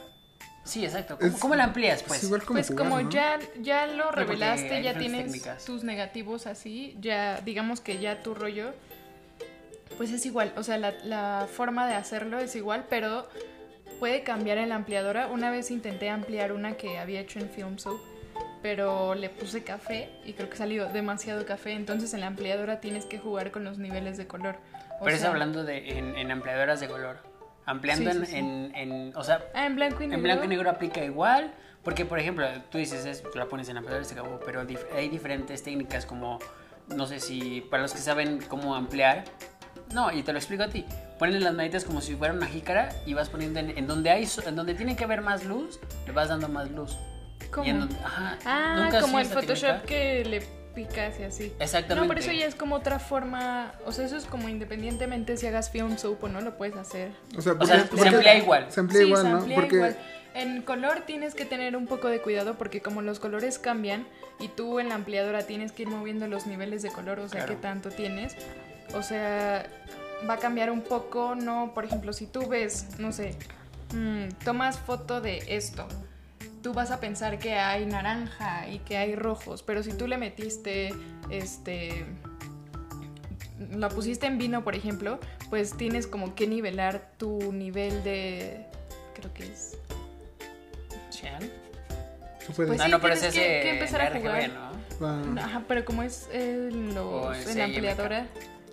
Sí, 0.64 0.84
exacto. 0.84 1.16
¿Cómo, 1.18 1.30
Es- 1.34 1.40
cómo 1.40 1.54
la 1.54 1.64
amplías, 1.64 2.02
pues? 2.02 2.18
es 2.20 2.24
igual 2.24 2.42
como 2.42 2.58
Pues 2.58 2.68
jugar, 2.68 2.84
como 2.88 3.00
¿no? 3.02 3.10
ya, 3.10 3.38
ya 3.60 3.86
lo 3.86 4.10
revelaste, 4.12 4.82
ya 4.82 4.96
tienes 4.98 5.24
técnicas. 5.24 5.64
tus 5.64 5.84
negativos 5.84 6.46
así, 6.46 6.96
ya 7.00 7.40
digamos 7.40 7.80
que 7.80 7.98
ya 7.98 8.22
tu 8.22 8.34
rollo, 8.34 8.72
pues 9.96 10.10
es 10.12 10.24
igual, 10.26 10.52
o 10.56 10.62
sea, 10.62 10.78
la, 10.78 10.92
la 11.04 11.48
forma 11.52 11.86
de 11.88 11.94
hacerlo 11.94 12.38
es 12.38 12.54
igual, 12.56 12.86
pero 12.88 13.28
puede 13.98 14.22
cambiar 14.22 14.58
en 14.58 14.68
la 14.68 14.76
ampliadora. 14.76 15.26
Una 15.26 15.50
vez 15.50 15.70
intenté 15.70 16.08
ampliar 16.08 16.52
una 16.52 16.74
que 16.76 16.98
había 16.98 17.20
hecho 17.20 17.38
en 17.38 17.50
Film 17.50 17.78
Soap, 17.78 17.98
pero 18.62 19.14
le 19.14 19.28
puse 19.30 19.62
café 19.64 20.10
y 20.24 20.34
creo 20.34 20.48
que 20.50 20.56
salió 20.56 20.86
demasiado 20.88 21.44
café, 21.46 21.72
entonces 21.72 22.12
en 22.14 22.20
la 22.20 22.26
ampliadora 22.28 22.80
tienes 22.80 23.04
que 23.06 23.18
jugar 23.18 23.50
con 23.50 23.64
los 23.64 23.78
niveles 23.78 24.16
de 24.18 24.26
color. 24.26 24.56
O 25.00 25.04
Pero 25.04 25.16
es 25.16 25.24
hablando 25.24 25.64
de 25.64 25.98
en, 25.98 26.16
en 26.16 26.30
ampliadoras 26.30 26.80
de 26.80 26.88
color. 26.88 27.18
Ampliando 27.66 28.10
Sí, 28.10 28.16
en, 28.18 28.26
sí, 28.26 28.32
sí. 28.32 28.38
en- 28.38 28.72
en- 28.74 29.16
O 29.16 29.22
sea, 29.22 29.44
Ah, 29.54 29.66
en 29.66 29.76
blanco 29.76 30.02
y 30.02 30.06
negro. 30.06 30.16
En 30.16 30.22
blanco 30.22 30.44
y 30.44 30.48
negro 30.48 30.70
aplica 30.70 31.04
igual, 31.04 31.52
porque 31.84 32.04
por 32.04 32.18
ejemplo, 32.18 32.46
tú 32.70 32.78
dices, 32.78 33.04
es, 33.06 33.22
la 33.34 33.46
pones 33.46 33.68
en 33.68 33.76
ampliador 33.76 34.02
y 34.02 34.06
se 34.06 34.14
acabó, 34.14 34.40
pero 34.44 34.64
dif- 34.66 34.86
hay 34.96 35.08
diferentes 35.08 35.62
técnicas 35.62 36.04
como, 36.06 36.38
no 36.88 37.06
sé 37.06 37.20
si, 37.20 37.60
para 37.70 37.82
los 37.82 37.92
que 37.92 37.98
saben 38.00 38.40
cómo 38.48 38.74
ampliar, 38.74 39.24
no, 39.94 40.10
y 40.12 40.22
te 40.22 40.32
lo 40.32 40.38
explico 40.38 40.64
a 40.64 40.68
ti, 40.68 40.84
ponen 41.18 41.42
las 41.44 41.54
manitas 41.54 41.84
como 41.84 42.00
si 42.00 42.14
fuera 42.16 42.34
una 42.34 42.46
jícara 42.46 42.90
y 43.06 43.14
vas 43.14 43.28
poniendo 43.28 43.60
en, 43.60 43.76
en 43.76 43.86
donde 43.86 44.10
hay, 44.10 44.26
en 44.46 44.56
donde 44.56 44.74
tiene 44.74 44.96
que 44.96 45.04
haber 45.04 45.20
más 45.20 45.44
luz, 45.44 45.78
le 46.06 46.12
vas 46.12 46.28
dando 46.28 46.48
más 46.48 46.70
luz. 46.70 46.96
¿Cómo? 47.50 47.66
Y 47.66 47.70
en 47.70 47.80
donde- 47.80 47.96
ajá, 48.04 48.38
Ah, 48.44 48.74
¿nunca 48.82 48.98
has 48.98 49.04
como 49.04 49.18
el 49.18 49.26
Photoshop 49.26 49.82
técnica? 49.82 49.86
que 49.86 50.24
le 50.24 50.59
picas 50.88 51.18
y 51.20 51.22
así. 51.24 51.52
Exactamente. 51.58 51.94
No, 52.02 52.08
pero 52.08 52.20
eso 52.20 52.32
ya 52.32 52.46
es 52.46 52.54
como 52.54 52.76
otra 52.76 52.98
forma, 52.98 53.72
o 53.84 53.92
sea, 53.92 54.06
eso 54.06 54.16
es 54.16 54.24
como 54.24 54.48
independientemente 54.48 55.36
si 55.36 55.46
hagas 55.46 55.70
film 55.70 55.96
soap 55.98 56.24
o 56.24 56.28
no, 56.28 56.40
lo 56.40 56.56
puedes 56.56 56.76
hacer. 56.76 57.10
O 57.36 57.42
sea, 57.42 57.52
O 57.58 57.66
sea, 57.66 57.84
porque- 57.86 58.02
se 58.02 58.08
amplía 58.08 58.36
igual. 58.38 58.66
Se 58.70 58.80
amplía 58.80 59.00
Sí, 59.02 59.06
igual, 59.08 59.22
se 59.22 59.28
¿no? 59.30 59.36
amplía 59.38 59.56
Porque 59.56 59.76
igual. 59.76 59.96
En 60.32 60.62
color 60.62 61.00
tienes 61.06 61.34
que 61.34 61.44
tener 61.44 61.76
un 61.76 61.86
poco 61.88 62.08
de 62.08 62.20
cuidado 62.20 62.54
porque 62.56 62.80
como 62.80 63.02
los 63.02 63.18
colores 63.18 63.58
cambian 63.58 64.06
y 64.38 64.46
tú 64.48 64.78
en 64.78 64.88
la 64.88 64.94
ampliadora 64.94 65.42
tienes 65.42 65.72
que 65.72 65.82
ir 65.82 65.88
moviendo 65.88 66.28
los 66.28 66.46
niveles 66.46 66.82
de 66.82 66.90
color, 66.90 67.18
o 67.18 67.28
sea, 67.28 67.40
Claro. 67.44 67.54
qué 67.56 67.60
tanto 67.60 67.88
tienes. 67.90 68.36
O 68.94 69.02
sea, 69.02 69.66
va 70.28 70.34
a 70.34 70.38
cambiar 70.38 70.70
un 70.70 70.82
poco, 70.82 71.34
no, 71.34 71.72
por 71.74 71.84
ejemplo, 71.84 72.12
si 72.12 72.26
tú 72.26 72.46
ves, 72.48 72.86
no 72.98 73.10
sé, 73.10 73.34
mm, 73.92 74.28
tomas 74.44 74.78
foto 74.78 75.20
de 75.20 75.42
esto, 75.48 75.88
tú 76.62 76.72
vas 76.74 76.90
a 76.90 77.00
pensar 77.00 77.38
que 77.38 77.54
hay 77.54 77.86
naranja 77.86 78.68
y 78.68 78.78
que 78.80 78.96
hay 78.96 79.14
rojos, 79.16 79.62
pero 79.62 79.82
si 79.82 79.92
tú 79.92 80.06
le 80.06 80.18
metiste, 80.18 80.92
este, 81.30 82.04
la 83.72 83.88
pusiste 83.88 84.26
en 84.26 84.38
vino, 84.38 84.62
por 84.64 84.74
ejemplo, 84.74 85.18
pues 85.48 85.76
tienes 85.76 86.06
como 86.06 86.34
que 86.34 86.46
nivelar 86.46 87.10
tu 87.18 87.52
nivel 87.52 88.02
de, 88.04 88.66
creo 89.14 89.32
que 89.34 89.44
es, 89.44 89.76
puedes- 92.56 92.68
Pues 92.68 92.80
Ah, 92.80 92.84
sí, 92.86 92.90
no, 92.90 93.00
pero 93.00 93.14
es 93.14 93.20
tienes 93.20 93.36
ese 93.36 93.40
que- 93.46 93.60
que 93.62 93.70
empezar 93.70 94.00
a 94.00 94.06
RGB, 94.10 94.20
jugar. 94.20 94.50
¿no? 94.50 95.36
va- 95.36 95.44
ajá, 95.44 95.62
pero 95.68 95.84
como 95.84 96.02
es 96.02 96.28
en, 96.32 96.94
los- 96.94 97.46
en 97.46 97.58
la 97.58 97.64
ampliadora, 97.64 98.26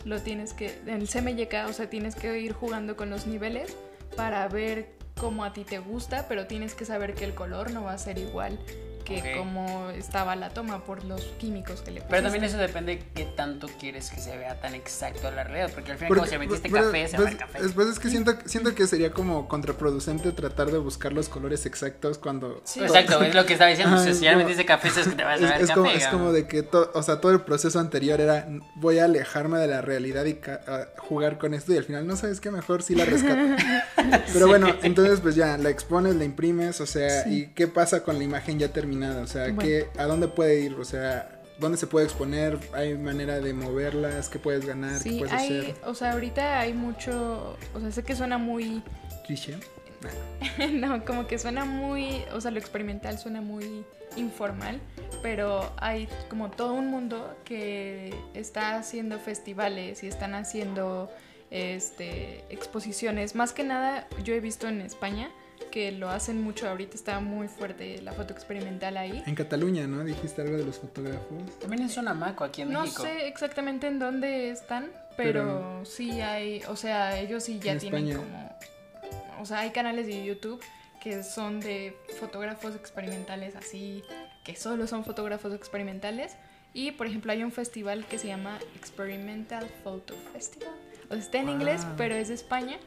lo 0.06 0.20
tienes 0.22 0.54
que, 0.54 0.80
en 0.88 1.02
el 1.02 1.08
CMYK, 1.08 1.66
o 1.68 1.74
sea, 1.74 1.90
tienes 1.90 2.16
que 2.16 2.40
ir 2.40 2.54
jugando 2.54 2.96
con 2.96 3.10
los 3.10 3.28
niveles 3.28 3.76
para 4.16 4.48
ver 4.48 4.90
cómo 5.20 5.44
a 5.44 5.54
ti 5.54 5.64
te 5.64 5.80
gusta, 5.80 6.28
pero 6.28 6.48
tienes 6.48 6.76
que 6.76 6.86
saber 6.86 7.14
que 7.14 7.26
el 7.26 7.34
color 7.36 7.72
no 7.72 7.84
va 7.84 7.94
a 7.94 7.98
ser 7.98 8.18
igual 8.18 8.58
que 9.08 9.20
Ok. 9.20 9.38
cómo 9.38 9.90
estaba 9.92 10.36
la 10.36 10.50
toma 10.50 10.84
por 10.84 11.04
los 11.06 11.22
químicos 11.40 11.82
que 11.82 11.92
le 11.92 12.02
Pero 12.02 12.24
también 12.24 12.44
pusiste. 12.44 12.58
eso 12.64 12.68
depende 12.68 13.04
qué 13.16 13.24
tanto 13.38 13.68
quieres 13.80 14.10
que 14.12 14.20
se 14.20 14.36
vea 14.38 14.60
tan 14.60 14.76
exacto 14.76 15.28
a 15.28 15.32
la 15.32 15.44
realidad. 15.46 15.72
Porque 15.74 15.92
al 15.92 15.98
final, 15.98 16.10
Porque- 16.10 16.20
como 16.22 16.32
si 16.32 16.38
metiste 16.38 16.70
pero- 16.70 16.86
café, 16.86 17.08
se 17.08 17.18
va 17.18 17.24
a 17.24 17.26
pues, 17.28 17.38
ver 17.38 17.48
café. 17.48 17.66
es- 17.66 17.72
pues 17.74 17.88
es 17.88 18.00
que 18.00 18.10
siento, 18.10 18.36
siento 18.46 18.76
que 18.76 18.86
sería 18.88 19.12
como 19.12 19.48
contraproducente 19.48 20.32
tratar 20.34 20.72
de 20.72 20.78
buscar 20.78 21.14
los 21.14 21.30
colores 21.30 21.66
exactos 21.66 22.18
cuando... 22.18 22.62
Sí. 22.66 22.82
Exacto, 22.82 23.22
es 23.24 23.34
lo 23.34 23.46
que 23.46 23.54
estaba 23.54 23.70
diciendo. 23.70 23.94
Ajá, 23.96 24.02
o 24.02 24.04
sea, 24.04 24.12
es 24.12 24.20
si 24.20 24.26
ya 24.26 24.36
metiste 24.36 24.66
café, 24.66 24.90
es 24.90 25.08
que 25.08 25.16
te 25.16 25.24
vas 25.24 25.42
a 25.42 25.46
ver 25.46 25.62
es 25.62 25.68
café. 25.70 25.74
como, 25.74 25.90
es 25.92 26.08
como 26.08 26.32
de 26.34 26.48
que 26.48 26.64
to- 26.64 26.92
o 26.94 27.02
sea, 27.04 27.22
todo 27.22 27.32
el 27.32 27.42
proceso 27.42 27.80
anterior 27.80 28.20
era 28.20 28.48
voy 28.76 29.00
a 29.00 29.06
alejarme 29.06 29.58
de 29.60 29.68
la 29.68 29.82
realidad 29.82 30.26
y 30.26 30.34
ca- 30.36 30.62
a 30.68 31.00
jugar 31.00 31.38
con 31.38 31.54
esto 31.54 31.74
y 31.74 31.78
al 31.78 31.84
final 31.86 32.06
no 32.06 32.16
sabes 32.18 32.42
qué 32.42 32.52
mejor 32.52 32.84
si 32.84 32.96
la 32.96 33.06
rescato. 33.06 33.38
Pero 34.34 34.48
bueno, 34.48 34.76
entonces 34.84 35.20
pues 35.22 35.36
ya 35.36 35.58
la 35.58 35.70
expones, 35.70 36.16
la 36.16 36.24
imprimes, 36.24 36.82
o 36.82 36.86
sea, 36.86 37.24
Sí. 37.24 37.30
¿y 37.44 37.48
qué 37.54 37.68
pasa 37.68 38.04
con 38.04 38.18
la 38.18 38.24
imagen 38.24 38.60
ya 38.60 38.70
terminada? 38.70 38.97
O 39.04 39.28
sea, 39.28 39.46
Bueno. 39.46 39.62
¿qué, 39.62 39.88
¿a 39.98 40.04
dónde 40.06 40.28
puede 40.28 40.60
ir? 40.62 40.74
O 40.76 40.86
sea, 40.86 41.42
¿dónde 41.60 41.78
se 41.78 41.88
puede 41.88 42.06
exponer? 42.06 42.60
¿Hay 42.74 42.98
manera 42.98 43.40
de 43.40 43.54
moverlas? 43.54 44.30
¿Qué 44.30 44.40
puedes 44.40 44.66
ganar? 44.66 45.02
¿Qué 45.02 45.10
Sí, 45.10 45.18
puedes 45.20 45.34
hay, 45.34 45.60
hacer? 45.60 45.76
o 45.86 45.94
sea, 45.94 46.12
ahorita 46.14 46.60
hay 46.60 46.74
mucho, 46.74 47.58
o 47.74 47.80
sea, 47.80 47.92
sé 47.92 48.04
que 48.04 48.16
suena 48.16 48.38
muy, 48.38 48.82
Cliché. 49.26 49.56
no, 50.74 51.04
como 51.06 51.26
que 51.28 51.40
suena 51.40 51.66
muy, 51.66 52.22
o 52.34 52.40
sea, 52.40 52.52
lo 52.52 52.60
experimental 52.60 53.18
suena 53.18 53.42
muy 53.42 53.84
informal, 54.16 54.80
pero 55.24 55.72
hay 55.78 56.08
como 56.30 56.52
todo 56.52 56.74
un 56.74 56.88
mundo 56.92 57.36
que 57.44 58.14
está 58.34 58.78
haciendo 58.78 59.20
festivales 59.20 60.04
y 60.04 60.08
están 60.08 60.36
haciendo 60.36 61.10
este 61.50 62.44
exposiciones. 62.50 63.36
Más 63.36 63.54
que 63.54 63.64
nada, 63.64 64.08
yo 64.24 64.34
he 64.34 64.40
visto 64.40 64.68
en 64.68 64.82
España 64.82 65.30
que 65.72 65.92
lo 65.92 66.10
hacen 66.10 66.42
mucho. 66.42 66.68
Ahorita 66.70 66.96
está 66.96 67.20
muy 67.20 67.48
fuerte 67.48 68.02
la 68.02 68.14
foto 68.14 68.34
experimental 68.34 68.98
ahí. 68.98 69.24
En 69.26 69.36
Cataluña, 69.36 69.88
¿no? 69.88 70.04
Dijiste 70.04 70.42
algo 70.42 70.58
de 70.58 70.66
los 70.66 70.78
fotógrafos. 70.80 71.60
También 71.60 71.84
es 71.84 71.94
Sonamaco 71.94 72.44
aquí 72.44 72.62
en 72.64 72.72
No 72.72 72.82
México. 72.82 73.04
sé 73.04 73.28
exactamente 73.28 73.88
en 73.88 74.00
dónde 74.00 74.50
están, 74.50 74.92
pero, 75.16 75.84
sí 75.86 76.22
hay, 76.22 76.62
o 76.68 76.76
sea, 76.76 77.20
ellos 77.20 77.44
sí 77.44 77.60
ya 77.60 77.74
En 77.74 77.80
tienen 77.80 78.08
España. 78.10 78.18
como, 78.18 79.42
o 79.42 79.46
sea, 79.46 79.60
hay 79.60 79.72
canales 79.72 80.08
de 80.08 80.24
YouTube 80.24 80.62
que 81.02 81.24
son 81.24 81.60
de 81.60 81.96
fotógrafos 82.20 82.76
experimentales 82.76 83.56
así, 83.56 84.04
que 84.44 84.56
solo 84.56 84.88
son 84.88 85.04
fotógrafos 85.06 85.54
experimentales. 85.54 86.36
Y 86.74 86.92
por 86.92 87.08
ejemplo 87.08 87.32
hay 87.32 87.44
un 87.44 87.52
festival 87.52 88.06
que 88.06 88.20
se 88.20 88.28
llama 88.28 88.60
Experimental 88.76 89.68
Photo 89.84 90.14
Festival. 90.34 90.70
O 91.10 91.14
sea, 91.14 91.18
está 91.24 91.38
en 91.40 91.50
inglés, 91.50 91.84
Wow. 91.86 91.94
pero 91.98 92.16
es 92.16 92.28
de 92.28 92.34
España. 92.36 92.78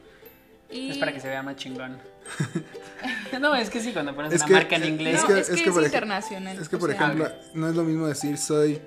Y 0.71 0.91
Es 0.91 0.97
para 0.97 1.11
que 1.13 1.19
se 1.19 1.27
vea 1.27 1.43
más 1.43 1.55
chingón. 1.57 1.97
no, 3.41 3.55
es 3.55 3.69
que 3.69 3.79
sí, 3.81 3.91
cuando 3.93 4.15
pones 4.15 4.31
Es 4.33 4.41
una 4.41 4.47
que- 4.47 4.53
marca 4.53 4.75
en 4.77 4.83
es 4.83 4.89
inglés. 4.89 5.13
No, 5.15 5.19
es 5.21 5.25
que 5.25 5.39
es 5.41 5.49
es, 5.49 5.61
que 5.61 5.69
ej- 5.69 5.85
internacional. 5.85 6.57
Es 6.59 6.69
que, 6.69 6.75
o 6.75 6.79
por 6.79 6.91
sea, 6.91 6.99
ejemplo, 7.01 7.25
ok. 7.25 7.31
no 7.55 7.67
es 7.69 7.75
lo 7.75 7.83
mismo 7.83 8.07
decir 8.07 8.37
soy 8.37 8.81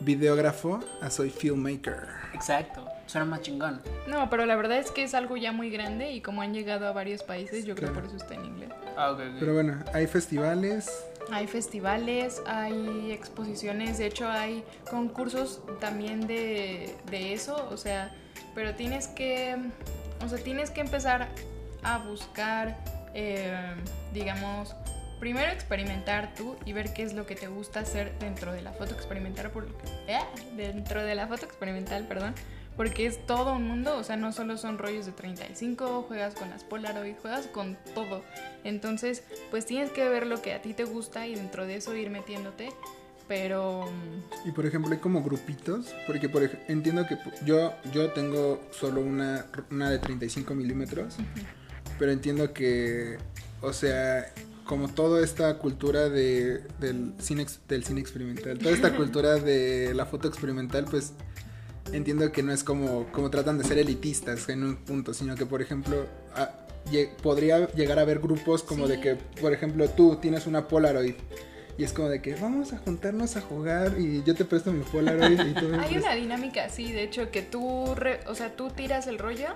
videógrafo 0.00 0.80
a 1.00 1.10
soy 1.10 1.30
filmmaker. 1.30 2.08
Exacto, 2.34 2.84
suena 3.06 3.24
más 3.24 3.40
chingón. 3.42 3.80
No, 4.08 4.28
pero 4.30 4.46
la 4.46 4.56
verdad 4.56 4.78
es 4.78 4.90
que 4.90 5.04
es 5.04 5.14
algo 5.14 5.36
ya 5.36 5.52
muy 5.52 5.70
grande 5.70 6.12
y 6.12 6.20
como 6.20 6.42
han 6.42 6.52
llegado 6.54 6.86
a 6.86 6.92
varios 6.92 7.22
países, 7.22 7.64
yo 7.64 7.74
creo 7.74 7.92
Claro. 7.92 8.06
por 8.08 8.16
eso 8.16 8.16
está 8.24 8.34
en 8.34 8.44
inglés. 8.46 8.70
Ah, 8.96 9.12
ok, 9.12 9.20
ok. 9.20 9.36
Pero 9.38 9.54
bueno, 9.54 9.82
hay 9.94 10.06
festivales. 10.06 10.90
Hay 11.30 11.46
festivales, 11.46 12.42
hay 12.46 13.12
exposiciones, 13.12 13.96
de 13.98 14.06
hecho 14.06 14.28
hay 14.28 14.64
concursos 14.90 15.62
también 15.78 16.26
de, 16.26 16.96
de 17.10 17.32
eso, 17.32 17.68
o 17.70 17.76
sea, 17.76 18.12
pero 18.56 18.74
tienes 18.74 19.06
que, 19.06 19.56
o 20.24 20.28
sea, 20.28 20.38
tienes 20.38 20.70
que 20.70 20.80
empezar 20.80 21.28
a 21.82 21.98
buscar, 21.98 22.78
eh, 23.14 23.74
digamos, 24.12 24.74
primero 25.20 25.52
experimentar 25.52 26.34
tú 26.34 26.56
y 26.64 26.72
ver 26.72 26.92
qué 26.92 27.02
es 27.02 27.12
lo 27.12 27.26
que 27.26 27.36
te 27.36 27.46
gusta 27.46 27.80
hacer 27.80 28.18
dentro 28.18 28.52
de 28.52 28.62
la 28.62 28.72
foto 28.72 28.94
experimental, 28.94 29.52
eh, 30.08 30.18
dentro 30.56 31.04
de 31.04 31.14
la 31.14 31.26
foto 31.28 31.44
experimental, 31.44 32.06
perdón, 32.06 32.34
porque 32.76 33.06
es 33.06 33.24
todo 33.26 33.54
un 33.54 33.68
mundo, 33.68 33.96
o 33.96 34.02
sea, 34.02 34.16
no 34.16 34.32
solo 34.32 34.56
son 34.56 34.78
rollos 34.78 35.06
de 35.06 35.12
35, 35.12 36.06
juegas 36.08 36.34
con 36.34 36.50
las 36.50 36.64
Polaroid, 36.64 37.14
juegas 37.20 37.46
con 37.46 37.76
todo. 37.94 38.24
Entonces, 38.64 39.22
pues 39.50 39.66
tienes 39.66 39.90
que 39.90 40.08
ver 40.08 40.26
lo 40.26 40.40
que 40.42 40.54
a 40.54 40.62
ti 40.62 40.74
te 40.74 40.84
gusta 40.84 41.26
y 41.26 41.34
dentro 41.34 41.66
de 41.66 41.76
eso 41.76 41.94
ir 41.94 42.10
metiéndote, 42.10 42.70
pero 43.32 43.88
Y 44.44 44.50
por 44.50 44.66
ejemplo, 44.66 44.92
hay 44.92 44.98
como 44.98 45.22
grupitos. 45.22 45.86
Porque 46.06 46.28
por 46.28 46.42
entiendo 46.68 47.06
que 47.06 47.16
yo, 47.46 47.72
yo 47.94 48.10
tengo 48.10 48.60
solo 48.72 49.00
una, 49.00 49.46
una 49.70 49.88
de 49.90 49.98
35 49.98 50.54
milímetros. 50.54 51.14
Pero 51.98 52.12
entiendo 52.12 52.52
que, 52.52 53.16
o 53.62 53.72
sea, 53.72 54.30
como 54.66 54.88
toda 54.88 55.24
esta 55.24 55.56
cultura 55.58 56.10
de, 56.10 56.62
del, 56.78 57.14
cine, 57.20 57.46
del 57.68 57.84
cine 57.84 58.00
experimental, 58.02 58.58
toda 58.58 58.74
esta 58.74 58.94
cultura 58.96 59.36
de 59.36 59.94
la 59.94 60.04
foto 60.04 60.28
experimental, 60.28 60.84
pues 60.90 61.12
entiendo 61.92 62.30
que 62.32 62.42
no 62.42 62.52
es 62.52 62.62
como, 62.64 63.10
como 63.12 63.30
tratan 63.30 63.56
de 63.56 63.64
ser 63.64 63.78
elitistas 63.78 64.48
en 64.50 64.62
un 64.62 64.76
punto, 64.76 65.14
sino 65.14 65.36
que, 65.36 65.46
por 65.46 65.62
ejemplo, 65.62 66.04
a- 66.34 66.50
podría 67.22 67.68
llegar 67.72 67.98
a 67.98 68.02
haber 68.02 68.18
grupos 68.18 68.62
como 68.62 68.88
de 68.88 68.96
Sí. 68.96 69.00
que, 69.02 69.14
por 69.40 69.52
ejemplo, 69.54 69.88
tú 69.88 70.16
tienes 70.16 70.46
una 70.46 70.68
Polaroid. 70.68 71.14
Y 71.78 71.84
es 71.84 71.92
como 71.92 72.08
de 72.08 72.20
que 72.20 72.34
vamos 72.34 72.72
a 72.72 72.78
juntarnos 72.78 73.36
a 73.36 73.40
jugar 73.40 73.94
y 73.98 74.22
yo 74.24 74.34
te 74.34 74.44
presto 74.44 74.70
mi 74.72 74.84
Polaroid 74.84 75.40
y 75.40 75.54
tú 75.54 75.66
me 75.68 75.78
hay 75.84 75.96
una 75.96 76.14
dinámica 76.14 76.64
así, 76.64 76.92
de 76.92 77.02
hecho, 77.02 77.30
que 77.30 77.40
tú, 77.42 77.94
re- 77.94 78.20
o 78.26 78.34
sea, 78.34 78.54
tú 78.54 78.68
tiras 78.70 79.06
el 79.06 79.18
rollo 79.18 79.48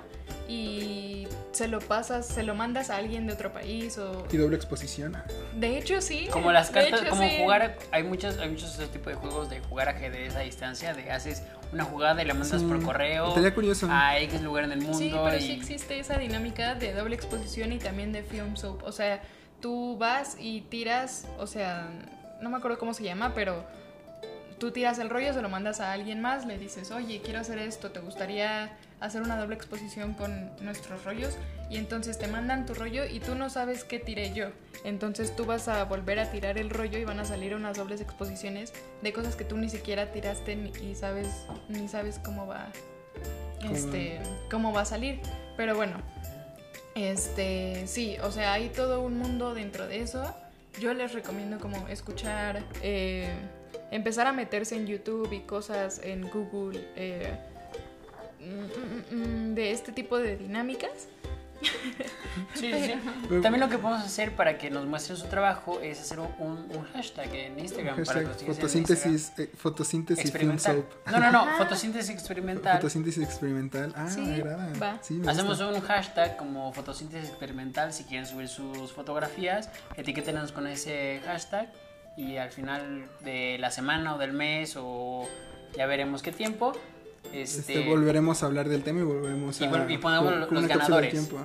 y 0.49 1.27
se 1.53 1.69
lo 1.69 1.81
pasas, 1.81 2.27
se 2.27 2.43
lo 2.43 2.55
mandas 2.55 2.91
a 2.91 2.97
alguien 2.97 3.27
de 3.27 3.33
otro 3.33 3.53
país 3.53 3.99
o... 3.99 4.27
Y 4.31 4.37
doble 4.37 4.57
exposición. 4.57 5.17
De 5.57 5.77
hecho, 5.79 6.01
sí. 6.01 6.29
Como 6.33 6.53
las 6.53 6.71
cartas, 6.71 7.01
hecho, 7.03 7.11
como 7.11 7.23
sí. 7.29 7.37
jugar, 7.39 7.77
hay 7.91 8.03
muchos, 8.03 8.39
hay 8.39 8.49
muchos 8.51 8.75
ese 8.75 8.87
tipo 8.87 9.11
de 9.11 9.17
juegos 9.17 9.51
de 9.51 9.61
jugar 9.61 9.89
ajedrez 9.89 10.37
a 10.37 10.41
distancia, 10.41 10.95
de 10.95 11.11
haces 11.11 11.43
una 11.73 11.85
jugada 11.85 12.23
y 12.23 12.27
la 12.27 12.35
mandas 12.35 12.61
Sí, 12.61 12.67
por 12.67 12.83
correo 12.83 13.29
Estaría 13.29 13.55
curioso. 13.55 13.89
a 13.91 14.19
X 14.21 14.41
lugar 14.43 14.65
en 14.65 14.73
el 14.73 14.81
mundo. 14.81 14.97
Sí, 14.99 15.11
pero 15.13 15.37
y... 15.37 15.41
sí 15.41 15.53
existe 15.53 15.99
esa 15.99 16.17
dinámica 16.19 16.75
de 16.75 16.93
doble 16.93 17.17
exposición 17.17 17.73
y 17.73 17.79
también 17.79 18.13
de 18.13 18.23
film 18.23 18.57
soap. 18.57 18.85
O 18.85 18.93
sea, 18.93 19.21
tú 19.67 19.97
vas 19.99 20.37
y 20.39 20.61
tiras, 20.61 21.27
o 21.41 21.49
sea, 21.49 21.89
no 22.41 22.51
me 22.51 22.57
acuerdo 22.57 22.79
cómo 22.79 22.95
se 22.95 23.03
llama, 23.03 23.35
pero 23.35 23.65
tú 24.61 24.71
tiras 24.71 25.01
el 25.01 25.11
rollo, 25.11 25.35
se 25.35 25.43
lo 25.43 25.49
mandas 25.49 25.81
a 25.81 25.91
alguien 25.91 26.21
más, 26.21 26.47
le 26.47 26.57
dices, 26.57 26.93
oye, 26.93 27.21
quiero 27.21 27.41
hacer 27.41 27.59
esto, 27.59 27.91
¿te 27.91 27.99
gustaría 27.99 28.79
hacer 29.01 29.23
una 29.23 29.37
doble 29.37 29.57
exposición 29.57 30.15
con 30.15 30.53
nuestros 30.65 31.05
rollos? 31.05 31.37
Y 31.69 31.79
entonces 31.79 32.17
te 32.17 32.29
mandan 32.29 32.65
tu 32.65 32.75
rollo 32.75 33.07
y 33.07 33.19
tú 33.19 33.35
no 33.35 33.51
sabes 33.51 33.83
qué 33.83 33.99
tiré 33.99 34.33
yo. 34.33 34.51
Entonces 34.85 35.35
tú 35.35 35.47
vas 35.47 35.67
a 35.67 35.83
volver 35.83 36.21
a 36.21 36.31
tirar 36.31 36.59
el 36.59 36.71
rollo 36.71 37.01
y 37.01 37.05
van 37.05 37.19
a 37.19 37.25
salir 37.25 37.53
unas 37.57 37.77
dobles 37.77 38.01
exposiciones 38.01 38.73
de 39.03 39.13
cosas 39.13 39.35
que 39.35 39.45
tú 39.45 39.57
ni 39.57 39.69
siquiera 39.69 40.13
tiraste 40.13 40.55
ni 40.55 40.71
y 40.81 40.95
sabes, 40.95 41.45
ni 41.69 41.89
sabes 41.89 42.21
cómo 42.21 42.47
va 42.47 42.69
este, 43.69 44.21
cómo 44.49 44.73
va 44.73 44.83
a 44.83 44.85
salir. 44.85 45.19
Pero 45.57 45.75
bueno, 45.75 45.97
este, 46.97 47.87
sí, 47.87 48.17
o 48.23 48.33
sea, 48.33 48.55
hay 48.55 48.71
todo 48.71 49.03
un 49.03 49.19
mundo 49.19 49.55
dentro 49.55 49.87
de 49.87 50.01
eso. 50.01 50.35
Yo 50.81 50.95
les 50.95 51.13
recomiendo 51.13 51.59
como 51.59 51.87
escuchar, 51.89 52.63
eh, 52.83 53.29
empezar 53.91 54.27
a 54.27 54.33
meterse 54.33 54.77
en 54.77 54.87
YouTube 54.87 55.31
y 55.31 55.41
cosas 55.41 56.01
en 56.03 56.23
Google 56.31 56.81
eh, 56.97 57.37
mm, 58.41 59.15
mm, 59.15 59.51
mm, 59.51 59.55
de 59.55 59.73
este 59.73 59.93
tipo 59.93 60.17
de 60.19 60.39
dinámicas. 60.39 61.09
Sí, 62.55 62.71
sí, 62.73 62.83
sí. 62.87 63.41
También 63.43 63.61
lo 63.61 63.69
que 63.69 63.79
podemos 63.79 64.05
hacer 64.05 64.35
para 64.37 64.59
que 64.59 64.71
nos 64.71 64.85
muestren 64.87 65.17
su 65.17 65.27
trabajo 65.27 65.81
es 65.81 66.01
hacer 66.01 66.21
un, 66.21 66.29
un 66.39 66.85
hashtag 66.93 67.35
en 67.35 67.59
Instagram. 67.59 68.05
para 68.05 68.21
que 68.21 68.27
Hashtag 68.27 68.27
nos 68.27 68.37
sigas 68.39 68.49
en 68.49 68.55
fotosíntesis, 68.87 69.33
eh, 69.39 69.51
fotosíntesis 69.57 70.33
film 70.33 70.51
Experimental. 70.53 70.77
soap. 71.05 71.13
No, 71.13 71.21
no, 71.21 71.33
no, 71.33 71.41
Ajá. 71.43 71.57
fotosíntesis 71.59 72.11
experimental. 72.11 72.77
Fotosíntesis 72.77 73.23
experimental. 73.25 73.93
Ah, 73.97 74.09
Sí, 74.11 74.21
me 74.21 74.35
agrada. 74.35 74.73
va. 74.81 74.99
Sí, 75.03 75.15
me 75.15 75.31
Hacemos 75.31 75.59
gusta. 75.59 75.69
un 75.75 75.81
hashtag 75.81 76.37
como 76.37 76.73
fotosíntesis 76.73 77.29
experimental 77.31 77.93
si 77.93 78.05
quieren 78.05 78.27
subir 78.27 78.49
sus 78.49 78.93
fotografías, 78.93 79.71
etiquétenos 79.97 80.53
con 80.53 80.67
ese 80.67 81.21
hashtag 81.25 81.73
y 82.17 82.37
al 82.37 82.51
final 82.51 83.09
de 83.21 83.57
la 83.59 83.71
semana 83.71 84.15
o 84.15 84.19
del 84.19 84.33
mes 84.33 84.75
o 84.79 85.27
ya 85.77 85.87
veremos 85.87 86.23
qué 86.23 86.33
tiempo. 86.33 86.73
Este, 87.33 87.61
Este, 87.79 87.89
volveremos 87.89 88.43
a 88.43 88.47
hablar 88.47 88.69
del 88.69 88.83
tema 88.83 89.01
y 89.01 89.03
volveremos 89.03 89.61
Y 89.61 89.65
a 89.65 89.67
y 89.89 89.99
ponemos 89.99 90.31
con- 90.33 90.41
los 90.41 90.49
con 90.49 90.67
ganadores. 90.69 91.11
tiempo. 91.11 91.39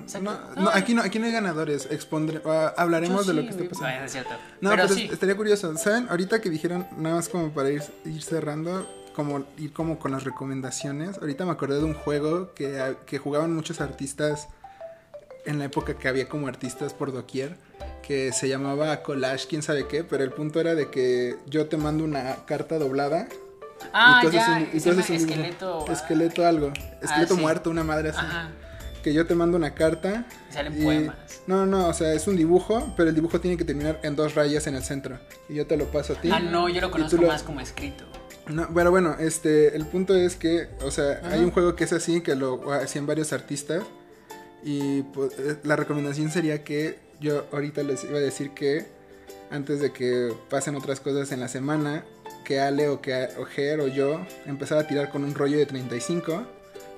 No, 0.56 0.70
aquí 0.72 0.94
no, 0.94 1.02
aquí 1.02 1.18
no 1.18 1.26
hay 1.26 1.32
ganadores. 1.32 1.86
Expondré, 1.90 2.40
ah, 2.46 2.74
hablaremos 2.76 3.26
de 3.26 3.34
lo 3.34 3.42
que 3.42 3.48
está 3.50 3.64
pasando. 3.64 3.86
Bueno, 3.88 4.04
es 4.04 4.12
cierto. 4.12 4.30
No, 4.60 4.70
pero, 4.70 4.82
pero, 4.84 4.94
sí. 4.94 5.04
es- 5.06 5.12
estaría 5.12 5.36
curioso. 5.36 5.76
¿Saben? 5.76 6.06
Ahorita 6.08 6.40
que 6.40 6.50
dijeron, 6.50 6.86
nada 6.96 7.16
más 7.16 7.28
como 7.28 7.50
para 7.52 7.70
ir, 7.70 7.82
ir 8.04 8.22
cerrando, 8.22 8.86
como 9.14 9.44
ir 9.58 9.72
como 9.72 9.98
con 9.98 10.12
las 10.12 10.24
recomendaciones. 10.24 11.18
Ahorita 11.18 11.44
me 11.44 11.52
acordé 11.52 11.76
de 11.78 11.84
un 11.84 11.94
juego 11.94 12.54
que, 12.54 12.96
que 13.06 13.18
jugaban 13.18 13.54
muchos 13.54 13.80
artistas 13.80 14.48
en 15.44 15.58
la 15.58 15.64
época 15.66 15.94
que 15.94 16.08
había 16.08 16.28
como 16.28 16.46
artistas 16.46 16.94
por 16.94 17.12
doquier, 17.12 17.56
que 18.06 18.32
se 18.32 18.48
llamaba 18.48 19.02
Collage, 19.02 19.48
quién 19.48 19.62
sabe 19.62 19.86
qué, 19.88 20.04
pero 20.04 20.22
el 20.22 20.30
punto 20.30 20.60
era 20.60 20.74
de 20.76 20.88
que 20.88 21.36
yo 21.46 21.66
te 21.66 21.76
mando 21.76 22.04
una 22.04 22.36
carta 22.46 22.78
doblada. 22.78 23.26
Ah, 23.92 24.18
y 24.18 24.22
tú 24.22 24.28
haces 24.28 24.40
ya, 24.46 24.56
un- 24.56 24.62
y 24.62 24.66
tú 24.66 24.80
se 24.80 24.88
llama 24.90 25.00
haces 25.02 25.10
un 25.22 25.26
dibujo. 25.28 25.40
esqueleto. 25.42 25.84
ah, 25.88 25.92
Esqueleto 25.92 26.46
algo. 26.46 26.72
Esqueleto 27.02 27.34
sí. 27.34 27.40
muerto, 27.40 27.70
una 27.70 27.84
madre 27.84 28.10
así. 28.10 28.18
Ajá. 28.20 28.50
que 29.02 29.12
yo 29.12 29.26
te 29.26 29.34
mando 29.34 29.56
una 29.56 29.74
carta. 29.74 30.26
Salen 30.50 30.80
y- 30.80 30.84
poemas. 30.84 31.16
No, 31.48 31.66
no, 31.66 31.88
o 31.88 31.92
sea, 31.92 32.12
es 32.12 32.28
un 32.28 32.36
dibujo, 32.36 32.94
pero 32.96 33.08
el 33.08 33.16
dibujo 33.16 33.40
tiene 33.40 33.56
que 33.56 33.64
terminar 33.64 33.98
en 34.04 34.14
dos 34.14 34.36
rayas 34.36 34.68
en 34.68 34.76
el 34.76 34.84
centro. 34.84 35.18
Y 35.48 35.54
yo 35.54 35.66
te 35.66 35.76
lo 35.76 35.86
paso 35.90 36.12
a 36.12 36.20
ti. 36.20 36.30
Ah, 36.32 36.38
no, 36.38 36.68
yo 36.68 36.80
lo 36.80 36.92
conozco 36.92 37.16
lo- 37.20 37.26
más 37.26 37.42
como 37.42 37.60
escrito. 37.60 38.04
No, 38.48 38.68
pero 38.72 38.92
bueno, 38.92 39.16
este, 39.18 39.74
el 39.76 39.86
punto 39.86 40.14
es 40.14 40.36
que, 40.36 40.68
o 40.84 40.92
sea, 40.92 41.18
Ajá. 41.20 41.30
hay 41.32 41.40
un 41.40 41.50
juego 41.50 41.74
que 41.74 41.82
es 41.82 41.92
así, 41.92 42.20
que 42.20 42.36
lo 42.36 42.72
hacían 42.72 43.04
varios 43.06 43.32
artistas. 43.32 43.82
Y 44.62 45.02
pues, 45.02 45.32
eh, 45.38 45.56
la 45.64 45.74
recomendación 45.74 46.30
sería 46.30 46.62
que 46.62 47.00
yo 47.20 47.46
ahorita 47.52 47.82
les 47.82 48.04
iba 48.04 48.18
a 48.18 48.20
decir 48.20 48.50
que 48.50 48.86
antes 49.50 49.80
de 49.80 49.92
que 49.92 50.32
pasen 50.48 50.76
otras 50.76 51.00
cosas 51.00 51.32
en 51.32 51.40
la 51.40 51.48
semana, 51.48 52.04
que 52.44 52.60
Ale 52.60 52.88
o 52.88 53.00
que 53.00 53.28
o 53.38 53.44
Ger 53.44 53.80
o 53.80 53.88
yo 53.88 54.24
empezar 54.46 54.78
a 54.78 54.86
tirar 54.86 55.10
con 55.10 55.24
un 55.24 55.34
rollo 55.34 55.58
de 55.58 55.66
35, 55.66 56.46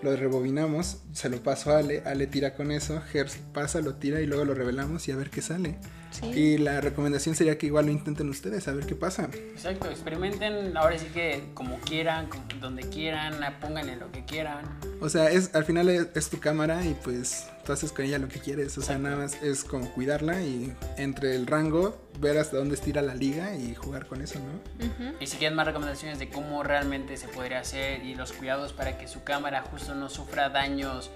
lo 0.03 0.17
rebobinamos, 0.17 0.99
se 1.13 1.29
lo 1.31 1.43
paso 1.43 1.73
a 1.73 1.79
Ale, 1.79 2.03
Ale 2.05 2.27
tira 2.27 2.55
con 2.55 2.71
eso, 2.71 3.01
Ger 3.13 3.29
pasa, 3.53 3.81
lo 3.81 3.95
tira 3.95 4.21
y 4.21 4.27
luego 4.27 4.45
lo 4.45 4.55
revelamos 4.55 5.09
y 5.09 5.13
a 5.13 5.17
ver 5.17 5.31
qué 5.31 5.41
sale. 5.43 5.77
Sí. 6.11 6.27
Y 6.27 6.59
la 6.59 6.81
recomendación 6.81 7.35
sería 7.35 7.59
que 7.59 7.67
igual 7.67 7.87
lo 7.87 7.93
intenten 7.93 8.29
ustedes, 8.29 8.69
a 8.69 8.73
ver 8.73 8.87
qué 8.87 8.95
pasa. 8.95 9.29
Exacto, 9.53 9.91
experimenten 9.91 10.77
ahora 10.77 10.97
sí 10.99 11.07
que 11.13 11.43
como 11.55 11.79
quieran, 11.81 12.29
como- 12.29 12.45
donde 12.61 12.83
quieran, 12.89 13.35
pónganle 13.61 13.97
lo 13.97 14.13
que 14.13 14.25
quieran. 14.25 14.65
O 15.01 15.09
sea, 15.09 15.31
es, 15.31 15.55
al 15.55 15.65
final 15.65 15.89
es, 15.89 16.07
es 16.15 16.29
tu 16.31 16.39
cámara 16.39 16.85
y 16.85 16.95
pues 17.03 17.47
tú 17.65 17.73
haces 17.73 17.93
con 17.93 18.05
ella 18.05 18.19
lo 18.19 18.29
que 18.29 18.39
quieres. 18.39 18.77
O 18.79 18.83
sea, 18.83 18.99
nada 18.99 19.17
más 19.17 19.43
es 19.43 19.65
como 19.65 19.91
cuidarla 19.91 20.41
y 20.43 20.73
entre 20.97 21.35
el 21.35 21.47
rango 21.47 21.99
ver 22.21 22.39
hasta 22.39 22.57
dónde 22.57 22.75
estira 22.75 23.03
la 23.03 23.15
liga 23.15 23.55
y 23.57 23.75
jugar 23.75 24.07
con 24.07 24.21
eso, 24.21 24.39
¿no? 24.39 24.87
Y 25.21 25.27
si 25.27 25.37
quieren 25.37 25.57
más 25.57 25.67
recomendaciones 25.67 26.19
de 26.19 26.29
cómo 26.29 26.63
realmente 26.63 27.17
se 27.17 27.29
podría 27.29 27.61
hacer 27.61 28.05
y 28.05 28.15
los 28.15 28.33
cuidados 28.33 28.73
para 28.73 28.99
que 28.99 29.09
su 29.09 29.25
cámara 29.25 29.63
justo 29.63 29.95
no 29.95 30.09
sufra 30.09 30.49
daños 30.51 31.11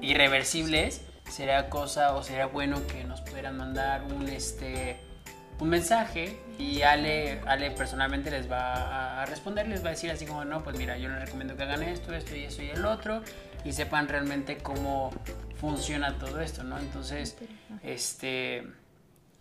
irreversibles, 0.00 1.02
sería 1.30 1.68
cosa 1.68 2.14
o 2.14 2.22
sería 2.22 2.46
bueno 2.46 2.86
que 2.86 3.04
nos 3.04 3.20
pudieran 3.20 3.56
mandar 3.56 4.04
un 4.04 4.28
este 4.28 5.00
un 5.60 5.70
mensaje 5.70 6.38
y 6.56 6.82
Ale, 6.82 7.40
Ale 7.44 7.72
personalmente 7.72 8.30
les 8.30 8.48
va 8.50 8.74
a, 8.74 9.22
a 9.22 9.26
responder, 9.26 9.66
les 9.66 9.82
va 9.82 9.88
a 9.88 9.90
decir 9.90 10.08
así 10.08 10.24
como, 10.24 10.44
no, 10.44 10.62
pues 10.62 10.78
mira, 10.78 10.96
yo 10.98 11.08
les 11.08 11.20
recomiendo 11.20 11.56
que 11.56 11.64
hagan 11.64 11.82
esto, 11.82 12.14
esto 12.14 12.36
y 12.36 12.44
eso 12.44 12.62
y 12.62 12.70
el 12.70 12.84
otro 12.84 13.22
y 13.64 13.72
sepan 13.72 14.08
realmente 14.08 14.58
cómo 14.58 15.10
funciona 15.60 16.18
todo 16.18 16.40
esto, 16.40 16.64
¿no? 16.64 16.78
Entonces, 16.78 17.36
este, 17.82 18.66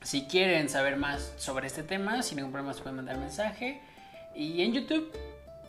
si 0.01 0.23
quieren 0.23 0.69
saber 0.69 0.97
más 0.97 1.33
sobre 1.37 1.67
este 1.67 1.83
tema, 1.83 2.23
sin 2.23 2.37
ningún 2.37 2.51
problema 2.51 2.73
se 2.73 2.81
pueden 2.81 2.97
mandar 2.97 3.17
mensaje 3.17 3.81
y 4.35 4.61
en 4.61 4.73
YouTube 4.73 5.11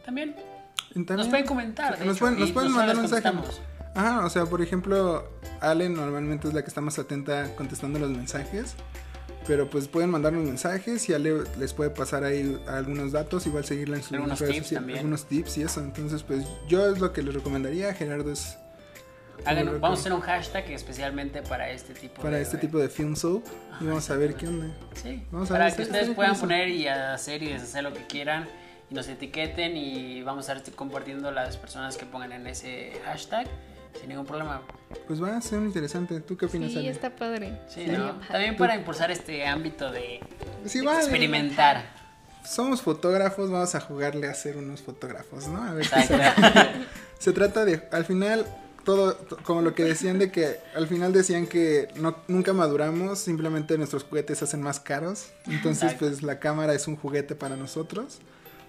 también 0.05 0.37
nos 0.95 1.29
pueden 1.29 1.47
comentar, 1.47 1.99
de 1.99 2.05
Nos 2.05 2.17
hecho, 2.17 2.25
pueden, 2.25 2.41
nos 2.41 2.53
pueden 2.53 2.73
mandar 2.73 2.97
mensaje. 2.97 3.29
Ajá, 3.95 4.25
o 4.25 4.31
sea, 4.31 4.47
por 4.47 4.63
ejemplo, 4.63 5.29
Ale 5.61 5.89
normalmente 5.89 6.49
es 6.49 6.55
la 6.55 6.63
que 6.63 6.69
está 6.69 6.81
más 6.81 6.99
atenta 6.99 7.55
contestando 7.57 7.99
los 7.99 8.11
mensajes. 8.11 8.75
Pero 9.47 9.71
pues 9.71 9.89
pueden 9.89 10.11
mandarnos 10.11 10.45
mensajes 10.45 11.09
y 11.09 11.15
Ale 11.15 11.43
les 11.59 11.73
puede 11.73 11.89
pasar 11.89 12.23
ahí 12.23 12.61
algunos 12.69 13.13
datos, 13.13 13.47
igual 13.47 13.65
seguirla 13.65 13.97
en 13.97 14.03
sus 14.03 14.13
Algunos 14.13 14.41
redes 14.41 14.57
tips 14.57 14.67
sociales, 14.67 14.97
algunos 14.97 15.25
tips 15.25 15.59
y 15.59 15.63
eso. 15.63 15.81
Entonces, 15.81 16.23
pues 16.23 16.45
yo 16.69 16.87
es 16.87 17.01
lo 17.01 17.15
que 17.15 17.23
les 17.23 17.33
recomendaría. 17.35 17.95
Gerardo 17.95 18.31
es 18.31 18.59
Hagan- 19.45 19.81
vamos 19.81 19.99
a 19.99 20.01
hacer 20.01 20.13
un 20.13 20.21
hashtag 20.21 20.71
especialmente 20.73 21.43
para 21.43 21.71
este 21.71 21.95
tipo 21.95 22.21
para 22.23 22.37
de 22.37 22.43
este 22.43 22.59
tipo 22.59 22.79
de 22.79 22.89
film 22.89 23.15
soap 23.17 23.45
y 23.81 23.87
vamos 23.87 24.09
a 24.11 24.17
ver 24.17 24.35
qué 24.35 24.49
onda. 24.49 24.67
Sí, 24.95 25.23
Vamos 25.31 25.51
a 25.51 25.55
para 25.55 25.65
ver, 25.67 25.77
que 25.77 25.83
ustedes 25.83 26.11
puedan 26.11 26.37
poner 26.39 26.69
y 26.69 26.89
hacer 26.89 27.43
y 27.43 27.53
deshacer 27.53 27.85
lo 27.85 27.93
que 27.93 28.07
quieran 28.07 28.47
y 28.91 28.95
nos 28.95 29.07
etiqueten 29.09 29.77
y 29.77 30.23
vamos 30.23 30.49
a 30.49 30.55
estar 30.55 30.73
compartiendo 30.75 31.31
las 31.31 31.57
personas 31.57 31.97
que 31.97 32.07
pongan 32.07 32.33
en 32.33 32.47
ese 32.47 32.93
hashtag 33.05 33.47
sin 33.99 34.09
ningún 34.11 34.27
problema. 34.27 34.63
Pues 35.07 35.23
va 35.23 35.37
a 35.37 35.41
ser 35.41 35.59
muy 35.59 35.69
interesante. 35.69 36.21
¿Tú 36.21 36.37
qué 36.37 36.47
opinas, 36.47 36.71
Sí, 36.73 36.79
Ale? 36.79 36.91
está 36.91 37.11
padre. 37.11 37.59
Sí, 37.69 37.81
Estaría 37.83 37.99
¿no? 37.99 38.13
padre. 38.21 38.27
También 38.31 38.57
para 38.57 38.77
impulsar 38.77 39.11
este 39.11 39.47
ámbito 39.47 39.91
de 39.91 40.21
Pues 40.63 40.75
igual, 40.77 40.99
experimentar. 40.99 41.85
somos 42.45 42.81
fotógrafos, 42.83 43.51
vamos 43.51 43.75
a 43.75 43.81
jugarle 43.81 44.29
a 44.29 44.35
ser 44.35 44.57
unos 44.57 44.83
fotógrafos, 44.83 45.47
¿no? 45.49 45.63
A 45.63 45.75
ver 45.75 45.87
qué. 45.89 46.87
Se 47.19 47.33
trata 47.33 47.65
de, 47.65 47.89
al 47.93 48.05
final, 48.05 48.47
todo, 48.89 49.15
to- 49.17 49.37
como 49.43 49.61
lo 49.61 49.75
que 49.75 49.85
decían 49.85 50.19
de 50.19 50.33
que, 50.33 50.57
al 50.75 50.87
final 50.89 51.13
decían 51.13 51.47
que 51.47 51.89
no, 51.97 52.17
nunca 52.27 52.55
maduramos, 52.55 53.19
simplemente 53.19 53.77
nuestros 53.77 54.05
juguetes 54.05 54.39
se 54.39 54.45
hacen 54.45 54.63
más 54.63 54.81
caros. 54.81 55.29
Entonces, 55.47 55.83
Exacto. 55.93 56.07
pues 56.07 56.23
la 56.23 56.39
cámara 56.41 56.73
es 56.73 56.89
un 56.89 56.97
juguete 56.97 57.35
para 57.35 57.55
nosotros. 57.57 58.19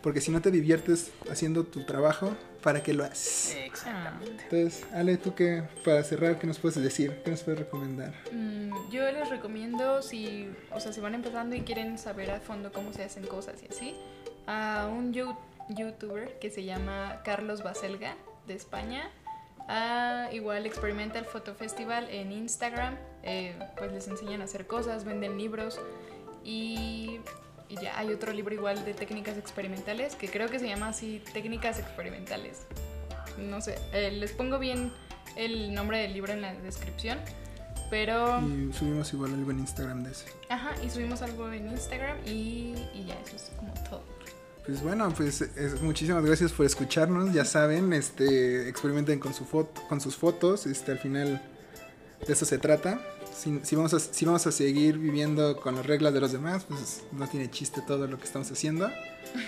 Porque 0.01 0.20
si 0.20 0.30
no 0.32 0.41
te 0.41 0.51
diviertes 0.51 1.11
haciendo 1.32 1.63
tu 1.65 1.86
trabajo, 1.86 2.36
¿para 2.61 2.84
qué 2.84 2.93
lo 2.93 3.05
haces? 3.05 3.55
Exactamente. 3.65 4.43
Entonces, 4.43 4.86
Ale, 4.93 5.15
tú 5.17 5.36
qué, 5.36 5.63
para 5.86 6.03
cerrar, 6.03 6.38
¿qué 6.38 6.47
nos 6.47 6.59
puedes 6.59 6.82
decir? 6.84 7.22
¿Qué 7.24 7.32
nos 7.32 7.41
puedes 7.43 7.59
recomendar? 7.59 8.13
Mm, 8.34 8.72
yo 8.91 9.09
les 9.11 9.30
recomiendo 9.30 10.01
si, 10.01 10.49
o 10.74 10.80
sea, 10.82 10.91
si 10.91 10.99
van 11.01 11.15
empezando 11.15 11.55
y 11.55 11.61
quieren 11.61 11.97
saber 11.97 12.32
a 12.32 12.39
fondo 12.41 12.72
cómo 12.74 12.91
se 12.93 13.03
hacen 13.05 13.26
cosas 13.26 13.55
y 13.63 13.67
así, 13.74 13.95
a 14.47 14.88
un 14.89 15.13
you- 15.13 15.36
youtuber 15.70 16.39
que 16.39 16.49
se 16.49 16.63
llama 16.65 17.22
Carlos 17.26 17.61
Baselga 17.63 18.15
de 18.47 18.53
España. 18.55 19.09
A 19.72 20.30
igual 20.32 20.65
Experimental 20.65 21.26
Photo 21.26 21.53
Festival 21.53 22.09
en 22.09 22.32
Instagram, 22.32 22.97
eh, 23.22 23.55
pues 23.78 23.91
les 23.91 24.07
enseñan 24.07 24.41
a 24.41 24.45
hacer 24.45 24.65
cosas, 24.65 25.05
venden 25.05 25.38
libros 25.38 25.80
y, 26.43 27.20
y 27.67 27.76
ya 27.80 27.95
hay 27.99 28.11
otro 28.11 28.34
libro 28.34 28.55
igual 28.55 28.84
de 28.84 28.95
técnicas 28.95 29.38
experimentales 29.38 30.15
que 30.15 30.28
creo 30.28 30.49
que 30.49 30.57
se 30.57 30.67
llama 30.67 30.88
así 30.88 31.22
técnicas 31.34 31.78
experimentales. 31.78 32.65
No 33.38 33.61
sé, 33.61 33.78
eh, 33.93 34.09
les 34.09 34.32
pongo 34.32 34.57
bien 34.57 34.91
el 35.36 35.72
nombre 35.76 35.99
del 35.99 36.13
libro 36.13 36.34
en 36.34 36.41
la 36.41 36.55
descripción, 36.55 37.20
pero... 37.91 38.41
Y 38.41 38.74
subimos 38.74 39.13
igual 39.13 39.36
algo 39.36 39.51
en 39.51 39.59
Instagram 39.59 40.03
de 40.03 40.11
eso. 40.11 40.26
Ajá, 40.49 40.74
y 40.84 40.89
subimos 40.89 41.22
algo 41.22 41.47
en 41.51 41.70
Instagram 41.70 42.17
y, 42.26 42.74
y 42.95 43.05
ya, 43.07 43.20
eso 43.20 43.36
es 43.36 43.51
como 43.55 43.72
todo. 43.88 44.03
Pues 44.70 44.84
bueno, 44.84 45.11
pues 45.17 45.41
es- 45.41 45.82
muchísimas 45.82 46.24
gracias 46.24 46.51
por 46.51 46.63
escucharnos. 46.63 47.34
Ya 47.34 47.43
saben, 47.43 47.91
este, 47.91 48.70
experimenten 48.70 49.20
con 49.20 49.34
su 49.34 49.43
foto, 49.43 49.82
con 49.89 49.99
sus 49.99 50.15
fotos. 50.15 50.67
Este, 50.67 50.91
al 50.91 50.99
final 50.99 51.41
de 52.28 52.34
eso 52.34 52.45
se 52.45 52.59
trata. 52.59 53.01
Si, 53.40 53.60
si 53.64 53.76
vamos 53.76 53.94
a, 53.94 54.00
si 54.00 54.26
vamos 54.26 54.46
a 54.48 54.52
seguir 54.52 54.98
viviendo 54.98 55.60
con 55.62 55.76
las 55.76 55.86
reglas 55.86 56.14
de 56.14 56.20
los 56.20 56.32
demás, 56.32 56.66
pues 56.68 57.04
no 57.12 57.28
tiene 57.28 57.50
chiste 57.50 57.82
todo 57.82 58.06
lo 58.08 58.18
que 58.18 58.26
estamos 58.26 58.52
haciendo. 58.52 58.90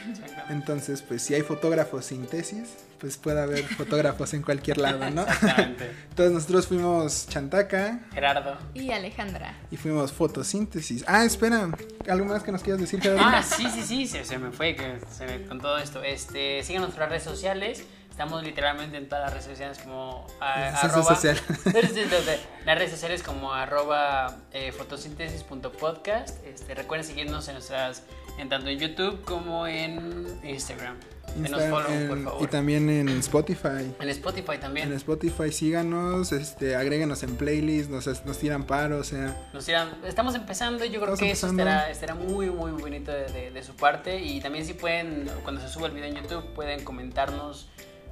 Exactamente. 0.09 0.53
Entonces, 0.53 1.01
pues 1.01 1.21
si 1.23 1.33
hay 1.33 1.41
fotógrafos 1.41 2.05
sin 2.05 2.25
tesis, 2.27 2.69
pues 2.99 3.17
puede 3.17 3.41
haber 3.41 3.63
fotógrafos 3.77 4.33
en 4.33 4.43
cualquier 4.43 4.77
lado, 4.77 5.09
¿no? 5.09 5.23
Exactamente. 5.23 5.91
Entonces 6.09 6.33
nosotros 6.33 6.67
fuimos 6.67 7.27
Chantaca 7.27 7.99
Gerardo. 8.13 8.57
Y 8.73 8.91
Alejandra. 8.91 9.55
y 9.71 9.77
fuimos 9.77 10.11
fotosíntesis. 10.11 11.03
Ah, 11.07 11.25
espera, 11.25 11.69
¿algo 12.07 12.25
más 12.25 12.43
que 12.43 12.51
nos 12.51 12.61
quieras 12.61 12.79
decir, 12.81 13.01
Gerardo? 13.01 13.21
Ah, 13.25 13.41
sí, 13.43 13.65
sí, 13.73 13.81
sí, 13.81 14.07
se, 14.07 14.23
se 14.23 14.37
me 14.37 14.51
fue 14.51 14.75
que 14.75 14.99
se 15.11 15.25
me- 15.25 15.45
con 15.47 15.59
todo 15.59 15.77
esto. 15.79 16.01
Este, 16.03 16.63
sigan 16.63 16.83
nuestras 16.83 17.09
redes 17.09 17.23
sociales. 17.23 17.83
Estamos 18.21 18.43
literalmente 18.43 18.97
en 18.97 19.09
todas 19.09 19.23
las 19.23 19.31
redes 19.33 19.45
sociales 19.45 19.79
como 19.79 20.27
a- 20.39 20.67
Esa 20.69 20.77
es 20.77 20.93
arroba- 20.93 21.15
social. 21.15 21.41
las 22.65 22.77
redes 22.77 22.91
sociales 22.91 23.23
como 23.23 23.51
arroba 23.51 24.37
eh, 24.53 24.71
fotosíntesis.podcast. 24.71 26.45
Este, 26.45 26.75
recuerden 26.75 27.07
seguirnos 27.07 27.47
en 27.47 27.55
nuestras 27.55 28.03
en 28.37 28.47
tanto 28.47 28.69
en 28.69 28.77
YouTube 28.77 29.23
como 29.23 29.65
en 29.65 30.39
Instagram. 30.43 30.97
Follow, 31.33 32.07
por 32.07 32.17
en- 32.17 32.23
favor. 32.25 32.43
y 32.43 32.47
también 32.47 32.89
en 32.91 33.09
Spotify. 33.09 33.91
En 33.99 34.09
Spotify 34.09 34.57
también. 34.59 34.89
En 34.89 34.93
Spotify 34.97 35.51
síganos, 35.51 36.31
este, 36.31 36.75
agréguenos 36.75 37.23
en 37.23 37.35
playlist, 37.37 37.89
nos, 37.89 38.05
nos 38.25 38.37
tiran 38.37 38.65
paro, 38.65 38.99
o 38.99 39.03
sea, 39.03 39.35
Nos 39.53 39.65
dirán, 39.65 39.95
estamos 40.05 40.35
empezando, 40.35 40.85
yo 40.85 41.01
creo 41.01 41.15
que 41.17 41.31
eso 41.31 41.47
estará, 41.47 41.89
estará 41.89 42.13
muy, 42.13 42.51
muy 42.51 42.71
bonito 42.73 43.11
de, 43.11 43.25
de- 43.31 43.49
de 43.49 43.63
su 43.63 43.75
parte. 43.75 44.19
Y 44.19 44.41
también 44.41 44.63
si 44.65 44.73
pueden, 44.75 45.27
cuando 45.43 45.59
se 45.59 45.69
suba 45.69 45.87
el 45.87 45.93
video 45.93 46.07
en 46.09 46.15
YouTube, 46.21 46.53
pueden 46.53 46.83
comentarnos 46.83 47.67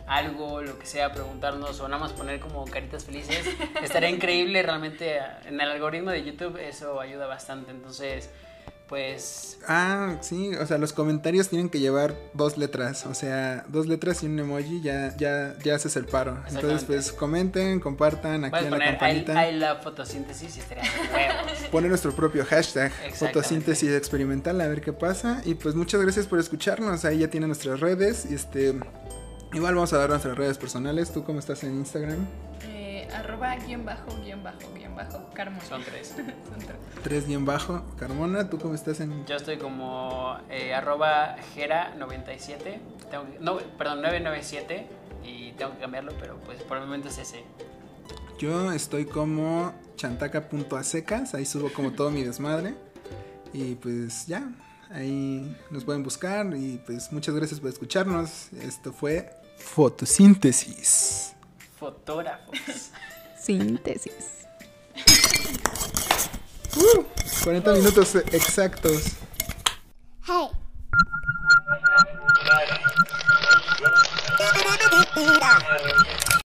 algo, 0.10 0.62
lo 0.62 0.78
que 0.80 0.88
sea, 0.88 1.14
preguntarnos 1.14 1.80
o 1.80 1.88
nada 1.88 2.02
más 2.02 2.14
poner 2.14 2.40
como 2.40 2.66
caritas 2.66 3.06
felices. 3.06 3.46
Estaría 3.84 4.10
increíble, 4.10 4.62
realmente 4.64 5.20
en 5.46 5.62
el 5.62 5.70
algoritmo 5.70 6.10
de 6.10 6.24
YouTube 6.24 6.58
eso 6.58 7.00
ayuda 7.00 7.28
bastante. 7.28 7.70
Entonces, 7.70 8.32
pues... 8.88 9.60
ah, 9.68 10.18
sí, 10.22 10.56
o 10.56 10.66
sea, 10.66 10.80
los 10.80 10.94
comentarios 10.94 11.50
tienen 11.50 11.70
que 11.70 11.80
llevar 11.80 12.16
dos 12.34 12.58
letras, 12.58 13.06
o 13.06 13.14
sea, 13.14 13.64
dos 13.68 13.86
letras 13.86 14.24
y 14.24 14.26
un 14.26 14.40
emoji, 14.40 14.82
ya, 14.82 15.16
ya, 15.16 15.56
ya 15.64 15.76
haces 15.76 15.96
el 15.96 16.06
paro. 16.06 16.44
Entonces, 16.50 16.86
pues 16.86 17.12
comenten, 17.12 17.80
compartan, 17.80 18.50
Puedes 18.50 18.66
activen 18.66 18.80
la 18.80 18.86
I, 18.86 18.90
campanita. 18.90 19.48
I 19.48 19.60
love 19.60 19.84
fotosíntesis 19.84 20.58
y 20.58 20.60
estaría. 20.60 20.84
Poner 21.72 21.90
nuestro 21.90 22.16
propio 22.16 22.44
hashtag, 22.46 22.92
fotosíntesis 23.14 23.92
experimental, 23.92 24.60
a 24.60 24.68
ver 24.68 24.82
qué 24.82 24.92
pasa. 24.92 25.44
Y 25.46 25.54
pues 25.54 25.76
muchas 25.76 26.02
gracias 26.02 26.26
por 26.26 26.40
escucharnos, 26.40 27.06
ahí 27.06 27.20
ya 27.20 27.28
tienen 27.28 27.50
nuestras 27.50 27.80
redes, 27.80 28.26
este, 28.26 28.74
igual 29.54 29.76
vamos 29.76 29.92
a 29.94 29.98
dar 29.98 30.10
nuestras 30.10 30.38
redes 30.38 30.58
personales. 30.58 31.12
¿Tú 31.12 31.24
cómo 31.24 31.40
estás 31.40 31.64
en 31.64 31.76
Instagram? 31.76 32.26
Eh, 32.68 33.08
arroba 33.14 33.56
guion 33.56 33.86
bajo, 33.86 34.08
guion 34.24 34.44
bajo, 34.44 34.60
guion 34.76 34.96
bajo, 34.96 35.30
Carmona. 35.34 35.64
Son 35.66 35.84
tres. 35.84 36.10
Son 36.18 36.60
tres. 36.60 36.78
3 37.04 37.28
guion 37.28 37.46
bajo, 37.46 37.84
Carmona, 37.98 38.50
¿tú 38.50 38.58
cómo 38.60 38.76
estás 38.76 39.00
en 39.00 39.26
Yo 39.26 39.36
estoy 39.38 39.58
como 39.58 40.38
eh, 40.50 40.74
arroba 40.74 41.38
gera97, 41.56 42.80
tengo 43.10 43.26
que- 43.32 43.40
no, 43.40 43.58
perdón, 43.78 44.02
997 44.02 44.88
y 45.24 45.52
tengo 45.54 45.72
que 45.74 45.80
cambiarlo, 45.80 46.12
pero 46.20 46.38
pues 46.46 46.62
por 46.64 46.78
el 46.78 46.84
momento 46.84 47.08
es 47.08 47.18
ese. 47.18 47.44
Yo 48.38 48.72
estoy 48.72 49.06
como 49.06 49.74
chantaca.asecas, 49.96 51.34
ahí 51.34 51.46
subo 51.46 51.72
como 51.74 51.92
todo 51.92 52.10
mi 52.12 52.24
desmadre. 52.24 52.74
Y 53.54 53.76
pues 53.76 54.28
ya, 54.28 54.50
ahí 54.92 55.58
nos 55.72 55.84
pueden 55.84 56.04
buscar 56.04 56.54
y 56.56 56.82
pues 56.86 57.12
muchas 57.12 57.34
gracias 57.36 57.60
por 57.60 57.70
escucharnos. 57.70 58.52
Esto 58.54 58.94
fue 58.94 59.30
Fotosíntesis. 59.60 61.36
Fotógrafos. 61.78 62.92
Síntesis. 63.38 64.48
40 67.44 67.74
minutos 67.74 68.16
exactos. 68.16 69.14
Hey. 70.28 70.50